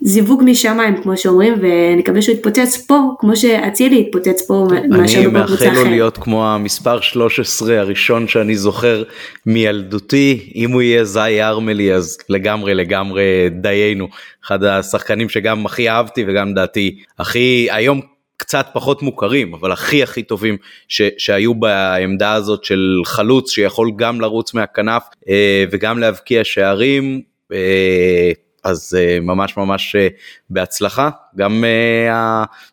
זיווג 0.00 0.42
משמיים, 0.46 1.02
כמו 1.02 1.16
שאומרים, 1.16 1.54
ונקווה 1.60 2.22
שהוא 2.22 2.34
יתפוצץ 2.34 2.76
פה, 2.86 2.98
כמו 3.18 3.36
שאצילי 3.36 3.96
יתפוצץ 3.96 4.42
פה 4.46 4.66
מאשר 4.88 5.30
בקבוצה 5.30 5.44
אחרת. 5.44 5.62
אני 5.62 5.70
מאחל 5.70 5.84
לו 5.84 5.90
להיות 5.90 6.18
כמו 6.18 6.48
המספר 6.48 7.00
13 7.00 7.78
הראשון 7.80 8.28
שאני 8.28 8.56
זוכר 8.56 9.02
מילדותי, 9.46 10.52
אם 10.54 10.70
הוא 10.70 10.82
יהיה 10.82 11.04
זי 11.04 11.42
ארמלי 11.42 11.94
אז 11.94 12.18
לגמרי 12.28 12.74
לגמרי 12.74 13.24
דיינו, 13.50 14.08
אחד 14.44 14.64
השחקנים 14.64 15.28
שגם 15.28 15.66
הכי 15.66 15.88
אהבתי 15.90 16.24
וגם 16.28 16.54
דעתי 16.54 16.98
הכי 17.18 17.68
היום 17.70 18.00
קצת 18.36 18.66
פחות 18.72 19.02
מוכרים 19.02 19.54
אבל 19.54 19.72
הכי 19.72 20.02
הכי 20.02 20.22
טובים 20.22 20.56
ש, 20.88 21.02
שהיו 21.18 21.54
בעמדה 21.54 22.32
הזאת 22.32 22.64
של 22.64 23.00
חלוץ 23.04 23.50
שיכול 23.50 23.90
גם 23.96 24.20
לרוץ 24.20 24.54
מהכנף 24.54 25.02
אה, 25.28 25.64
וגם 25.70 25.98
להבקיע 25.98 26.44
שערים. 26.44 27.22
אה, 27.52 28.32
אז 28.64 28.96
uh, 28.98 29.20
ממש 29.20 29.56
ממש 29.56 29.96
uh, 29.96 29.98
בהצלחה 30.50 31.10
גם 31.36 31.64
uh, 31.64 32.12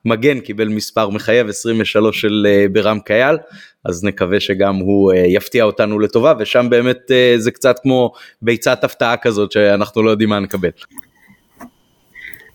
המגן 0.06 0.40
קיבל 0.40 0.68
מספר 0.68 1.10
מחייב 1.10 1.50
23 1.50 2.22
של 2.22 2.48
ברם 2.72 3.00
קייל 3.00 3.38
אז 3.86 4.04
נקווה 4.04 4.40
שגם 4.40 4.76
הוא 4.76 5.14
יפתיע 5.14 5.64
אותנו 5.64 6.00
לטובה 6.00 6.34
ושם 6.40 6.68
באמת 6.70 7.12
זה 7.38 7.52
קצת 7.52 7.80
כמו 7.84 8.12
ביצת 8.42 8.84
הפתעה 8.84 9.18
כזאת 9.18 9.52
שאנחנו 9.52 10.04
לא 10.04 10.10
יודעים 10.10 10.30
מה 10.30 10.40
נקבל. 10.40 10.70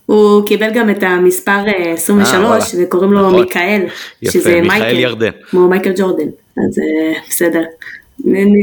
הוא 0.06 0.46
קיבל 0.46 0.70
גם 0.74 0.90
את 0.90 1.02
המספר 1.02 1.64
23 1.92 2.74
וקוראים 2.83 3.12
לו 3.12 3.28
נכון. 3.28 3.40
מיכאל, 3.40 3.87
שזה 4.24 4.60
מייקל, 4.60 4.98
ירדן. 4.98 5.31
כמו 5.50 5.68
מייקל 5.68 5.92
ג'ורדן, 5.96 6.28
אז 6.56 6.81
בסדר. 7.28 7.62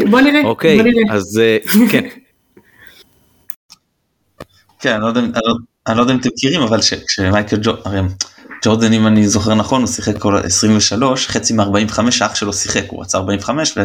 בוא 0.09 0.21
נראה, 0.21 0.41
אוקיי, 0.43 0.77
בוא 0.77 0.83
נראה. 0.83 1.15
אז 1.15 1.41
כן. 1.91 2.07
כן, 4.87 4.93
אני 4.93 5.01
לא 5.01 5.07
יודע, 5.07 5.21
לא, 5.21 5.55
אני 5.87 5.97
לא 5.97 6.01
יודע 6.01 6.13
אם 6.13 6.19
אתם 6.19 6.29
מכירים, 6.33 6.61
אבל 6.61 6.79
כשמייקל 7.07 7.57
ג'ורדן, 7.61 8.07
ג'ורדן 8.65 8.93
אם 8.93 9.07
אני 9.07 9.27
זוכר 9.27 9.53
נכון 9.53 9.81
הוא 9.81 9.87
שיחק 9.87 10.17
כל 10.17 10.37
23 10.37 11.27
חצי 11.27 11.53
מ-45 11.53 11.99
אח 12.25 12.35
שלו 12.35 12.53
שיחק 12.53 12.83
הוא 12.89 13.01
רצה 13.01 13.17
45 13.17 13.77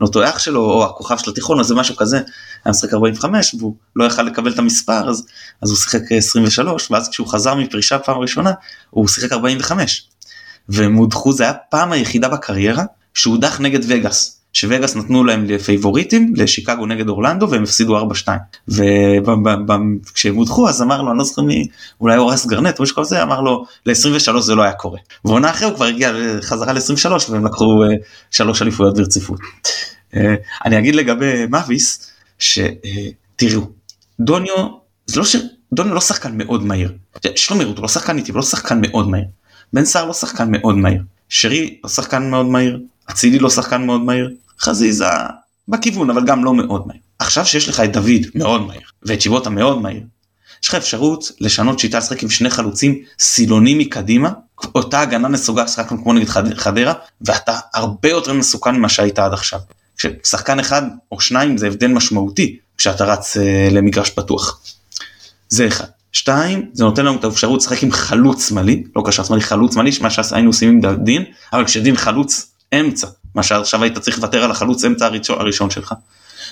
ואותו 0.00 0.28
אח 0.28 0.38
שלו 0.38 0.60
או 0.60 0.84
הכוכב 0.84 1.18
של 1.18 1.30
התיכון 1.30 1.58
או 1.58 1.64
זה 1.64 1.74
משהו 1.74 1.96
כזה 1.96 2.16
היה 2.16 2.70
משחק 2.70 2.94
45 2.94 3.54
והוא 3.54 3.74
לא 3.96 4.04
יכל 4.04 4.22
לקבל 4.22 4.52
את 4.52 4.58
המספר 4.58 5.08
אז, 5.10 5.26
אז 5.62 5.70
הוא 5.70 5.78
שיחק 5.78 6.12
23 6.12 6.90
ואז 6.90 7.08
כשהוא 7.08 7.26
חזר 7.26 7.54
מפרישה 7.54 7.98
פעם 7.98 8.18
ראשונה 8.18 8.52
הוא 8.90 9.08
שיחק 9.08 9.32
45 9.32 10.08
והם 10.68 10.94
הודחו 10.94 11.32
זה 11.32 11.42
היה 11.42 11.52
פעם 11.70 11.92
היחידה 11.92 12.28
בקריירה 12.28 12.84
שהודח 13.14 13.60
נגד 13.60 13.80
וגאס. 13.88 14.39
שווגאס 14.52 14.96
נתנו 14.96 15.24
להם 15.24 15.44
לפייבוריטים 15.44 16.32
לשיקגו 16.36 16.86
נגד 16.86 17.08
אורלנדו 17.08 17.50
והם 17.50 17.62
הפסידו 17.62 18.10
4-2 18.68 18.72
וכשהם 20.02 20.34
הודחו 20.34 20.68
אז 20.68 20.82
אמר 20.82 21.02
לו 21.02 21.10
אני 21.10 21.18
לא 21.18 21.24
זוכר 21.24 21.42
מי 21.42 21.68
אולי 22.00 22.16
אורס 22.16 22.46
גרנט 22.46 22.78
או 22.78 22.84
משהו 22.84 22.96
כזה 22.96 23.22
אמר 23.22 23.40
לו 23.40 23.64
ל-23 23.86 24.40
זה 24.40 24.54
לא 24.54 24.62
היה 24.62 24.72
קורה 24.72 24.98
ועונה 25.24 25.50
אחרי 25.50 25.68
הוא 25.68 25.74
כבר 25.76 25.84
הגיע 25.84 26.12
חזרה 26.40 26.72
ל-23 26.72 27.30
והם 27.30 27.46
לקחו 27.46 27.64
uh, 27.64 27.88
שלוש 28.30 28.62
אליפויות 28.62 28.96
ברציפות. 28.96 29.40
Uh, 30.14 30.16
אני 30.64 30.78
אגיד 30.78 30.94
לגבי 30.94 31.46
מאביס 31.46 32.10
שתראו 32.38 33.62
דוניו 34.20 34.68
זה 35.06 35.20
לא 35.20 35.26
ש... 35.26 35.36
דוניו 35.72 35.94
לא 35.94 36.00
שחקן 36.00 36.36
מאוד 36.38 36.64
מהיר. 36.64 36.92
יש 37.24 37.50
לו 37.50 37.56
מהירות 37.56 37.76
הוא 37.76 37.82
לא 37.82 37.88
שחקן 37.88 38.18
איטי 38.18 38.30
הוא 38.30 38.36
לא 38.36 38.42
שחקן 38.42 38.80
מאוד 38.82 39.08
מהיר. 39.08 39.24
בן 39.72 39.84
סער 39.84 40.06
לא 40.06 40.12
שחקן 40.12 40.50
מאוד 40.50 40.76
מהיר. 40.76 41.02
שרי 41.28 41.78
לא 41.84 41.90
שחקן 41.90 42.30
מאוד 42.30 42.46
מהיר. 42.46 42.80
אצילי 43.10 43.38
לא 43.38 43.50
שחקן 43.50 43.86
מאוד 43.86 44.00
מהיר, 44.00 44.30
חזיזה 44.60 45.04
בכיוון 45.68 46.10
אבל 46.10 46.24
גם 46.26 46.44
לא 46.44 46.54
מאוד 46.54 46.86
מהיר. 46.86 47.00
עכשיו 47.18 47.46
שיש 47.46 47.68
לך 47.68 47.80
את 47.80 47.92
דוד 47.92 48.26
מאוד 48.34 48.66
מהיר 48.66 48.80
ואת 49.02 49.20
שיבוטה 49.20 49.50
מאוד 49.50 49.82
מהיר, 49.82 50.02
יש 50.62 50.68
לך 50.68 50.74
אפשרות 50.74 51.32
לשנות 51.40 51.78
שיטה 51.78 51.98
לשחק 51.98 52.22
עם 52.22 52.30
שני 52.30 52.50
חלוצים 52.50 53.02
סילונים 53.18 53.78
מקדימה, 53.78 54.30
אותה 54.74 55.00
הגנה 55.00 55.28
נסוגה 55.28 55.68
שחקנו 55.68 56.02
כמו 56.02 56.12
נגד 56.12 56.28
חדרה 56.54 56.92
ואתה 57.20 57.58
הרבה 57.74 58.08
יותר 58.08 58.32
מסוכן 58.32 58.76
ממה 58.76 58.88
שהיית 58.88 59.18
עד 59.18 59.32
עכשיו. 59.32 59.60
כששחקן 59.96 60.60
אחד 60.60 60.82
או 61.12 61.20
שניים 61.20 61.58
זה 61.58 61.66
הבדל 61.66 61.86
משמעותי 61.86 62.58
כשאתה 62.78 63.04
רץ 63.04 63.36
אה, 63.36 63.68
למגרש 63.70 64.10
פתוח. 64.10 64.60
זה 65.48 65.66
אחד. 65.66 65.86
שתיים, 66.12 66.70
זה 66.72 66.84
נותן 66.84 67.06
לנו 67.06 67.16
את 67.16 67.24
האפשרות 67.24 67.60
לשחק 67.60 67.82
עם 67.82 67.92
חלוץ 67.92 68.48
שמאלי, 68.48 68.82
לא 68.96 69.02
קשר 69.06 69.24
שמאלי, 69.24 69.42
חלוץ 69.42 69.74
שמאלי, 69.74 69.90
מה 70.00 70.10
שהיינו 70.10 70.48
עושים 70.48 70.68
עם 70.68 71.04
דין, 71.04 71.24
אבל 71.52 71.64
כשדין 71.64 71.96
חלוץ 71.96 72.49
אמצע, 72.74 73.06
מה 73.34 73.42
שעכשיו 73.42 73.82
היית 73.82 73.98
צריך 73.98 74.18
לוותר 74.18 74.44
על 74.44 74.50
החלוץ 74.50 74.84
אמצע 74.84 75.06
הראשון, 75.06 75.40
הראשון 75.40 75.70
שלך. 75.70 75.94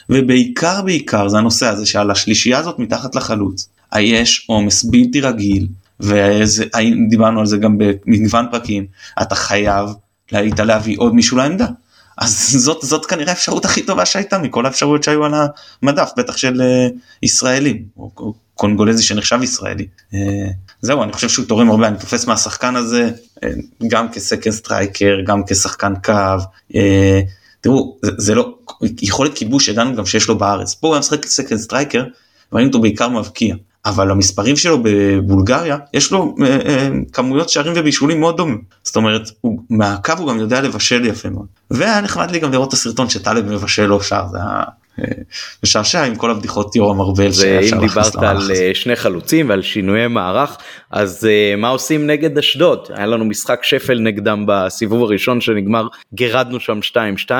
ובעיקר 0.09 0.83
בעיקר 0.83 1.29
זה 1.29 1.39
הנושא 1.39 1.66
הזה 1.66 1.87
שעל 1.87 2.11
השלישייה 2.11 2.59
הזאת 2.59 2.79
מתחת 2.79 3.14
לחלוץ, 3.14 3.69
יש 3.99 4.45
עומס 4.49 4.85
בלתי 4.85 5.21
רגיל, 5.21 5.66
ודיברנו 6.01 7.41
על 7.41 7.47
זה 7.47 7.59
גם 7.59 7.79
במגוון 7.79 8.47
פרקים, 8.51 8.87
אתה 9.23 9.35
חייב 9.35 9.89
היית 10.31 10.61
להביא 10.61 10.97
עוד 10.99 11.14
מישהו 11.14 11.37
לעמדה. 11.37 11.66
אז 12.19 12.51
זאת, 12.59 12.79
זאת 12.83 13.07
כנראה 13.07 13.31
האפשרות 13.31 13.64
הכי 13.64 13.83
טובה 13.83 14.07
שהייתה 14.07 14.39
מכל 14.39 14.66
האפשרויות 14.66 15.03
שהיו 15.03 15.25
על 15.25 15.35
המדף, 15.83 16.11
בטח 16.16 16.37
של 16.37 16.61
אה, 16.61 16.95
ישראלים, 17.23 17.85
או, 17.97 18.11
או 18.16 18.35
קונגולזי 18.55 19.03
שנחשב 19.03 19.43
ישראלי. 19.43 19.87
אה, 20.12 20.16
זהו, 20.81 21.03
אני 21.03 21.12
חושב 21.12 21.29
שהוא 21.29 21.47
תורם 21.47 21.70
הרבה, 21.70 21.89
אני 21.89 21.99
תופס 21.99 22.26
מהשחקן 22.26 22.76
הזה, 22.76 23.11
uh, 23.37 23.49
גם 23.89 24.09
כ 24.09 24.20
second 24.20 24.53
striker, 24.53 25.16
גם 25.26 25.43
כשחקן 25.47 25.93
קו. 26.05 26.12
אה, 26.72 26.76
תראו, 27.61 27.97
זה, 28.03 28.11
זה 28.18 28.35
לא, 28.35 28.55
יכולת 29.03 29.35
כיבוש 29.35 29.68
ידענו 29.68 29.97
גם 29.97 30.07
שיש 30.07 30.29
לו 30.29 30.39
בארץ. 30.39 30.74
פה 30.74 30.87
הוא 30.87 30.95
היה 30.95 31.01
משחק 31.01 31.22
כ 31.22 31.32
second 31.32 31.59
striker, 31.59 32.05
ראינו 32.53 32.68
אותו 32.68 32.81
בעיקר 32.81 33.09
מבקיע. 33.09 33.55
אבל 33.87 34.11
המספרים 34.11 34.57
שלו 34.57 34.79
בבולגריה 34.83 35.76
יש 35.95 36.12
לו 36.12 36.35
אה, 36.43 36.59
אה, 36.66 36.89
כמויות 37.12 37.49
שערים 37.49 37.72
ובישולים 37.76 38.20
מאוד 38.20 38.37
דומים 38.37 38.62
זאת 38.83 38.97
אומרת 38.97 39.31
הוא 39.41 39.59
מהקו 39.70 40.12
הוא 40.18 40.29
גם 40.29 40.39
יודע 40.39 40.61
לבשל 40.61 41.07
יפה 41.07 41.31
מאוד 41.31 41.47
והיה 41.70 42.01
נחמד 42.01 42.31
לי 42.31 42.39
גם 42.39 42.53
לראות 42.53 42.68
את 42.68 42.72
הסרטון 42.72 43.09
שטלב 43.09 43.53
מבשל 43.53 43.87
לו 43.87 44.03
שער 44.03 44.29
זה 44.29 44.39
היה 44.39 44.62
משעשע 45.62 46.05
עם 46.05 46.16
כל 46.16 46.30
הבדיחות 46.30 46.76
יורם 46.76 47.01
ארבל. 47.01 47.30
ואם 47.40 47.80
דיברת 47.80 48.16
על 48.16 48.51
אה, 48.55 48.70
שני 48.74 48.96
חלוצים 48.96 49.49
ועל 49.49 49.62
שינויי 49.62 50.09
מערך 50.09 50.57
אז 50.90 51.24
uh, 51.24 51.61
מה 51.61 51.68
עושים 51.68 52.07
נגד 52.07 52.38
אשדוד 52.38 52.88
היה 52.94 53.07
לנו 53.07 53.24
משחק 53.24 53.64
שפל 53.64 53.99
נגדם 53.99 54.44
בסיבוב 54.49 55.03
הראשון 55.03 55.40
שנגמר 55.40 55.86
גירדנו 56.14 56.61
שם 56.61 56.78
2-2 56.92 56.94
uh, 56.96 57.32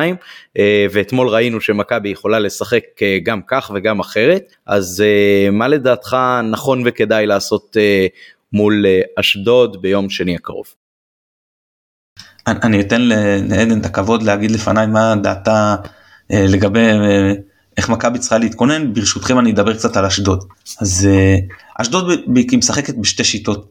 אה, 0.59 0.87
ואתמול 0.93 1.29
ראינו 1.29 1.61
שמכבי 1.61 2.09
יכולה 2.09 2.39
לשחק 2.39 2.85
גם 3.23 3.41
כך 3.47 3.71
וגם 3.75 4.01
אחרת 4.01 4.53
אז 4.67 5.05
מה 5.53 5.69
לדעתך 5.69 6.17
נכון 6.51 6.83
וכדאי 6.85 7.27
לעשות 7.27 7.77
מול 8.53 8.87
אשדוד 9.21 9.83
ביום 9.83 10.11
שני 10.11 10.35
הקרוב. 10.35 10.67
אני 12.47 12.81
אתן 12.81 13.01
לעדן 13.01 13.81
את 13.81 13.87
הכבוד 13.87 14.23
להגיד 14.23 14.51
לפניי 14.51 14.87
מה 14.87 15.15
דעתה 15.23 15.77
לגבי 16.31 16.81
איך 17.79 17.89
מכבי 17.89 18.19
צריכה 18.19 18.39
להתכונן 18.39 18.95
ברשותכם 18.95 19.39
אני 19.39 19.53
אדבר 19.53 19.75
קצת 19.75 19.97
על 19.97 20.05
אשדוד 20.05 20.45
אז 20.81 21.09
אה, 21.11 21.37
אשדוד 21.75 22.11
היא 22.35 22.59
משחקת 22.59 22.95
בשתי 22.95 23.25
שיטות 23.25 23.71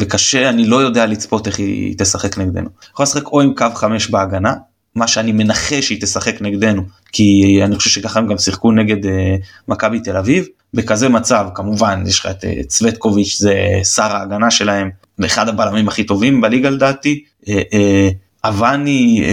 וקשה 0.00 0.48
אני 0.48 0.66
לא 0.66 0.76
יודע 0.76 1.06
לצפות 1.06 1.46
איך 1.46 1.58
היא 1.58 1.94
תשחק 1.98 2.38
נגדנו. 2.38 2.68
יכולה 2.92 3.04
לשחק 3.04 3.26
או 3.26 3.40
עם 3.40 3.54
קו 3.54 3.66
5 3.74 4.10
בהגנה 4.10 4.54
מה 4.94 5.06
שאני 5.06 5.32
מנחש 5.32 5.86
שהיא 5.86 6.00
תשחק 6.00 6.42
נגדנו 6.42 6.82
כי 7.12 7.58
אני 7.64 7.76
חושב 7.76 7.90
שככה 7.90 8.18
הם 8.18 8.26
גם 8.26 8.38
שיחקו 8.38 8.72
נגד 8.72 9.04
uh, 9.04 9.08
מכבי 9.68 10.00
תל 10.00 10.16
אביב 10.16 10.46
בכזה 10.74 11.08
מצב 11.08 11.46
כמובן 11.54 12.04
יש 12.06 12.20
לך 12.20 12.26
את 12.26 12.44
uh, 12.44 12.66
צוותקוביץ' 12.66 13.36
זה 13.38 13.54
שר 13.94 14.16
ההגנה 14.16 14.50
שלהם 14.50 14.90
אחד 15.24 15.48
הבלמים 15.48 15.88
הכי 15.88 16.04
טובים 16.04 16.40
בליגה 16.40 16.70
לדעתי. 16.70 17.24
אבני 18.44 19.24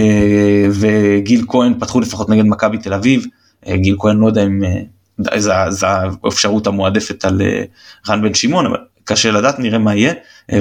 וגיל 0.72 1.44
כהן 1.48 1.74
פתחו 1.80 2.00
לפחות 2.00 2.28
נגד 2.28 2.44
מכבי 2.44 2.78
תל 2.78 2.94
אביב 2.94 3.26
גיל 3.74 3.96
כהן 3.98 4.16
לא 4.16 4.26
יודע 4.26 4.42
אם 4.42 4.64
אה, 4.64 5.40
זו 5.70 5.86
האפשרות 5.86 6.66
המועדפת 6.66 7.24
על 7.24 7.42
אה, 7.42 7.62
רן 8.08 8.22
בן 8.22 8.34
שמעון 8.34 8.66
אבל 8.66 8.76
קשה 9.04 9.30
לדעת 9.30 9.58
נראה 9.58 9.78
מה 9.78 9.94
יהיה. 9.94 10.12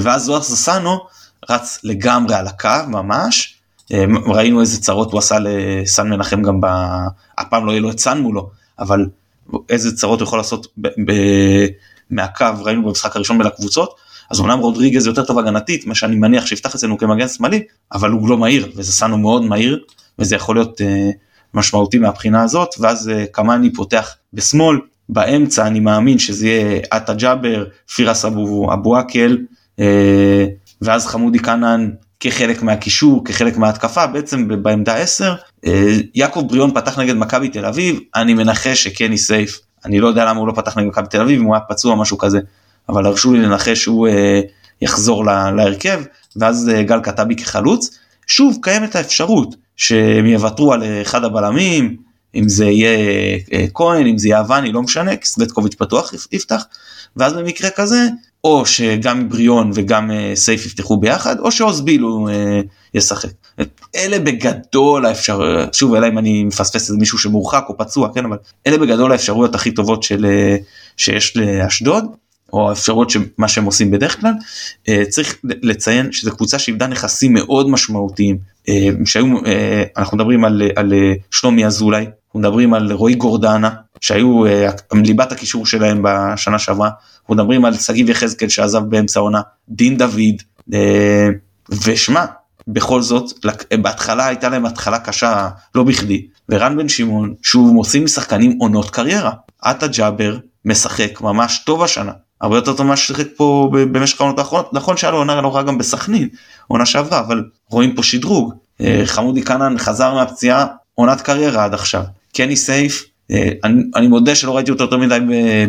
ואז 0.02 0.24
זוהר 0.24 0.42
ססנו 0.42 1.00
רץ 1.50 1.80
לגמרי 1.84 2.36
על 2.36 2.48
הקו 2.48 2.70
ממש. 2.88 3.56
ראינו 4.26 4.62
איזה 4.62 4.82
צרות 4.82 5.12
הוא 5.12 5.20
עשה 5.20 5.38
לסן 5.40 6.10
מנחם 6.10 6.42
גם 6.42 6.62
ב... 6.62 6.66
הפעם 7.38 7.66
לא 7.66 7.72
יהיה 7.72 7.82
לו 7.82 7.92
את 7.92 8.00
סן 8.00 8.20
מולו 8.20 8.50
אבל 8.80 9.06
איזה 9.70 9.96
צרות 9.96 10.20
הוא 10.20 10.28
יכול 10.28 10.40
לעשות 10.40 10.68
ב... 10.78 10.88
ב... 10.88 11.14
מהקו 12.10 12.46
ראינו 12.64 12.86
במשחק 12.86 13.16
הראשון 13.16 13.38
בין 13.38 13.48
הקבוצות. 13.48 13.96
אז 14.30 14.40
אמנם 14.40 14.60
רודריגז 14.60 15.08
יותר 15.08 15.26
טוב 15.26 15.40
הגנתית 15.40 15.88
מה 15.88 15.96
שאני 15.96 16.16
מניח 16.16 16.46
שיפתח 16.46 16.76
אצלנו 16.76 16.98
כמגן 16.98 17.28
שמאלי 17.28 17.64
אבל 17.94 18.12
הוא 18.12 18.30
לא 18.30 18.38
מהיר 18.38 18.72
וזה 18.76 18.92
סנו 18.92 19.18
מאוד 19.18 19.44
מהיר 19.44 19.84
וזה 20.20 20.36
יכול 20.36 20.56
להיות 20.56 20.82
משמעותי 21.56 21.98
מהבחינה 21.98 22.44
הזאת 22.44 22.70
ואז 22.80 23.10
אה, 23.10 23.26
קמאני 23.32 23.74
פותח 23.74 24.16
בשמאל 24.34 24.78
באמצע 25.10 25.68
אני 25.68 25.80
מאמין 25.80 26.20
שזה 26.20 26.48
יהיה 26.48 26.80
עטה 26.92 27.14
ג'אבר 27.14 27.66
פירס 27.96 28.26
אבו, 28.26 28.74
אבו 28.74 28.98
עקל 28.98 29.38
אה, 29.80 30.46
ואז 30.82 31.08
חמודי 31.08 31.40
קאנן 31.40 31.90
כחלק 32.20 32.62
מהקישור 32.62 33.26
כחלק 33.26 33.58
מההתקפה 33.58 34.08
בעצם 34.08 34.48
בעמדה 34.64 34.96
10 34.96 35.36
אה, 35.66 35.98
יעקב 36.16 36.44
בריאון 36.48 36.74
פתח 36.74 37.00
נגד 37.00 37.16
מכבי 37.16 37.50
תל 37.50 37.66
אביב 37.66 38.00
אני 38.16 38.34
מנחש 38.34 38.84
שקני 38.84 39.18
סייף 39.18 39.60
אני 39.86 40.00
לא 40.00 40.08
יודע 40.08 40.26
למה 40.26 40.40
הוא 40.40 40.48
לא 40.48 40.54
פתח 40.54 40.78
נגד 40.78 40.88
מכבי 40.88 41.08
תל 41.08 41.22
אביב 41.22 41.40
אם 41.40 41.46
הוא 41.46 41.56
היה 41.56 41.62
פצוע 41.70 41.96
משהו 41.96 42.18
כזה 42.18 42.40
אבל 42.90 43.06
הרשו 43.06 43.34
לי 43.34 43.40
לנחש 43.40 43.84
שהוא 43.84 44.08
יחזור 44.82 45.26
להרכב 45.26 46.02
ואז 46.36 46.72
גל 46.86 47.00
קטבי 47.00 47.36
כחלוץ. 47.36 48.00
שוב 48.28 48.58
קיימת 48.62 48.96
האפשרות 48.96 49.56
שהם 49.76 50.26
יוותרו 50.26 50.74
על 50.74 50.84
אחד 51.02 51.24
הבלמים, 51.24 51.98
אם 52.36 52.50
זה 52.50 52.66
יהיה 52.66 52.98
אה, 53.54 53.66
כהן, 53.74 54.08
אם 54.08 54.18
זה 54.18 54.28
יהיה 54.28 54.40
אבני, 54.40 54.72
לא 54.72 54.82
משנה, 54.82 55.16
כי 55.16 55.28
סווטקוביץ' 55.28 55.76
פתוח 55.76 56.14
יפתח, 56.32 56.64
ואז 57.16 57.34
במקרה 57.34 57.70
כזה, 57.70 58.08
או 58.44 58.66
שגם 58.66 59.30
בריאון 59.30 59.72
וגם 59.74 60.12
אה, 60.12 60.32
סייף 60.36 60.66
יפתחו 60.66 60.98
ביחד, 60.98 61.40
או 61.40 61.52
שאוזביל 61.52 62.02
הוא 62.02 62.30
אה, 62.30 62.62
ישחק. 62.94 63.30
אלה 63.96 64.20
בגדול 64.20 65.06
האפשרויות, 65.06 65.74
שוב 65.74 65.96
אלא 65.96 66.08
אם 66.08 66.18
אני 66.18 66.44
מפספס 66.44 66.90
איזה 66.90 66.98
מישהו 66.98 67.18
שמורחק 67.18 67.66
או 67.70 67.78
פצוע, 67.78 68.14
כן, 68.14 68.26
אבל 68.26 68.38
אלה 68.68 68.78
בגדול 68.78 69.12
האפשרויות 69.12 69.56
הכי 69.56 69.72
טובות 69.72 70.04
של, 70.04 70.26
שיש 70.98 71.38
לאשדוד. 71.38 72.06
או 72.54 72.70
האפשרויות 72.70 73.10
שמה 73.10 73.48
שהם 73.48 73.66
עושים 73.66 73.92
בדרך 73.92 74.22
כלל. 74.22 74.34
צריך 75.10 75.38
לציין 75.44 76.12
שזו 76.12 76.36
קבוצה 76.36 76.60
שאיבדה 76.60 76.88
נכסים 76.88 77.34
מאוד 77.34 77.70
משמעותיים 77.70 78.38
אה, 78.70 78.90
שהיו 79.06 79.46
אה, 79.46 79.84
אנחנו 79.98 80.18
מדברים 80.18 80.46
על, 80.46 80.62
על 80.76 80.94
אה, 80.94 81.14
שלומי 81.32 81.66
אזולאי 81.66 82.06
אנחנו 82.26 82.40
מדברים 82.40 82.74
על 82.74 82.92
רועי 82.92 83.16
גורדנה 83.16 83.70
שהיו 84.02 84.44
ליבת 84.94 85.32
הקישור 85.32 85.66
שלהם 85.66 86.02
בשנה 86.04 86.60
שעברה 86.60 86.90
אנחנו 87.22 87.36
מדברים 87.36 87.66
על 87.66 87.74
שגיב 87.78 88.10
יחזקאל 88.10 88.50
שעזב 88.50 88.80
באמצע 88.80 89.20
העונה 89.20 89.42
דין 89.70 89.98
דוד 89.98 90.42
ושמע 91.84 92.26
בכל 92.68 93.02
זאת 93.02 93.46
בהתחלה 93.82 94.28
הייתה 94.28 94.50
להם 94.50 94.66
התחלה 94.66 95.00
קשה 95.00 95.50
לא 95.76 95.84
בכדי 95.84 96.28
ורן 96.50 96.78
בן 96.78 96.90
שמעון 96.90 97.34
שהוא 97.42 97.74
מוציא 97.74 98.02
משחקנים 98.02 98.58
עונות 98.60 98.90
קריירה 98.90 99.32
עטה 99.62 99.88
ג'אבר 99.88 100.38
משחק 100.66 101.22
ממש 101.22 101.64
טוב 101.66 101.84
השנה 101.84 102.12
הרבה 102.42 102.56
יותר 102.56 102.74
טוב 102.74 102.86
ממה 102.86 102.98
ששיחק 102.98 103.28
פה 103.36 103.70
במשך 103.72 104.22
העונות 104.22 104.40
האחרונות. 104.40 104.74
נכון 104.74 104.98
שהיה 104.98 105.12
לו 105.12 105.18
עונה 105.18 105.42
לא 105.42 105.64
גם 105.64 105.78
בסכנין 105.78 106.28
עונה 106.68 106.86
שעברה 106.86 107.20
אבל 107.20 107.44
רואים 107.70 107.96
פה 107.96 108.04
שדרוג. 108.04 108.54
אה, 108.82 109.02
חמודי 109.06 109.42
קאנן 109.42 109.78
חזר 109.78 110.14
מהפציעה 110.14 110.66
עונת 110.96 111.22
קריירה 111.22 111.64
עד 111.64 111.74
עכשיו. 111.74 112.04
קני 112.36 112.56
סייף 112.56 113.04
אה, 113.32 113.50
אני, 113.64 113.84
אני 113.96 114.08
מודה 114.08 114.36
שלא 114.36 114.56
ראיתי 114.56 114.72
אותו 114.72 114.84
יותר 114.84 114.98
מדי 114.98 115.20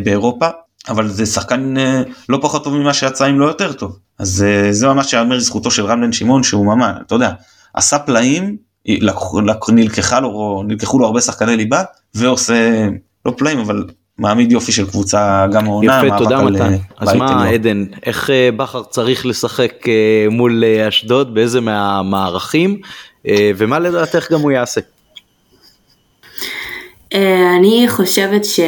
באירופה 0.04 0.46
אבל 0.88 1.08
זה 1.08 1.26
שחקן 1.26 1.76
אה, 1.78 2.02
לא 2.28 2.38
פחות 2.42 2.64
טוב 2.64 2.74
ממה 2.74 2.94
שיצא 2.94 3.30
אם 3.30 3.40
לא 3.40 3.46
יותר 3.46 3.72
טוב. 3.72 3.98
אז 4.18 4.44
זה 4.70 4.88
ממש 4.88 5.12
יאמר 5.12 5.36
לזכותו 5.36 5.70
של 5.70 5.86
רם 5.86 6.00
בן 6.00 6.12
שמעון 6.12 6.42
שהוא 6.42 6.66
ממש 6.66 6.96
אתה 7.06 7.14
יודע 7.14 7.32
עשה 7.74 7.98
פלאים 7.98 8.56
נלקחה 9.72 10.20
לו 10.20 10.62
נלקחו 10.66 10.98
לו 10.98 11.06
הרבה 11.06 11.20
שחקני 11.20 11.56
ליבה 11.56 11.82
ועושה 12.14 12.88
לא 13.26 13.34
פלאים 13.36 13.58
אבל 13.58 13.84
מעמיד 14.18 14.52
יופי 14.52 14.72
של 14.72 14.86
קבוצה 14.86 15.46
גם 15.52 15.64
העונה. 15.64 16.00
יפה 16.06 16.18
תודה 16.18 16.42
מתן. 16.42 16.72
אז 16.98 17.14
מה 17.14 17.48
עדן 17.48 17.84
איך 18.06 18.30
בכר 18.56 18.82
צריך 18.82 19.26
לשחק 19.26 19.72
מול 20.30 20.64
אשדוד 20.88 21.34
באיזה 21.34 21.60
מהמערכים 21.60 22.80
ומה 23.28 23.78
לדעתך 23.78 24.32
גם 24.32 24.40
הוא 24.40 24.50
יעשה. 24.50 24.80
אני 27.14 27.84
חושבת 27.88 28.44
ש... 28.44 28.60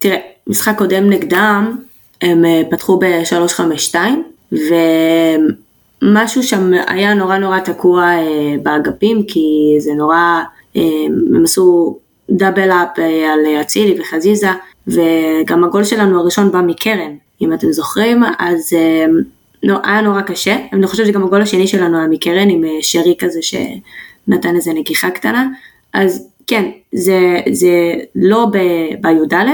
תראה, 0.00 0.18
משחק 0.46 0.78
קודם 0.78 1.10
נגדם, 1.10 1.76
הם 2.22 2.44
אה, 2.44 2.62
פתחו 2.70 2.98
ב-352, 2.98 3.94
ומשהו 6.02 6.42
שם 6.42 6.70
היה 6.86 7.14
נורא 7.14 7.38
נורא 7.38 7.58
תקוע 7.58 8.04
אה, 8.04 8.54
באגפים, 8.62 9.22
כי 9.28 9.76
זה 9.78 9.92
נורא, 9.92 10.40
אה, 10.76 10.82
הם 11.34 11.44
עשו 11.44 11.98
דאבל 12.30 12.70
אפ 12.70 12.98
על 13.32 13.60
אצילי 13.60 14.00
וחזיזה, 14.00 14.48
וגם 14.86 15.64
הגול 15.64 15.84
שלנו 15.84 16.20
הראשון 16.20 16.52
בא 16.52 16.60
מקרן, 16.60 17.16
אם 17.42 17.52
אתם 17.52 17.72
זוכרים, 17.72 18.22
אז 18.38 18.72
לא, 19.62 19.76
היה 19.84 20.00
נורא 20.00 20.20
קשה, 20.20 20.56
אני 20.72 20.86
חושבת 20.86 21.06
שגם 21.06 21.24
הגול 21.24 21.42
השני 21.42 21.66
שלנו 21.66 21.98
היה 21.98 22.06
מקרן 22.08 22.50
עם 22.50 22.64
שרי 22.80 23.14
כזה 23.18 23.40
שנתן 23.42 24.56
איזה 24.56 24.72
נגיחה 24.72 25.10
קטנה, 25.10 25.48
אז 25.92 26.28
כן, 26.46 26.70
זה, 26.92 27.40
זה 27.52 27.94
לא 28.14 28.46
בי"א, 29.02 29.50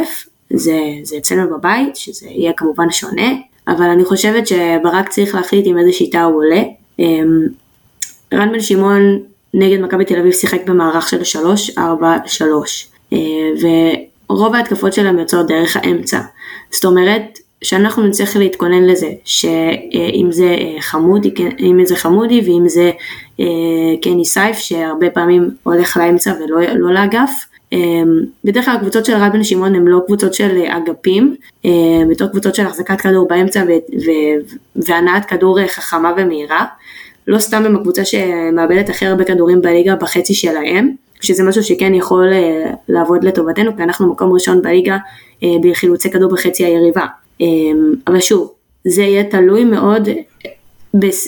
זה, 0.51 0.79
זה 1.03 1.17
אצלנו 1.17 1.51
בבית, 1.51 1.97
שזה 1.97 2.27
יהיה 2.31 2.53
כמובן 2.53 2.91
שונה, 2.91 3.33
אבל 3.69 3.85
אני 3.85 4.05
חושבת 4.05 4.47
שברק 4.47 5.09
צריך 5.09 5.35
להחליט 5.35 5.67
עם 5.67 5.79
איזה 5.79 5.93
שיטה 5.93 6.23
הוא 6.23 6.37
עולה. 6.37 6.63
אמ, 6.99 7.47
רן 8.35 8.53
בן 8.53 8.61
שמעון 8.61 9.19
נגד 9.55 9.81
מכבי 9.81 10.05
תל 10.05 10.19
אביב 10.19 10.33
שיחק 10.33 10.61
במערך 10.67 11.09
של 11.09 11.41
3-4-3, 11.77 11.81
אה, 13.13 13.19
ורוב 14.31 14.55
ההתקפות 14.55 14.93
שלהם 14.93 15.19
יוצאות 15.19 15.47
דרך 15.47 15.77
האמצע. 15.77 16.21
זאת 16.71 16.85
אומרת, 16.85 17.39
שאנחנו 17.65 18.07
נצטרך 18.07 18.37
להתכונן 18.37 18.85
לזה, 18.85 19.11
שאם 19.25 20.29
זה 20.31 20.45
אה, 20.45 20.81
חמודי, 20.81 21.35
כן, 21.35 21.49
אם 21.59 21.81
זה 21.85 21.97
חמודי 21.97 22.41
ואם 22.41 22.69
זה 22.69 22.91
אה, 23.41 23.45
קני 24.03 24.25
סייף 24.25 24.59
שהרבה 24.59 25.11
פעמים 25.11 25.51
הולך 25.63 25.97
לאמצע 25.97 26.33
ולא 26.41 26.61
לא 26.75 26.93
לאגף, 26.93 27.31
בדרך 28.45 28.65
כלל 28.65 28.77
הקבוצות 28.77 29.05
של 29.05 29.13
רן 29.13 29.33
בן 29.33 29.45
שמעון 29.45 29.75
הן 29.75 29.85
לא 29.85 30.01
קבוצות 30.07 30.35
של 30.35 30.63
אגפים, 30.69 31.37
בתור 32.11 32.29
קבוצות 32.29 32.55
של 32.55 32.67
החזקת 32.67 33.01
כדור 33.01 33.29
באמצע 33.29 33.63
והנעת 34.77 35.25
כדור 35.25 35.67
חכמה 35.67 36.13
ומהירה. 36.17 36.65
לא 37.27 37.39
סתם 37.39 37.63
הם 37.65 37.77
הקבוצה 37.77 38.05
שמאבדת 38.05 38.89
הכי 38.89 39.07
הרבה 39.07 39.25
כדורים 39.25 39.63
בליגה 39.63 39.97
בחצי 39.97 40.35
שלהם, 40.35 40.91
שזה 41.21 41.45
משהו 41.45 41.63
שכן 41.63 41.95
יכול 41.95 42.33
אה, 42.33 42.71
לעבוד 42.89 43.25
לטובתנו, 43.25 43.77
כי 43.77 43.83
אנחנו 43.83 44.13
מקום 44.13 44.33
ראשון 44.33 44.63
בליגה 44.63 44.97
בחילוצי 45.63 46.11
כדור 46.11 46.31
בחצי 46.31 46.65
היריבה. 46.65 47.07
אמ, 47.41 47.95
אבל 48.07 48.21
שוב, 48.21 48.53
זה 48.85 49.03
יהיה 49.03 49.25
תלוי 49.25 49.65
מאוד 49.65 50.09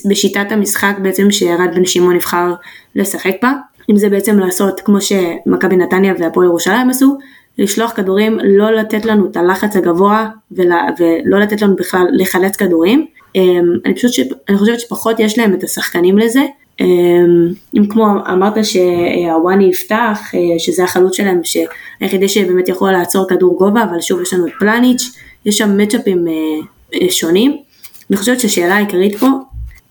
בשיטת 0.09 0.53
המשחק 0.53 0.97
בעצם 1.03 1.31
שרד 1.31 1.69
בן 1.75 1.85
שמעון 1.85 2.15
נבחר 2.15 2.55
לשחק 2.95 3.35
בה. 3.43 3.53
אם 3.91 3.97
זה 3.97 4.09
בעצם 4.09 4.39
לעשות 4.39 4.81
כמו 4.81 4.99
שמכבי 5.01 5.77
נתניה 5.77 6.15
והפועל 6.19 6.47
ירושלים 6.47 6.91
עשו, 6.91 7.19
לשלוח 7.59 7.93
כדורים, 7.93 8.39
לא 8.45 8.71
לתת 8.71 9.05
לנו 9.05 9.27
את 9.31 9.37
הלחץ 9.37 9.77
הגבוה 9.77 10.29
ולא 10.51 11.39
לתת 11.41 11.63
לנו 11.63 11.77
בכלל 11.77 12.07
לחלץ 12.13 12.57
כדורים. 12.57 13.07
אמ, 13.37 13.73
אני 13.85 13.95
פשוט, 13.95 14.13
ש... 14.13 14.21
אני 14.49 14.59
חושבת 14.59 14.81
שפחות 14.81 15.21
יש 15.21 15.39
להם 15.39 15.55
את 15.55 15.63
השחקנים 15.63 16.19
לזה. 16.19 16.43
אמ, 16.81 17.53
אם 17.77 17.87
כמו 17.89 18.07
אמרת 18.33 18.55
שהוואני 18.65 19.65
יפתח, 19.65 20.21
אה, 20.35 20.59
שזה 20.59 20.85
החלוץ 20.85 21.17
שלהם, 21.17 21.41
היחידי 22.01 22.29
שבאמת 22.29 22.69
יכול 22.69 22.93
לעצור 22.93 23.29
כדור 23.29 23.59
גובה, 23.59 23.85
אבל 23.85 24.01
שוב 24.01 24.23
יש 24.23 24.33
לנו 24.33 24.47
את 24.47 24.53
פלניץ', 24.59 25.03
יש 25.45 25.59
שם 25.59 25.77
מצ'אפים 25.77 26.29
אה, 26.29 26.33
אה, 26.95 27.11
שונים. 27.11 27.57
אני 28.11 28.17
חושבת 28.17 28.41
שהשאלה 28.41 28.77
העיקרית 28.77 29.17
פה 29.19 29.27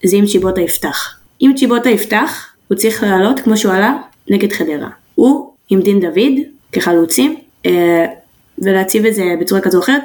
זה 0.06 0.18
אם 0.18 0.26
צ'יבוטה 0.26 0.62
יפתח. 0.62 1.18
אם 1.42 1.52
צ'יבוטה 1.56 1.90
יפתח, 1.90 2.48
הוא 2.68 2.78
צריך 2.78 3.04
לעלות 3.04 3.40
כמו 3.40 3.58
שהוא 3.58 3.74
עלה 3.74 3.98
נגד 4.30 4.52
חדרה. 4.54 4.90
הוא 5.16 5.52
עם 5.70 5.82
דין 5.82 6.00
דוד 6.00 6.34
כחלוצים, 6.72 7.36
ולהציב 8.60 9.06
את 9.06 9.16
זה 9.16 9.24
בצורה 9.42 9.62
כזו 9.62 9.78
או 9.78 9.84
אחרת, 9.84 10.02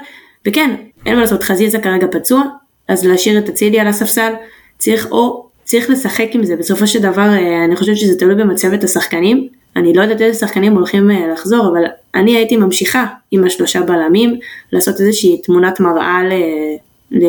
וכן, 0.48 0.74
אין 1.06 1.14
מה 1.14 1.20
לעשות, 1.20 1.42
חזיזה 1.42 1.78
כרגע 1.78 2.06
פצוע, 2.10 2.42
אז 2.88 3.06
להשאיר 3.06 3.38
את 3.38 3.48
אצילי 3.48 3.80
על 3.80 3.86
הספסל, 3.86 4.32
צריך 4.78 5.06
או, 5.10 5.46
צריך 5.64 5.90
לשחק 5.90 6.28
עם 6.32 6.44
זה, 6.44 6.56
בסופו 6.56 6.86
של 6.86 6.98
דבר 6.98 7.28
אה, 7.28 7.64
אני 7.64 7.76
חושבת 7.76 7.96
שזה 7.96 8.18
תלוי 8.18 8.34
במצבת 8.34 8.84
השחקנים, 8.84 9.48
אני 9.76 9.94
לא 9.94 10.02
יודעת 10.02 10.20
איזה 10.20 10.38
שחקנים 10.38 10.74
הולכים 10.74 11.10
אה, 11.10 11.28
לחזור, 11.32 11.68
אבל 11.68 11.84
אני 12.14 12.36
הייתי 12.36 12.56
ממשיכה 12.56 13.06
עם 13.30 13.44
השלושה 13.44 13.82
בלמים, 13.82 14.38
לעשות 14.72 15.00
איזושהי 15.00 15.40
תמונת 15.42 15.80
מראה 15.80 16.22
ל... 16.24 16.32
ל... 17.10 17.26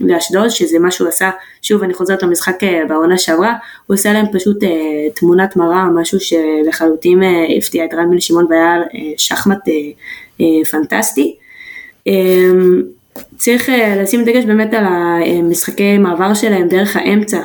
לאשדוד, 0.00 0.48
שזה 0.48 0.78
מה 0.78 0.90
שהוא 0.90 1.08
עשה, 1.08 1.30
שוב 1.62 1.82
אני 1.82 1.94
חוזרת 1.94 2.22
למשחק 2.22 2.64
אה, 2.64 2.82
בעונה 2.88 3.18
שעברה, 3.18 3.54
הוא 3.86 3.94
עושה 3.94 4.12
להם 4.12 4.26
פשוט 4.32 4.64
אה, 4.64 5.10
תמונת 5.14 5.56
מראה, 5.56 5.84
משהו 5.84 6.18
שלחלוטין 6.20 7.22
אה, 7.22 7.44
הפתיע 7.58 7.84
את 7.84 7.94
רן 7.94 8.10
בן 8.10 8.20
שמעון 8.20 8.46
והיה 8.50 8.74
אה, 8.94 9.12
שחמט 9.16 9.68
אה, 9.68 9.74
אה, 10.40 10.64
פנטסטי. 10.70 11.36
אה, 12.08 12.12
צריך 13.36 13.68
אה, 13.68 14.02
לשים 14.02 14.24
דגש 14.24 14.44
באמת 14.44 14.74
על 14.74 14.84
המשחקי 14.84 15.98
מעבר 15.98 16.34
שלהם 16.34 16.68
דרך 16.68 16.96
האמצע. 16.96 17.40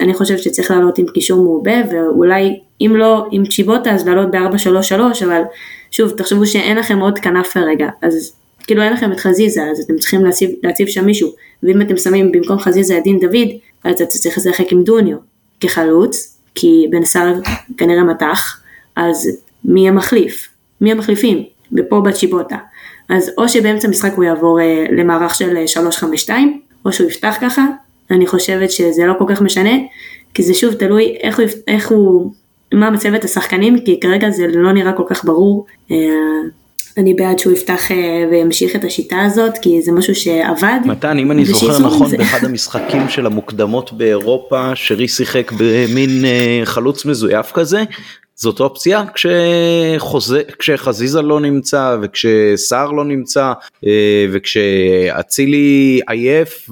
אני 0.00 0.14
חושבת 0.14 0.38
שצריך 0.38 0.70
לעלות 0.70 0.98
עם 0.98 1.06
קישור 1.14 1.44
מעובה 1.44 1.76
ואולי 1.90 2.60
אם 2.80 2.96
לא 2.96 3.26
עם 3.30 3.46
צ'יבוטה 3.46 3.90
אז 3.90 4.06
לעלות 4.06 4.30
ב-4-3-3 4.30 5.24
אבל 5.24 5.42
שוב 5.90 6.10
תחשבו 6.10 6.46
שאין 6.46 6.76
לכם 6.76 6.98
עוד 6.98 7.18
כנף 7.18 7.52
כרגע 7.52 7.88
אז 8.02 8.32
כאילו 8.70 8.82
אין 8.82 8.92
לכם 8.92 9.12
את 9.12 9.20
חזיזה, 9.20 9.62
אז 9.70 9.80
אתם 9.80 9.96
צריכים 9.96 10.24
להציב, 10.24 10.50
להציב 10.62 10.88
שם 10.88 11.06
מישהו, 11.06 11.30
ואם 11.62 11.82
אתם 11.82 11.96
שמים 11.96 12.32
במקום 12.32 12.58
חזיזה 12.58 12.98
את 12.98 13.02
דין 13.02 13.18
דוד, 13.18 13.48
אז 13.84 13.94
אתה 13.94 14.06
צריך 14.06 14.38
לשחק 14.38 14.72
עם 14.72 14.82
דוניו 14.82 15.16
כחלוץ, 15.60 16.38
כי 16.54 16.86
בן 16.90 17.04
סער 17.04 17.34
כנראה 17.76 18.04
מתח, 18.04 18.62
אז 18.96 19.28
מי 19.64 19.88
המחליף? 19.88 20.48
מי 20.80 20.92
המחליפים? 20.92 21.42
ופה 21.76 22.00
בצ'יבוטה. 22.00 22.56
אז 23.10 23.30
או 23.38 23.48
שבאמצע 23.48 23.88
המשחק 23.88 24.12
הוא 24.16 24.24
יעבור 24.24 24.60
אה, 24.60 24.84
למערך 24.90 25.34
של 25.34 25.66
352, 25.66 26.48
אה, 26.48 26.54
או 26.84 26.92
שהוא 26.92 27.08
יפתח 27.08 27.36
ככה, 27.40 27.64
אני 28.10 28.26
חושבת 28.26 28.70
שזה 28.70 29.06
לא 29.06 29.14
כל 29.18 29.24
כך 29.28 29.42
משנה, 29.42 29.70
כי 30.34 30.42
זה 30.42 30.54
שוב 30.54 30.74
תלוי 30.74 31.16
איך 31.20 31.38
הוא, 31.38 31.46
איך 31.68 31.88
הוא 31.88 32.32
מה 32.74 32.90
מצבת 32.90 33.24
השחקנים, 33.24 33.84
כי 33.84 34.00
כרגע 34.00 34.30
זה 34.30 34.46
לא 34.46 34.72
נראה 34.72 34.92
כל 34.92 35.02
כך 35.06 35.24
ברור. 35.24 35.66
אה, 35.90 35.96
אני 36.96 37.14
בעד 37.14 37.38
שהוא 37.38 37.52
יפתח 37.52 37.80
וימשיך 38.30 38.76
את 38.76 38.84
השיטה 38.84 39.22
הזאת 39.22 39.58
כי 39.62 39.82
זה 39.82 39.92
משהו 39.92 40.14
שעבד. 40.14 40.80
מתן 40.84 41.18
אם 41.18 41.30
אני 41.30 41.44
זוכר 41.44 41.78
נכון 41.78 42.08
זה. 42.08 42.16
באחד 42.16 42.44
המשחקים 42.44 43.08
של 43.08 43.26
המוקדמות 43.26 43.92
באירופה 43.92 44.70
שרי 44.74 45.08
שיחק 45.08 45.52
במין 45.58 46.24
חלוץ 46.64 47.04
מזויף 47.04 47.52
כזה 47.52 47.84
זאת 48.40 48.60
אופציה 48.60 49.04
כשחוזה, 49.14 50.42
כשחזיזה 50.58 51.22
לא 51.22 51.40
נמצא 51.40 51.96
וכשסער 52.02 52.90
לא 52.90 53.04
נמצא 53.04 53.52
אה, 53.86 54.26
וכשאצילי 54.32 56.00
עייף 56.08 56.70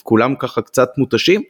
וכולם 0.00 0.34
ככה 0.38 0.62
קצת 0.62 0.88
מותשים. 0.98 1.42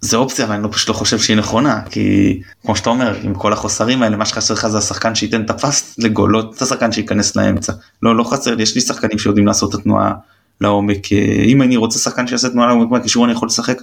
זה 0.00 0.16
אופציה 0.16 0.44
אבל 0.44 0.54
אני 0.54 0.62
לא 0.62 0.68
פשוט 0.72 0.88
לא 0.88 0.94
חושב 0.94 1.18
שהיא 1.18 1.36
נכונה 1.36 1.80
כי 1.90 2.40
כמו 2.62 2.76
שאתה 2.76 2.90
אומר 2.90 3.16
עם 3.22 3.34
כל 3.34 3.52
החוסרים 3.52 4.02
האלה 4.02 4.16
מה 4.16 4.26
שחסר 4.26 4.54
לך 4.54 4.66
זה 4.66 4.78
השחקן 4.78 5.14
שייתן 5.14 5.44
את 5.44 5.50
הפס 5.50 5.94
לגול 5.98 6.30
לא 6.30 6.50
את 6.56 6.62
השחקן 6.62 6.92
שייכנס 6.92 7.36
לאמצע 7.36 7.72
לא 8.02 8.16
לא 8.16 8.24
חסר 8.24 8.60
יש 8.60 8.74
לי 8.74 8.80
שחקנים 8.80 9.18
שיודעים 9.18 9.46
לעשות 9.46 9.74
את 9.74 9.80
התנועה 9.80 10.12
לעומק 10.60 11.12
אה, 11.12 11.42
אם 11.44 11.62
אני 11.62 11.76
רוצה 11.76 11.98
שחקן 11.98 12.26
שיעשה 12.26 12.48
תנועה 12.48 12.68
לעומק 12.68 12.90
מהקישור 12.90 13.24
אני 13.24 13.32
יכול 13.32 13.46
לשחק 13.46 13.78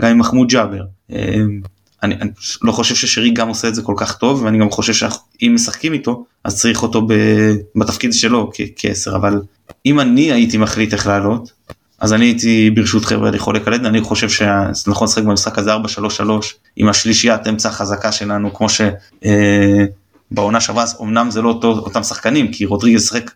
גם 0.00 0.08
עם 0.08 0.18
מחמוד 0.18 0.48
ג'אבר. 0.48 0.82
אני, 2.02 2.14
אני 2.14 2.30
לא 2.62 2.72
חושב 2.72 2.94
ששרי 2.94 3.30
גם 3.30 3.48
עושה 3.48 3.68
את 3.68 3.74
זה 3.74 3.82
כל 3.82 3.94
כך 3.96 4.16
טוב 4.16 4.42
ואני 4.42 4.58
גם 4.58 4.70
חושב 4.70 4.92
שאם 4.92 5.52
משחקים 5.54 5.92
איתו 5.92 6.24
אז 6.44 6.60
צריך 6.60 6.82
אותו 6.82 7.06
בתפקיד 7.76 8.12
שלו 8.12 8.50
כעשר 8.76 9.16
אבל 9.16 9.40
אם 9.86 10.00
אני 10.00 10.32
הייתי 10.32 10.58
מחליט 10.58 10.92
איך 10.92 11.06
לעלות 11.06 11.52
אז 12.02 12.12
אני 12.12 12.24
הייתי 12.24 12.70
ברשות 12.70 13.04
חבר'ה 13.04 13.30
לחולק 13.30 13.68
על 13.68 13.74
עדן, 13.74 13.86
אני 13.86 14.00
חושב 14.00 14.28
שנכון 14.28 15.08
לשחק 15.08 15.22
במשחק 15.22 15.58
הזה 15.58 15.74
4-3-3 15.74 15.78
עם 16.76 16.88
השלישיית 16.88 17.46
אמצע 17.46 17.68
החזקה 17.68 18.12
שלנו 18.12 18.54
כמו 18.54 18.66
שבעונה 18.68 20.56
אה, 20.56 20.60
שעברה, 20.60 20.84
אמנם 21.02 21.30
זה 21.30 21.42
לא 21.42 21.48
אותו, 21.48 21.68
אותם 21.68 22.02
שחקנים 22.02 22.52
כי 22.52 22.64
רודריגז 22.64 23.06
שחק 23.06 23.30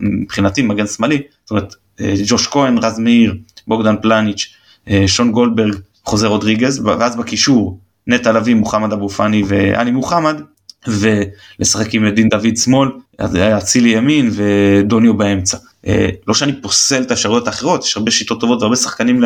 מבחינתי 0.00 0.62
מגן 0.62 0.86
שמאלי, 0.86 1.22
זאת 1.44 1.50
אומרת 1.50 1.74
אה, 2.00 2.14
ג'וש 2.26 2.46
כהן, 2.46 2.78
רז 2.78 2.98
מאיר, 2.98 3.34
בוגדן 3.66 3.94
פלניץ', 4.02 4.48
אה, 4.88 5.04
שון 5.06 5.32
גולדברג, 5.32 5.74
חוזר 6.04 6.26
רודריגז, 6.26 6.80
ואז 6.84 7.16
בקישור 7.16 7.78
נטע 8.06 8.32
לביא, 8.32 8.54
מוחמד 8.54 8.92
אבו 8.92 9.08
פאני 9.08 9.42
ואלי 9.46 9.90
מוחמד, 9.90 10.40
ולשחק 10.86 11.94
עם 11.94 12.08
דין 12.08 12.28
דוד 12.28 12.56
שמאל, 12.56 12.88
אצילי 13.58 13.88
ימין 13.88 14.30
ודוניו 14.32 15.16
באמצע. 15.16 15.56
אה, 15.86 16.08
לא 16.28 16.34
שאני 16.34 16.62
פוסל 16.62 17.02
את 17.02 17.10
האפשרויות 17.10 17.46
האחרות, 17.46 17.84
יש 17.84 17.96
הרבה 17.96 18.10
שיטות 18.10 18.40
טובות 18.40 18.60
והרבה 18.60 18.76
שחקנים 18.76 19.20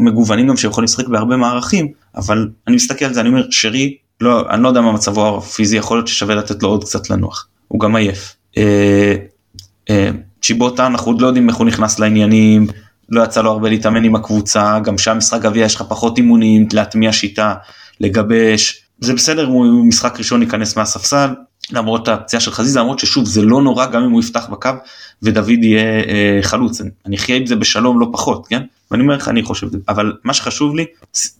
מגוונים 0.00 0.48
גם 0.48 0.56
שיכולים 0.56 0.84
לשחק 0.84 1.08
בהרבה 1.08 1.36
מערכים, 1.36 1.88
אבל 2.16 2.48
אני 2.66 2.76
מסתכל 2.76 3.04
על 3.04 3.14
זה, 3.14 3.20
אני 3.20 3.28
אומר, 3.28 3.46
שרי, 3.50 3.96
לא, 4.20 4.50
אני 4.50 4.62
לא 4.62 4.68
יודע 4.68 4.80
מה 4.80 4.92
מצבו 4.92 5.38
הפיזי, 5.38 5.76
יכול 5.76 5.96
להיות 5.98 6.08
ששווה 6.08 6.34
לתת 6.34 6.62
לו 6.62 6.68
עוד 6.68 6.84
קצת 6.84 7.10
לנוח, 7.10 7.46
הוא 7.68 7.80
גם 7.80 7.96
עייף. 7.96 8.36
אה, 8.56 9.14
אה, 9.90 10.10
צ'יבוטה, 10.42 10.86
אנחנו 10.86 11.12
עוד 11.12 11.20
לא 11.20 11.26
יודעים 11.26 11.48
איך 11.48 11.56
הוא 11.56 11.66
נכנס 11.66 11.98
לעניינים, 11.98 12.66
לא 13.08 13.24
יצא 13.24 13.42
לו 13.42 13.50
הרבה 13.50 13.68
להתאמן 13.68 14.04
עם 14.04 14.14
הקבוצה, 14.14 14.78
גם 14.78 14.98
שם 14.98 15.16
משחק 15.16 15.40
גביע 15.40 15.64
יש 15.64 15.74
לך 15.74 15.82
פחות 15.88 16.18
אימונים, 16.18 16.66
להטמיע 16.72 17.12
שיטה, 17.12 17.54
לגבש, 18.00 18.82
זה 19.00 19.14
בסדר 19.14 19.46
אם 19.46 19.52
הוא 19.52 19.86
משחק 19.86 20.18
ראשון 20.18 20.42
ייכנס 20.42 20.76
מהספסל, 20.76 21.28
למרות 21.72 22.08
הפציעה 22.08 22.40
של 22.40 22.50
חזיזה, 22.50 22.80
למרות 22.80 22.98
ששוב 22.98 23.26
זה 23.26 23.42
לא 23.42 23.62
נורא 23.62 23.86
גם 23.86 24.02
אם 24.02 24.10
הוא 24.10 24.20
יפתח 24.20 24.46
בקו 24.50 24.70
ודוד 25.22 25.48
יהיה 25.48 25.84
אה, 25.84 26.38
חלוץ, 26.42 26.80
אני 27.06 27.16
אחיה 27.16 27.36
עם 27.36 27.46
זה 27.46 27.56
בשלום 27.56 28.00
לא 28.00 28.06
פחות, 28.12 28.46
כן? 28.46 28.62
ואני 28.90 29.02
אומר 29.02 29.16
לך 29.16 29.28
אני 29.28 29.42
חושב, 29.42 29.66
אבל 29.88 30.12
מה 30.24 30.34
שחשוב 30.34 30.76
לי, 30.76 30.84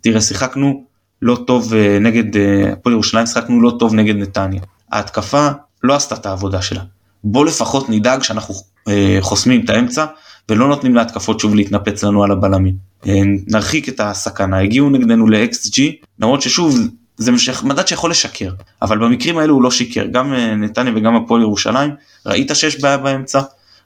תראה 0.01 0.21
שיחקנו 0.21 0.85
לא 1.23 1.39
טוב 1.47 1.75
אה, 1.75 1.99
נגד 2.01 2.37
אה, 2.37 2.73
הפועל 2.73 2.93
ירושלים, 2.93 3.27
שיחקנו 3.27 3.61
לא 3.61 3.77
טוב 3.79 3.95
נגד 3.95 4.17
נתניה. 4.17 4.61
ההתקפה 4.93 5.49
לא 5.83 5.95
עשתה 5.95 6.15
את 6.15 6.27
העבודה 6.27 6.63
שלה. 6.63 6.83
בוא 7.25 7.47
לפחות 7.47 7.91
נדאג 7.91 8.23
שאנחנו 8.23 8.55
אה, 8.89 9.19
חוסמים 9.21 9.65
את 9.65 9.71
האמצע 9.71 10.05
ולא 10.51 10.69
נותנים 10.69 10.95
להתקפות 10.95 11.41
שוב 11.41 11.55
להתנפץ 11.55 12.05
לנו 12.05 12.25
על 12.25 12.31
הבלמים. 12.31 12.75
אה, 13.07 13.21
נרחיק 13.47 13.89
את 13.89 14.01
הסכנה, 14.01 14.59
הגיעו 14.59 14.91
נגדנו 14.91 15.29
ל-XG, 15.29 15.81
למרות 16.19 16.43
ששוב 16.43 16.79
זה 17.17 17.33
מדד 17.63 17.87
שיכול 17.87 18.11
לשקר, 18.11 18.51
אבל 18.83 18.99
במקרים 18.99 19.39
האלו 19.39 19.55
הוא 19.55 19.63
לא 19.63 19.71
שיקר, 19.71 20.07
גם 20.07 20.35
אה, 20.35 20.55
נתניה 20.55 20.93
וגם 20.97 21.17
הפועל 21.17 21.43
ירושלים, 21.43 21.91
ראית 22.27 22.51
שיש 22.55 22.81
בעיה 22.81 22.97
באמצע, 22.97 23.41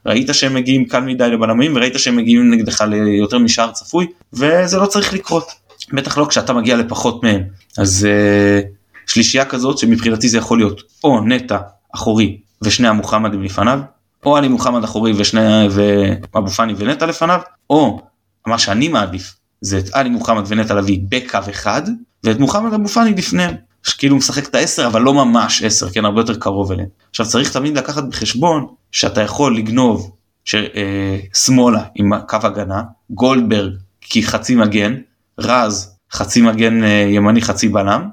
ראית 0.05 0.29
שהם 0.33 0.53
מגיעים 0.53 0.85
קל 0.85 0.99
מדי 0.99 1.29
לבלמים 1.29 1.75
וראית 1.75 1.99
שהם 1.99 2.15
מגיעים 2.15 2.51
נגדך 2.53 2.81
ליותר 2.81 3.37
משער 3.37 3.71
צפוי, 3.71 4.07
וזה 4.33 4.77
לא 4.77 4.85
צריך 4.85 5.13
לקרות, 5.13 5.47
בטח 5.93 6.17
לא 6.17 6.25
כשאתה 6.25 6.53
מגיע 6.53 6.77
לפחות 6.77 7.23
מהם. 7.23 7.41
אז 7.77 8.07
uh, 8.07 8.65
שלישייה 9.07 9.45
כזאת 9.45 9.77
שמבחינתי 9.77 10.29
זה 10.29 10.37
יכול 10.37 10.57
להיות 10.57 10.81
או 11.03 11.21
נטע 11.21 11.57
אחורי 11.95 12.37
ושני 12.61 12.87
המוחמדים 12.87 13.43
לפניו, 13.43 13.79
או 14.25 14.37
עלי 14.37 14.47
מוחמד 14.47 14.83
אחורי 14.83 15.13
ושני 15.17 15.67
ואבו 15.69 16.49
פאני 16.49 16.73
ונטע 16.77 17.05
לפניו, 17.05 17.39
או 17.69 18.01
מה 18.47 18.57
שאני 18.57 18.87
מעדיף 18.87 19.35
זה 19.61 19.77
את 19.77 19.89
עלי 19.93 20.09
מוחמד 20.09 20.43
ונטע 20.47 20.73
לביא 20.73 20.99
בקו 21.09 21.39
אחד, 21.49 21.81
ואת 22.23 22.39
מוחמד 22.39 22.73
אבו 22.73 22.87
פאני 22.87 23.13
לפניהם. 23.13 23.55
שכאילו 23.85 24.15
משחק 24.15 24.47
את 24.47 24.55
העשר 24.55 24.87
אבל 24.87 25.01
לא 25.01 25.13
ממש 25.13 25.63
עשר 25.63 25.89
כן 25.89 26.05
הרבה 26.05 26.21
יותר 26.21 26.35
קרוב 26.35 26.71
אליהם. 26.71 26.87
עכשיו 27.09 27.25
צריך 27.25 27.53
תמיד 27.53 27.77
לקחת 27.77 28.03
בחשבון 28.03 28.67
שאתה 28.91 29.21
יכול 29.21 29.57
לגנוב 29.57 30.11
ש, 30.45 30.55
אה, 30.55 31.17
שמאלה 31.33 31.83
עם 31.95 32.11
קו 32.27 32.37
הגנה 32.43 32.83
גולדברג 33.09 33.73
כי 34.01 34.23
חצי 34.23 34.55
מגן 34.55 34.95
רז 35.39 35.95
חצי 36.11 36.41
מגן 36.41 36.83
אה, 36.83 37.07
ימני 37.09 37.41
חצי 37.41 37.69
בלם 37.69 38.09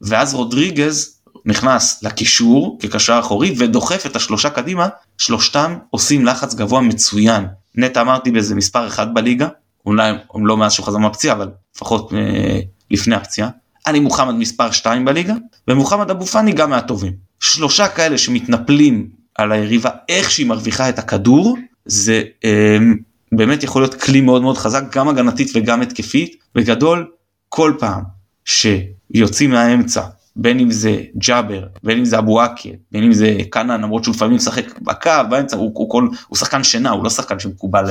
ואז 0.00 0.34
רודריגז 0.34 1.17
נכנס 1.48 2.02
לקישור 2.02 2.78
כקשר 2.80 3.18
אחורי 3.20 3.54
ודוחף 3.58 4.06
את 4.06 4.16
השלושה 4.16 4.50
קדימה 4.50 4.88
שלושתם 5.18 5.76
עושים 5.90 6.26
לחץ 6.26 6.54
גבוה 6.54 6.80
מצוין 6.80 7.46
נטע 7.74 8.00
אמרתי 8.00 8.30
באיזה 8.30 8.54
מספר 8.54 8.86
אחד 8.86 9.14
בליגה 9.14 9.48
אולי 9.86 10.12
לא 10.34 10.56
מאז 10.56 10.72
שהוא 10.72 10.86
חזר 10.86 10.98
מהפציעה 10.98 11.36
אבל 11.36 11.50
לפחות 11.76 12.12
אה, 12.12 12.60
לפני 12.90 13.14
הפציעה. 13.14 13.48
עלי 13.84 14.00
מוחמד 14.00 14.34
מספר 14.34 14.70
2 14.70 15.04
בליגה 15.04 15.34
ומוחמד 15.68 16.10
אבו 16.10 16.26
פאני 16.26 16.52
גם 16.52 16.70
מהטובים. 16.70 17.12
שלושה 17.40 17.88
כאלה 17.88 18.18
שמתנפלים 18.18 19.08
על 19.34 19.52
היריבה 19.52 19.90
איך 20.08 20.30
שהיא 20.30 20.46
מרוויחה 20.46 20.88
את 20.88 20.98
הכדור 20.98 21.58
זה 21.84 22.22
אה, 22.44 22.78
באמת 23.32 23.62
יכול 23.62 23.82
להיות 23.82 23.94
כלי 23.94 24.20
מאוד 24.20 24.42
מאוד 24.42 24.58
חזק 24.58 24.96
גם 24.96 25.08
הגנתית 25.08 25.50
וגם 25.54 25.82
התקפית 25.82 26.36
בגדול 26.54 27.10
כל 27.48 27.72
פעם 27.78 28.02
שיוצאים 28.44 29.50
מהאמצע 29.50 30.02
בין 30.38 30.60
אם 30.60 30.70
זה 30.70 31.02
ג'אבר 31.16 31.62
בין 31.82 31.98
אם 31.98 32.04
זה 32.04 32.18
אבו 32.18 32.40
עקה 32.40 32.68
בין 32.92 33.04
אם 33.04 33.12
זה 33.12 33.36
קאנן 33.50 33.80
למרות 33.80 34.04
שהוא 34.04 34.14
לפעמים 34.14 34.36
משחק 34.36 34.80
בקו 34.80 35.10
באמצע 35.30 35.56
הוא, 35.56 35.70
הוא, 35.74 35.90
כל, 35.90 36.08
הוא 36.28 36.38
שחקן 36.38 36.64
שינה 36.64 36.90
הוא 36.90 37.04
לא 37.04 37.10
שחקן 37.10 37.38
שמקובל 37.38 37.84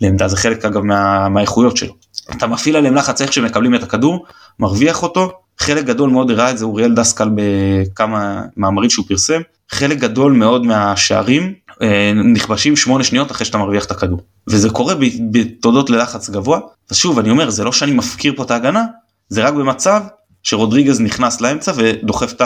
לעמדה 0.00 0.28
זה 0.28 0.36
חלק 0.36 0.64
אגב 0.64 0.82
מה, 0.82 1.28
מהאיכויות 1.28 1.76
שלו. 1.76 1.94
אתה 2.36 2.46
מפעיל 2.46 2.76
עליהם 2.76 2.94
לחץ 2.94 3.22
איך 3.22 3.32
שמקבלים 3.32 3.74
את 3.74 3.82
הכדור 3.82 4.26
מרוויח 4.58 5.02
אותו 5.02 5.32
חלק 5.58 5.84
גדול 5.84 6.10
מאוד 6.10 6.30
הראה 6.30 6.50
את 6.50 6.58
זה 6.58 6.64
אוריאל 6.64 6.94
דסקל 6.94 7.30
בכמה 7.34 8.42
מאמרים 8.56 8.90
שהוא 8.90 9.04
פרסם 9.08 9.40
חלק 9.70 9.98
גדול 9.98 10.32
מאוד 10.32 10.66
מהשערים 10.66 11.54
אה, 11.82 12.12
נכבשים 12.14 12.76
שמונה 12.76 13.04
שניות 13.04 13.30
אחרי 13.30 13.46
שאתה 13.46 13.58
מרוויח 13.58 13.84
את 13.84 13.90
הכדור 13.90 14.20
וזה 14.46 14.70
קורה 14.70 14.94
בתודות 15.30 15.90
ללחץ 15.90 16.30
גבוה 16.30 16.60
אז 16.90 16.96
שוב 16.96 17.18
אני 17.18 17.30
אומר 17.30 17.50
זה 17.50 17.64
לא 17.64 17.72
שאני 17.72 17.92
מפקיר 17.92 18.32
פה 18.36 18.42
את 18.42 18.50
ההגנה 18.50 18.84
זה 19.28 19.44
רק 19.44 19.54
במצב 19.54 20.02
שרודריגז 20.42 21.00
נכנס 21.00 21.40
לאמצע 21.40 21.72
ודוחף 21.76 22.32
את, 22.32 22.42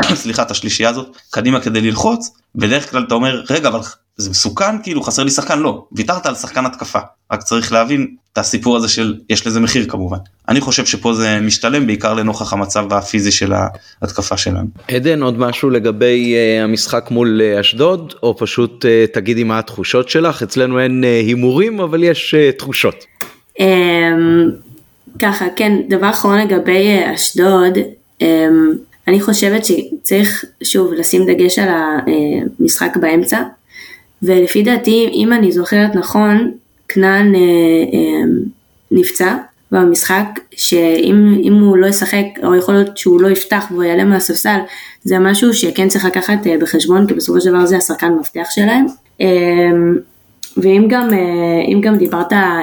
סליחה, 0.22 0.42
את 0.42 0.50
השלישייה 0.50 0.88
הזאת 0.88 1.16
קדימה 1.30 1.60
כדי 1.60 1.80
ללחוץ, 1.80 2.30
בדרך 2.54 2.90
כלל 2.90 3.04
אתה 3.06 3.14
אומר 3.14 3.42
רגע 3.50 3.68
אבל 3.68 3.80
זה 4.16 4.30
מסוכן 4.30 4.82
כאילו 4.82 5.02
חסר 5.02 5.24
לי 5.24 5.30
שחקן. 5.30 5.58
לא 5.58 5.84
ויתרת 5.92 6.26
על 6.26 6.34
שחקן 6.34 6.66
התקפה. 6.66 6.98
רק 7.32 7.42
צריך 7.42 7.72
להבין 7.72 8.06
את 8.32 8.38
הסיפור 8.38 8.76
הזה 8.76 8.88
של 8.88 9.14
יש 9.30 9.46
לזה 9.46 9.60
מחיר 9.60 9.86
כמובן. 9.88 10.16
אני 10.48 10.60
חושב 10.60 10.86
שפה 10.86 11.14
זה 11.14 11.40
משתלם 11.40 11.86
בעיקר 11.86 12.14
לנוכח 12.14 12.52
המצב 12.52 12.92
הפיזי 12.92 13.32
של 13.32 13.52
ההתקפה 14.02 14.36
שלנו. 14.36 14.68
עדן 14.88 15.22
עוד 15.22 15.38
משהו 15.38 15.70
לגבי 15.70 16.34
uh, 16.34 16.64
המשחק 16.64 17.08
מול 17.10 17.40
uh, 17.40 17.60
אשדוד? 17.60 18.14
או 18.22 18.36
פשוט 18.36 18.84
uh, 18.84 19.14
תגידי 19.14 19.44
מה 19.44 19.58
התחושות 19.58 20.08
שלך? 20.08 20.42
אצלנו 20.42 20.80
אין 20.80 21.04
הימורים 21.04 21.80
אבל 21.80 22.04
יש 22.04 22.34
תחושות. 22.58 23.04
אמ, 23.60 24.50
ככה, 25.18 25.46
כן, 25.56 25.72
דבר 25.88 26.10
אחרון 26.10 26.38
לגבי 26.38 26.86
אה, 26.86 27.14
אשדוד, 27.14 27.78
אמ, 28.20 28.72
אני 29.08 29.20
חושבת 29.20 29.64
שצריך 29.64 30.44
שוב 30.62 30.92
לשים 30.92 31.26
דגש 31.26 31.58
על 31.58 31.68
המשחק 32.60 32.96
באמצע, 32.96 33.42
ולפי 34.22 34.62
דעתי, 34.62 35.10
אם 35.12 35.32
אני 35.32 35.52
זוכרת 35.52 35.94
נכון, 35.94 36.52
כנען 36.88 37.34
אה, 37.34 37.40
אמ, 37.92 38.38
נפצע 38.90 39.36
במשחק, 39.72 40.26
שאם 40.56 41.54
הוא 41.60 41.76
לא 41.76 41.86
ישחק, 41.86 42.26
או 42.42 42.54
יכול 42.54 42.74
להיות 42.74 42.98
שהוא 42.98 43.20
לא 43.20 43.28
יפתח 43.28 43.66
והוא 43.70 43.82
יעלה 43.82 44.04
מהספסל, 44.04 44.58
זה 45.04 45.18
משהו 45.18 45.54
שכן 45.54 45.88
צריך 45.88 46.04
לקחת 46.04 46.46
אה, 46.46 46.56
בחשבון, 46.60 47.06
כי 47.06 47.14
בסופו 47.14 47.40
של 47.40 47.50
דבר 47.50 47.66
זה 47.66 47.76
השחקן 47.76 48.12
מפתח 48.20 48.46
שלהם. 48.50 48.86
ואם 50.56 50.86
גם, 50.88 51.08
אה, 51.12 51.80
גם 51.80 51.96
דיברת 51.96 52.32
אה, 52.32 52.58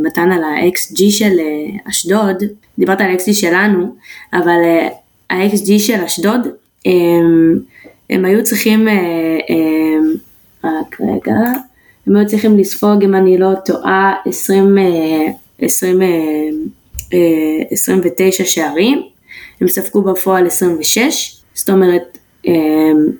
מתן 0.00 0.32
על 0.32 0.44
ה-XG 0.44 1.10
של 1.10 1.32
אה, 1.40 1.90
אשדוד, 1.90 2.36
דיברת 2.78 3.00
על 3.00 3.10
ה-XG 3.10 3.32
שלנו, 3.32 3.94
אבל 4.32 4.58
ה-XG 5.30 5.78
של 5.78 6.00
אשדוד, 6.04 6.48
הם, 6.86 7.58
הם 8.10 8.24
היו 8.24 8.44
צריכים, 8.44 8.88
רק 10.64 11.00
רגע, 11.00 11.36
הם 12.06 12.16
היו 12.16 12.26
צריכים 12.26 12.58
לספוג, 12.58 13.04
אם 13.04 13.14
אני 13.14 13.38
לא 13.38 13.50
טועה, 13.64 14.14
20, 14.26 14.76
20, 15.58 16.00
29 17.70 18.44
שערים, 18.44 19.02
הם 19.60 19.68
ספגו 19.68 20.02
בפועל 20.02 20.46
26, 20.46 21.40
זאת 21.54 21.70
אומרת, 21.70 22.18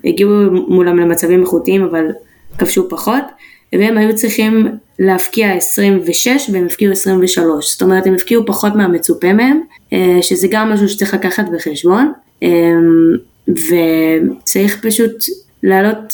הגיעו 0.05 0.31
מולם 0.67 0.99
למצבים 0.99 1.41
איכותיים 1.41 1.83
אבל 1.83 2.05
כבשו 2.57 2.89
פחות, 2.89 3.23
והם 3.79 3.97
היו 3.97 4.15
צריכים 4.15 4.67
להפקיע 4.99 5.53
26 5.53 6.49
והם 6.53 6.65
הפקיעו 6.65 6.91
23, 6.91 7.71
זאת 7.71 7.81
אומרת 7.81 8.07
הם 8.07 8.15
הפקיעו 8.15 8.45
פחות 8.45 8.75
מהמצופה 8.75 9.33
מהם, 9.33 9.61
אה, 9.93 10.17
שזה 10.21 10.47
גם 10.51 10.71
משהו 10.71 10.89
שצריך 10.89 11.13
לקחת 11.13 11.45
בחשבון, 11.53 12.11
אה, 12.43 12.49
וצריך 13.47 14.85
פשוט 14.85 15.11
לעלות, 15.63 16.13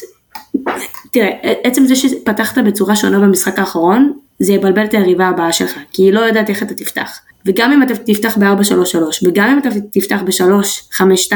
תראה, 1.12 1.30
עצם 1.64 1.86
זה 1.86 1.96
שפתחת 1.96 2.58
בצורה 2.58 2.96
שונה 2.96 3.20
במשחק 3.20 3.60
האחרון, 3.60 4.14
זה 4.40 4.54
יבלבל 4.54 4.84
את 4.84 4.94
היריבה 4.94 5.28
הבאה 5.28 5.52
שלך, 5.52 5.80
כי 5.94 6.04
היא 6.04 6.14
לא 6.14 6.20
יודעת 6.20 6.50
איך 6.50 6.64
אתה 6.64 6.74
תפתח. 6.74 7.20
וגם 7.46 7.72
אם 7.72 7.84
אתה 7.84 7.96
תפתח 7.96 8.38
ב-4-3-3, 8.38 8.98
וגם 9.24 9.50
אם 9.50 9.60
אתה 9.60 9.70
תפתח 9.92 10.22
ב-3-5-2, 10.26 11.34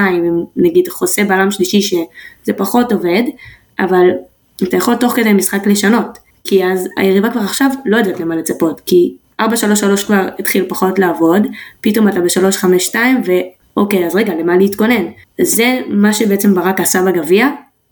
נגיד 0.56 0.88
חוסה 0.88 1.24
בלם 1.24 1.52
שלישי 1.52 1.82
שזה 1.82 2.54
פחות 2.58 2.92
עובד, 2.92 3.24
אבל 3.80 4.10
אתה 4.64 4.78
יכול 4.78 4.96
תוך 4.96 5.14
כדי 5.14 5.34
משחק 5.34 5.68
לשנות, 5.68 6.18
כי 6.44 6.66
אז 6.66 6.88
היריבה 6.98 7.30
כבר 7.30 7.42
עכשיו 7.42 7.70
לא 7.86 7.98
יודעת 7.98 8.20
למה 8.20 8.36
לצפות, 8.36 8.82
כי 8.86 9.14
4-3-3 9.42 9.46
כבר 10.06 10.28
התחיל 10.40 10.66
פחות 10.68 11.00
לעבוד, 11.00 11.48
פתאום 11.82 12.08
אתה 12.08 12.20
ב-3-5-2 12.20 12.96
ואוקיי 13.76 14.06
אז 14.06 14.16
רגע 14.16 14.34
למה 14.34 14.58
להתכונן. 14.58 15.06
זה 15.42 15.82
מה 15.88 16.14
שבעצם 16.14 16.56
ברק 16.56 16.80
עשה 16.80 17.02
בגביע, 17.02 17.48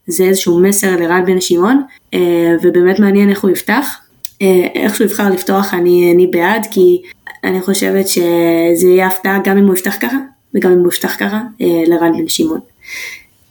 זה 0.08 0.24
איזשהו 0.24 0.60
מסר 0.60 0.96
לרן 0.96 1.26
בן 1.26 1.42
שמעון, 1.42 1.82
אה, 2.14 2.56
ובאמת 2.62 3.00
מעניין 3.00 3.30
איך 3.30 3.44
הוא 3.44 3.52
יפתח. 3.52 4.00
אה, 4.42 4.68
איך 4.76 4.96
שהוא 4.96 5.06
יבחר 5.06 5.30
לפתוח 5.30 5.74
אני, 5.74 6.12
אני 6.16 6.28
בעד, 6.28 6.68
כי 6.72 7.02
אני 7.44 7.62
חושבת 7.62 8.08
שזה 8.08 8.88
יהיה 8.88 9.08
הפתעה 9.08 9.40
גם 9.44 9.58
אם 9.58 9.66
הוא 9.66 9.74
יפתח 9.74 9.96
ככה, 10.00 10.18
וגם 10.56 10.72
אם 10.72 10.80
הוא 10.80 10.88
יפתח 10.88 11.16
ככה, 11.20 11.42
אה, 11.62 11.84
לרן 11.88 12.18
בן 12.18 12.28
שמעון. 12.28 12.60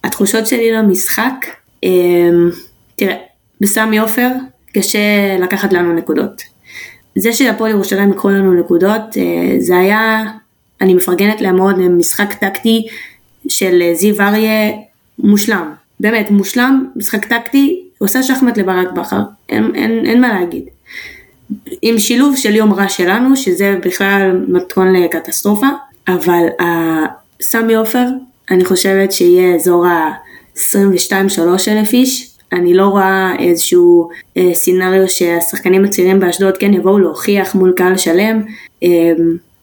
התחושות 0.04 0.46
שלי 0.46 0.72
למשחק, 0.72 1.46
אמ, 1.82 2.50
תראה, 3.00 3.16
בסמי 3.60 3.98
עופר 3.98 4.28
קשה 4.72 4.98
לקחת 5.38 5.72
לנו 5.72 5.92
נקודות. 5.92 6.42
זה 7.18 7.32
שהפועל 7.32 7.70
ירושלים 7.70 8.10
יקחו 8.10 8.28
לנו 8.28 8.54
נקודות, 8.54 9.16
אה, 9.16 9.56
זה 9.58 9.78
היה, 9.78 10.24
אני 10.80 10.94
מפרגנת 10.94 11.40
להם 11.40 11.56
מאוד, 11.56 11.78
משחק 11.78 12.34
טקטי 12.34 12.86
של 13.48 13.82
זיו 13.94 14.20
אריה 14.20 14.70
מושלם. 15.18 15.72
באמת, 16.00 16.30
מושלם, 16.30 16.90
משחק 16.96 17.24
טקטי, 17.24 17.82
עושה 17.98 18.22
שחמט 18.22 18.58
לברק 18.58 18.92
בכר, 18.92 19.20
אין, 19.48 19.72
אין, 19.74 20.06
אין 20.06 20.20
מה 20.20 20.40
להגיד. 20.40 20.64
עם 21.82 21.98
שילוב 21.98 22.36
של 22.36 22.54
יום 22.54 22.72
רע 22.72 22.88
שלנו, 22.88 23.36
שזה 23.36 23.76
בכלל 23.84 24.44
מתכון 24.48 24.92
לקטסטרופה, 24.92 25.68
אבל 26.08 26.46
סמי 27.42 27.74
עופר, 27.74 28.04
אני 28.50 28.64
חושבת 28.64 29.12
שיהיה 29.12 29.54
אזור 29.54 29.86
ה-22-3 29.86 31.38
אלף 31.68 31.92
איש. 31.92 32.29
אני 32.52 32.74
לא 32.74 32.86
רואה 32.86 33.32
איזשהו 33.38 34.08
אה, 34.36 34.50
סינריו 34.54 35.08
שהשחקנים 35.08 35.84
הצעירים 35.84 36.20
באשדוד 36.20 36.56
כן 36.56 36.74
יבואו 36.74 36.98
להוכיח 36.98 37.54
מול 37.54 37.72
קהל 37.76 37.96
שלם, 37.96 38.42
אה, 38.82 39.12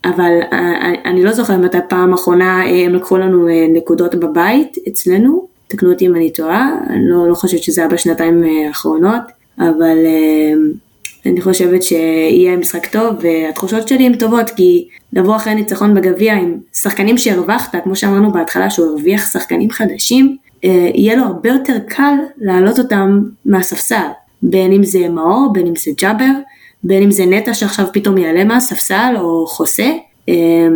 אבל 0.05 0.31
אה, 0.53 0.93
אני 1.05 1.23
לא 1.23 1.31
זוכרת 1.31 1.59
מתי 1.59 1.77
פעם 1.89 2.13
אחרונה 2.13 2.65
אה, 2.65 2.85
הם 2.85 2.95
לקחו 2.95 3.17
לנו 3.17 3.47
אה, 3.47 3.65
נקודות 3.73 4.15
בבית 4.15 4.77
אצלנו, 4.87 5.47
תקנו 5.67 5.91
אותי 5.91 6.07
אם 6.07 6.15
אני 6.15 6.33
טועה, 6.33 6.77
אני 6.89 7.09
לא, 7.09 7.29
לא 7.29 7.35
חושבת 7.35 7.63
שזה 7.63 7.81
היה 7.81 7.89
בשנתיים 7.89 8.43
אה, 8.43 8.67
האחרונות, 8.67 9.21
אבל 9.59 9.97
אה, 10.05 10.53
אני 11.25 11.41
חושבת 11.41 11.83
שיהיה 11.83 12.57
משחק 12.57 12.85
טוב, 12.85 13.15
והתחושות 13.21 13.87
שלי 13.87 14.05
הן 14.05 14.15
טובות, 14.15 14.49
כי 14.49 14.87
לבוא 15.13 15.35
אחרי 15.35 15.55
ניצחון 15.55 15.93
בגביע 15.93 16.33
עם 16.33 16.57
שחקנים 16.73 17.17
שהרווחת, 17.17 17.75
כמו 17.83 17.95
שאמרנו 17.95 18.31
בהתחלה, 18.31 18.69
שהוא 18.69 18.87
הרוויח 18.87 19.31
שחקנים 19.31 19.71
חדשים, 19.71 20.37
יהיה 20.63 21.15
לו 21.15 21.23
הרבה 21.23 21.49
יותר 21.49 21.77
קל 21.87 22.13
להעלות 22.37 22.79
אותם 22.79 23.21
מהספסל, 23.45 24.07
בין 24.41 24.71
אם 24.71 24.83
זה 24.83 25.09
מאור, 25.09 25.49
בין 25.53 25.67
אם 25.67 25.75
זה 25.75 25.91
ג'אבר, 25.97 26.31
בין 26.83 27.03
אם 27.03 27.11
זה 27.11 27.25
נטע 27.25 27.53
שעכשיו 27.53 27.85
פתאום 27.93 28.17
יעלה 28.17 28.43
מהספסל, 28.43 29.15
או 29.19 29.47
חוסה. 29.47 29.91
אה, 30.29 30.67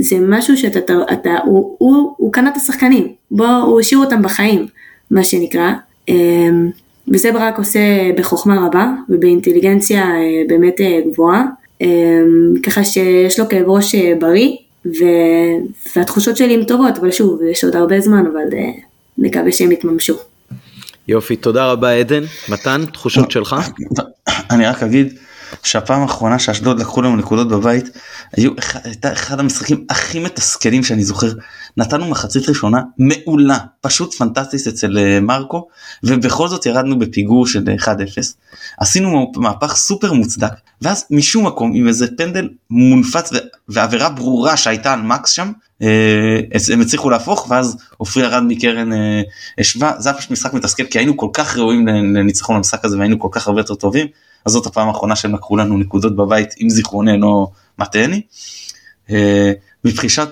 זה 0.00 0.16
משהו 0.20 0.56
שאתה, 0.56 0.78
אתה, 0.78 0.94
אתה, 1.12 1.36
הוא, 1.44 1.74
הוא, 1.78 2.14
הוא 2.16 2.32
קנה 2.32 2.50
את 2.50 2.56
השחקנים, 2.56 3.08
בוא, 3.30 3.46
הוא 3.46 3.80
השאיר 3.80 4.00
אותם 4.00 4.22
בחיים, 4.22 4.66
מה 5.10 5.24
שנקרא. 5.24 5.72
אה, 6.08 6.48
וזה 7.08 7.32
ברק 7.32 7.58
עושה 7.58 7.80
בחוכמה 8.16 8.66
רבה 8.66 8.92
ובאינטליגנציה 9.08 10.04
אה, 10.04 10.42
באמת 10.48 10.80
אה, 10.80 11.00
גבוהה, 11.12 11.46
אה, 11.82 11.86
ככה 12.62 12.84
שיש 12.84 13.38
לו 13.38 13.48
כאב 13.48 13.68
ראש 13.68 13.94
בריא, 13.94 14.56
ו... 14.86 15.04
והתחושות 15.96 16.36
שלי 16.36 16.54
הן 16.54 16.64
טובות, 16.64 16.98
אבל 16.98 17.10
שוב, 17.10 17.42
יש 17.42 17.64
עוד 17.64 17.76
הרבה 17.76 18.00
זמן, 18.00 18.24
אבל 18.32 18.48
נקווה 19.20 19.52
שהם 19.52 19.72
יתממשו. 19.72 20.16
יופי, 21.08 21.36
תודה 21.36 21.72
רבה 21.72 21.90
עדן. 21.90 22.22
מתן, 22.48 22.84
תחושות 22.92 23.30
שלך? 23.30 23.56
אני 24.50 24.66
רק 24.66 24.82
אגיד 24.82 25.18
שהפעם 25.62 26.02
האחרונה 26.02 26.38
שאשדוד 26.38 26.80
לקחו 26.80 27.02
לנו 27.02 27.16
נקודות 27.16 27.48
בבית 27.48 27.90
היו 28.36 28.50
הייתה 28.84 29.12
אחד 29.12 29.40
המשחקים 29.40 29.84
הכי 29.90 30.18
מתסכלים 30.18 30.82
שאני 30.84 31.04
זוכר. 31.04 31.32
נתנו 31.76 32.06
מחצית 32.08 32.48
ראשונה 32.48 32.82
מעולה 32.98 33.58
פשוט 33.80 34.14
פנטסטית 34.14 34.66
אצל 34.66 34.98
אה, 34.98 35.20
מרקו 35.20 35.66
ובכל 36.02 36.48
זאת 36.48 36.66
ירדנו 36.66 36.98
בפיגור 36.98 37.46
של 37.46 37.64
1-0 37.78 37.88
עשינו 38.78 39.32
מהפך 39.36 39.76
סופר 39.76 40.12
מוצדק 40.12 40.52
ואז 40.82 41.04
משום 41.10 41.46
מקום 41.46 41.72
עם 41.74 41.88
איזה 41.88 42.06
פנדל 42.16 42.48
מונפץ 42.70 43.30
ועבירה 43.68 44.08
ברורה 44.08 44.56
שהייתה 44.56 44.92
על 44.92 45.02
מקס 45.02 45.30
שם 45.30 45.52
אה, 45.82 46.40
הם 46.72 46.80
הצליחו 46.80 47.10
להפוך 47.10 47.46
ואז 47.50 47.76
עופרי 47.96 48.22
ירד 48.22 48.42
מקרן 48.42 48.92
אה, 48.92 49.22
השווה 49.58 49.92
זה 49.98 50.08
היה 50.08 50.18
פשוט 50.18 50.30
משחק 50.30 50.54
מתסכל 50.54 50.84
כי 50.84 50.98
היינו 50.98 51.16
כל 51.16 51.28
כך 51.32 51.56
ראויים 51.56 51.86
לניצחון 51.88 52.56
במשחק 52.56 52.84
הזה 52.84 52.98
והיינו 52.98 53.18
כל 53.18 53.28
כך 53.30 53.46
הרבה 53.48 53.60
יותר 53.60 53.74
טובים 53.74 54.06
אז 54.44 54.52
זאת 54.52 54.66
הפעם 54.66 54.88
האחרונה 54.88 55.16
שהם 55.16 55.34
לקחו 55.34 55.56
לנו 55.56 55.78
נקודות 55.78 56.16
בבית 56.16 56.54
אם 56.62 56.70
זיכרוני 56.70 57.12
אינו 57.12 57.50
מטעני. 57.78 58.20
אה, 59.10 59.52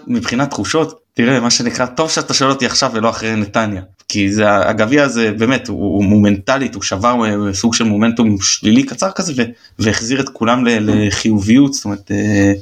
מבחינת 0.06 0.50
תחושות 0.50 1.00
תראה 1.14 1.40
מה 1.40 1.50
שנקרא 1.50 1.86
טוב 1.86 2.10
שאתה 2.10 2.34
שואל 2.34 2.50
אותי 2.50 2.66
עכשיו 2.66 2.90
ולא 2.94 3.10
אחרי 3.10 3.36
נתניה 3.36 3.82
כי 4.08 4.32
זה 4.32 4.56
הגביע 4.56 5.04
הזה 5.04 5.32
באמת 5.38 5.68
הוא, 5.68 5.78
הוא 5.78 6.04
מומנטלית 6.04 6.74
הוא 6.74 6.82
שבר 6.82 7.24
אה, 7.24 7.54
סוג 7.54 7.74
של 7.74 7.84
מומנטום 7.84 8.40
שלילי 8.40 8.82
קצר 8.82 9.10
כזה 9.10 9.44
והחזיר 9.78 10.20
את 10.20 10.28
כולם 10.28 10.64
לחיוביות 10.66 11.74
זאת 11.74 11.84
אומרת 11.84 12.10
אה, 12.10 12.52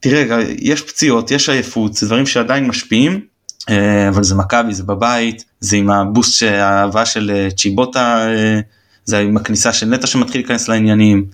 תראה 0.00 0.42
יש 0.58 0.82
פציעות 0.82 1.30
יש 1.30 1.48
עייפות 1.48 1.94
זה 1.94 2.06
דברים 2.06 2.26
שעדיין 2.26 2.66
משפיעים 2.66 3.20
אבל 4.08 4.24
זה 4.24 4.34
מכבי 4.34 4.74
זה 4.74 4.82
בבית 4.82 5.44
זה 5.60 5.76
עם 5.76 5.90
הבוסט 5.90 6.42
האהבה 6.42 7.06
של 7.06 7.48
צ'יבוטה 7.56 8.28
זה 9.06 9.18
עם 9.18 9.36
הכניסה 9.36 9.72
של 9.72 9.86
נטע 9.86 10.06
שמתחיל 10.06 10.40
להיכנס 10.40 10.68
לעניינים. 10.68 11.26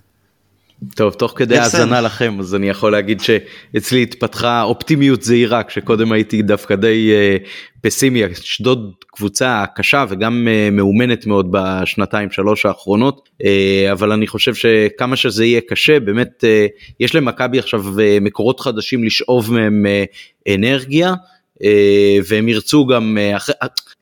טוב 0.95 1.13
תוך 1.13 1.33
כדי 1.37 1.59
האזנה 1.59 2.01
לכם 2.01 2.37
אז 2.41 2.55
אני 2.55 2.69
יכול 2.69 2.93
להגיד 2.93 3.21
שאצלי 3.21 4.03
התפתחה 4.03 4.63
אופטימיות 4.63 5.23
זהירה 5.23 5.63
כשקודם 5.63 6.13
הייתי 6.13 6.43
דווקא 6.43 6.75
די 6.75 7.11
uh, 7.13 7.49
פסימי 7.81 8.27
אשדוד 8.27 8.95
קבוצה 9.07 9.65
קשה 9.77 10.05
וגם 10.09 10.49
uh, 10.49 10.75
מאומנת 10.75 11.27
מאוד 11.27 11.49
בשנתיים 11.51 12.31
שלוש 12.31 12.67
האחרונות 12.67 13.29
uh, 13.43 13.47
אבל 13.93 14.13
אני 14.13 14.27
חושב 14.27 14.55
שכמה 14.55 15.17
שזה 15.17 15.45
יהיה 15.45 15.61
קשה 15.69 16.01
באמת 16.01 16.45
uh, 16.45 16.95
יש 17.01 17.15
למכבי 17.15 17.59
עכשיו 17.59 17.85
uh, 17.85 18.01
מקורות 18.21 18.61
חדשים 18.61 19.05
לשאוב 19.05 19.53
מהם 19.53 19.87
uh, 19.87 20.55
אנרגיה. 20.55 21.15
והם 22.29 22.49
ירצו 22.49 22.87
גם 22.87 23.19
אחרי, 23.37 23.55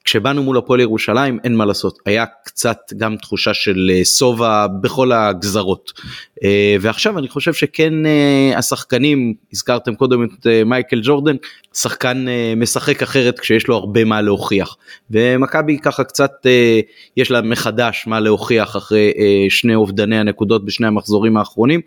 כשבאנו 0.05 0.43
מול 0.43 0.59
הפועל 0.59 0.81
ירושלים 0.81 1.39
אין 1.45 1.57
מה 1.57 1.65
לעשות 1.65 1.99
היה 2.07 2.25
קצת 2.45 2.79
גם 2.97 3.17
תחושה 3.17 3.55
של 3.55 3.91
אה, 3.95 4.05
שובע 4.05 4.67
בכל 4.67 5.13
הגזרות 5.13 5.93
אה, 6.45 6.77
ועכשיו 6.81 7.19
אני 7.19 7.29
חושב 7.29 7.53
שכן 7.53 8.07
אה, 8.07 8.53
השחקנים 8.59 9.35
הזכרתם 9.53 9.95
קודם 9.95 10.25
את 10.25 10.47
מייקל 10.67 11.01
ג'ורדן 11.03 11.37
שחקן 11.75 12.27
משחק 12.57 13.03
אחרת 13.03 13.39
כשיש 13.39 13.69
לו 13.69 13.77
הרבה 13.77 14.05
מה 14.05 14.21
להוכיח 14.21 14.77
ומכבי 15.11 15.79
ככה 15.79 16.05
קצת 16.05 16.33
יש 17.17 17.31
לה 17.31 17.41
מחדש 17.43 18.05
מה 18.07 18.21
להוכיח 18.21 18.77
אחרי 18.77 19.13
שני 19.49 19.75
אובדני 19.75 20.19
הנקודות 20.19 20.65
בשני 20.65 20.87
המחזורים 20.87 21.37
האחרונים 21.37 21.81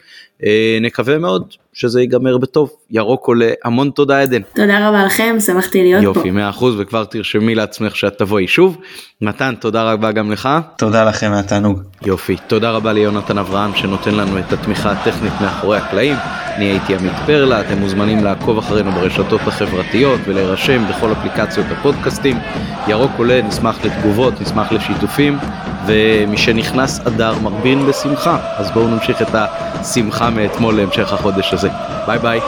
נקווה 0.81 1.17
מאוד 1.17 1.53
שזה 1.73 2.01
ייגמר 2.01 2.37
בטוב 2.37 2.71
ירוק 2.91 3.27
עולה 3.27 3.51
המון 3.63 3.89
תודה 3.89 4.21
עדן. 4.21 4.41
תודה 4.55 4.89
רבה 4.89 5.05
לכם 5.05 5.35
שמחתי 5.39 5.83
להיות 5.83 6.03
יופי, 6.03 6.19
פה. 6.31 6.39
יופי 6.39 6.59
100% 6.59 6.65
וכבר 6.77 7.05
תרשמי 7.05 7.55
לעצמך 7.55 7.95
שאת 7.95 8.12
תבואי 8.17 8.47
שוב. 8.47 8.77
מתן 9.21 9.55
תודה 9.59 9.91
רבה 9.91 10.11
גם 10.11 10.31
לך. 10.31 10.49
תודה 10.77 11.03
לכם 11.03 11.31
מהתענוג. 11.31 11.81
יופי 12.05 12.37
תודה 12.47 12.71
רבה 12.71 12.93
ליונתן 12.93 13.37
אברהם 13.37 13.75
שנותן 13.75 14.15
לנו 14.15 14.39
את 14.39 14.53
התמיכה 14.53 14.91
הטכנית 14.91 15.33
מאחורי 15.41 15.77
הקלעים. 15.77 16.15
אני 16.55 16.65
הייתי 16.65 16.95
עמית 16.95 17.13
פרלה 17.25 17.61
אתם 17.61 17.77
מוזמנים 17.77 18.23
לעקוב 18.23 18.57
אחרינו 18.57 18.91
ברשתות 18.91 19.41
החברתיות 19.47 20.19
ולהירשם 20.25 20.87
בכל 20.89 21.11
אפליקציות 21.11 21.65
הפודקאסטים. 21.71 22.39
ירוק 22.87 23.11
עולה 23.17 23.41
נשמח 23.41 23.85
לתגובות 23.85 24.41
נשמח 24.41 24.71
לשיתופים 24.71 25.37
ומשנכנס 25.85 26.99
אדר 27.07 27.39
מרבין 27.39 27.85
בשמחה 27.85 28.37
אז 28.57 28.71
בואו 28.71 28.87
נמשיך 28.87 29.21
את 29.21 29.35
השמחה 29.35 30.29
מאתמול 30.29 30.75
להמשך 30.75 31.13
החודש 31.13 31.53
הזה. 31.53 31.69
ביי 32.07 32.19
ביי. 32.19 32.39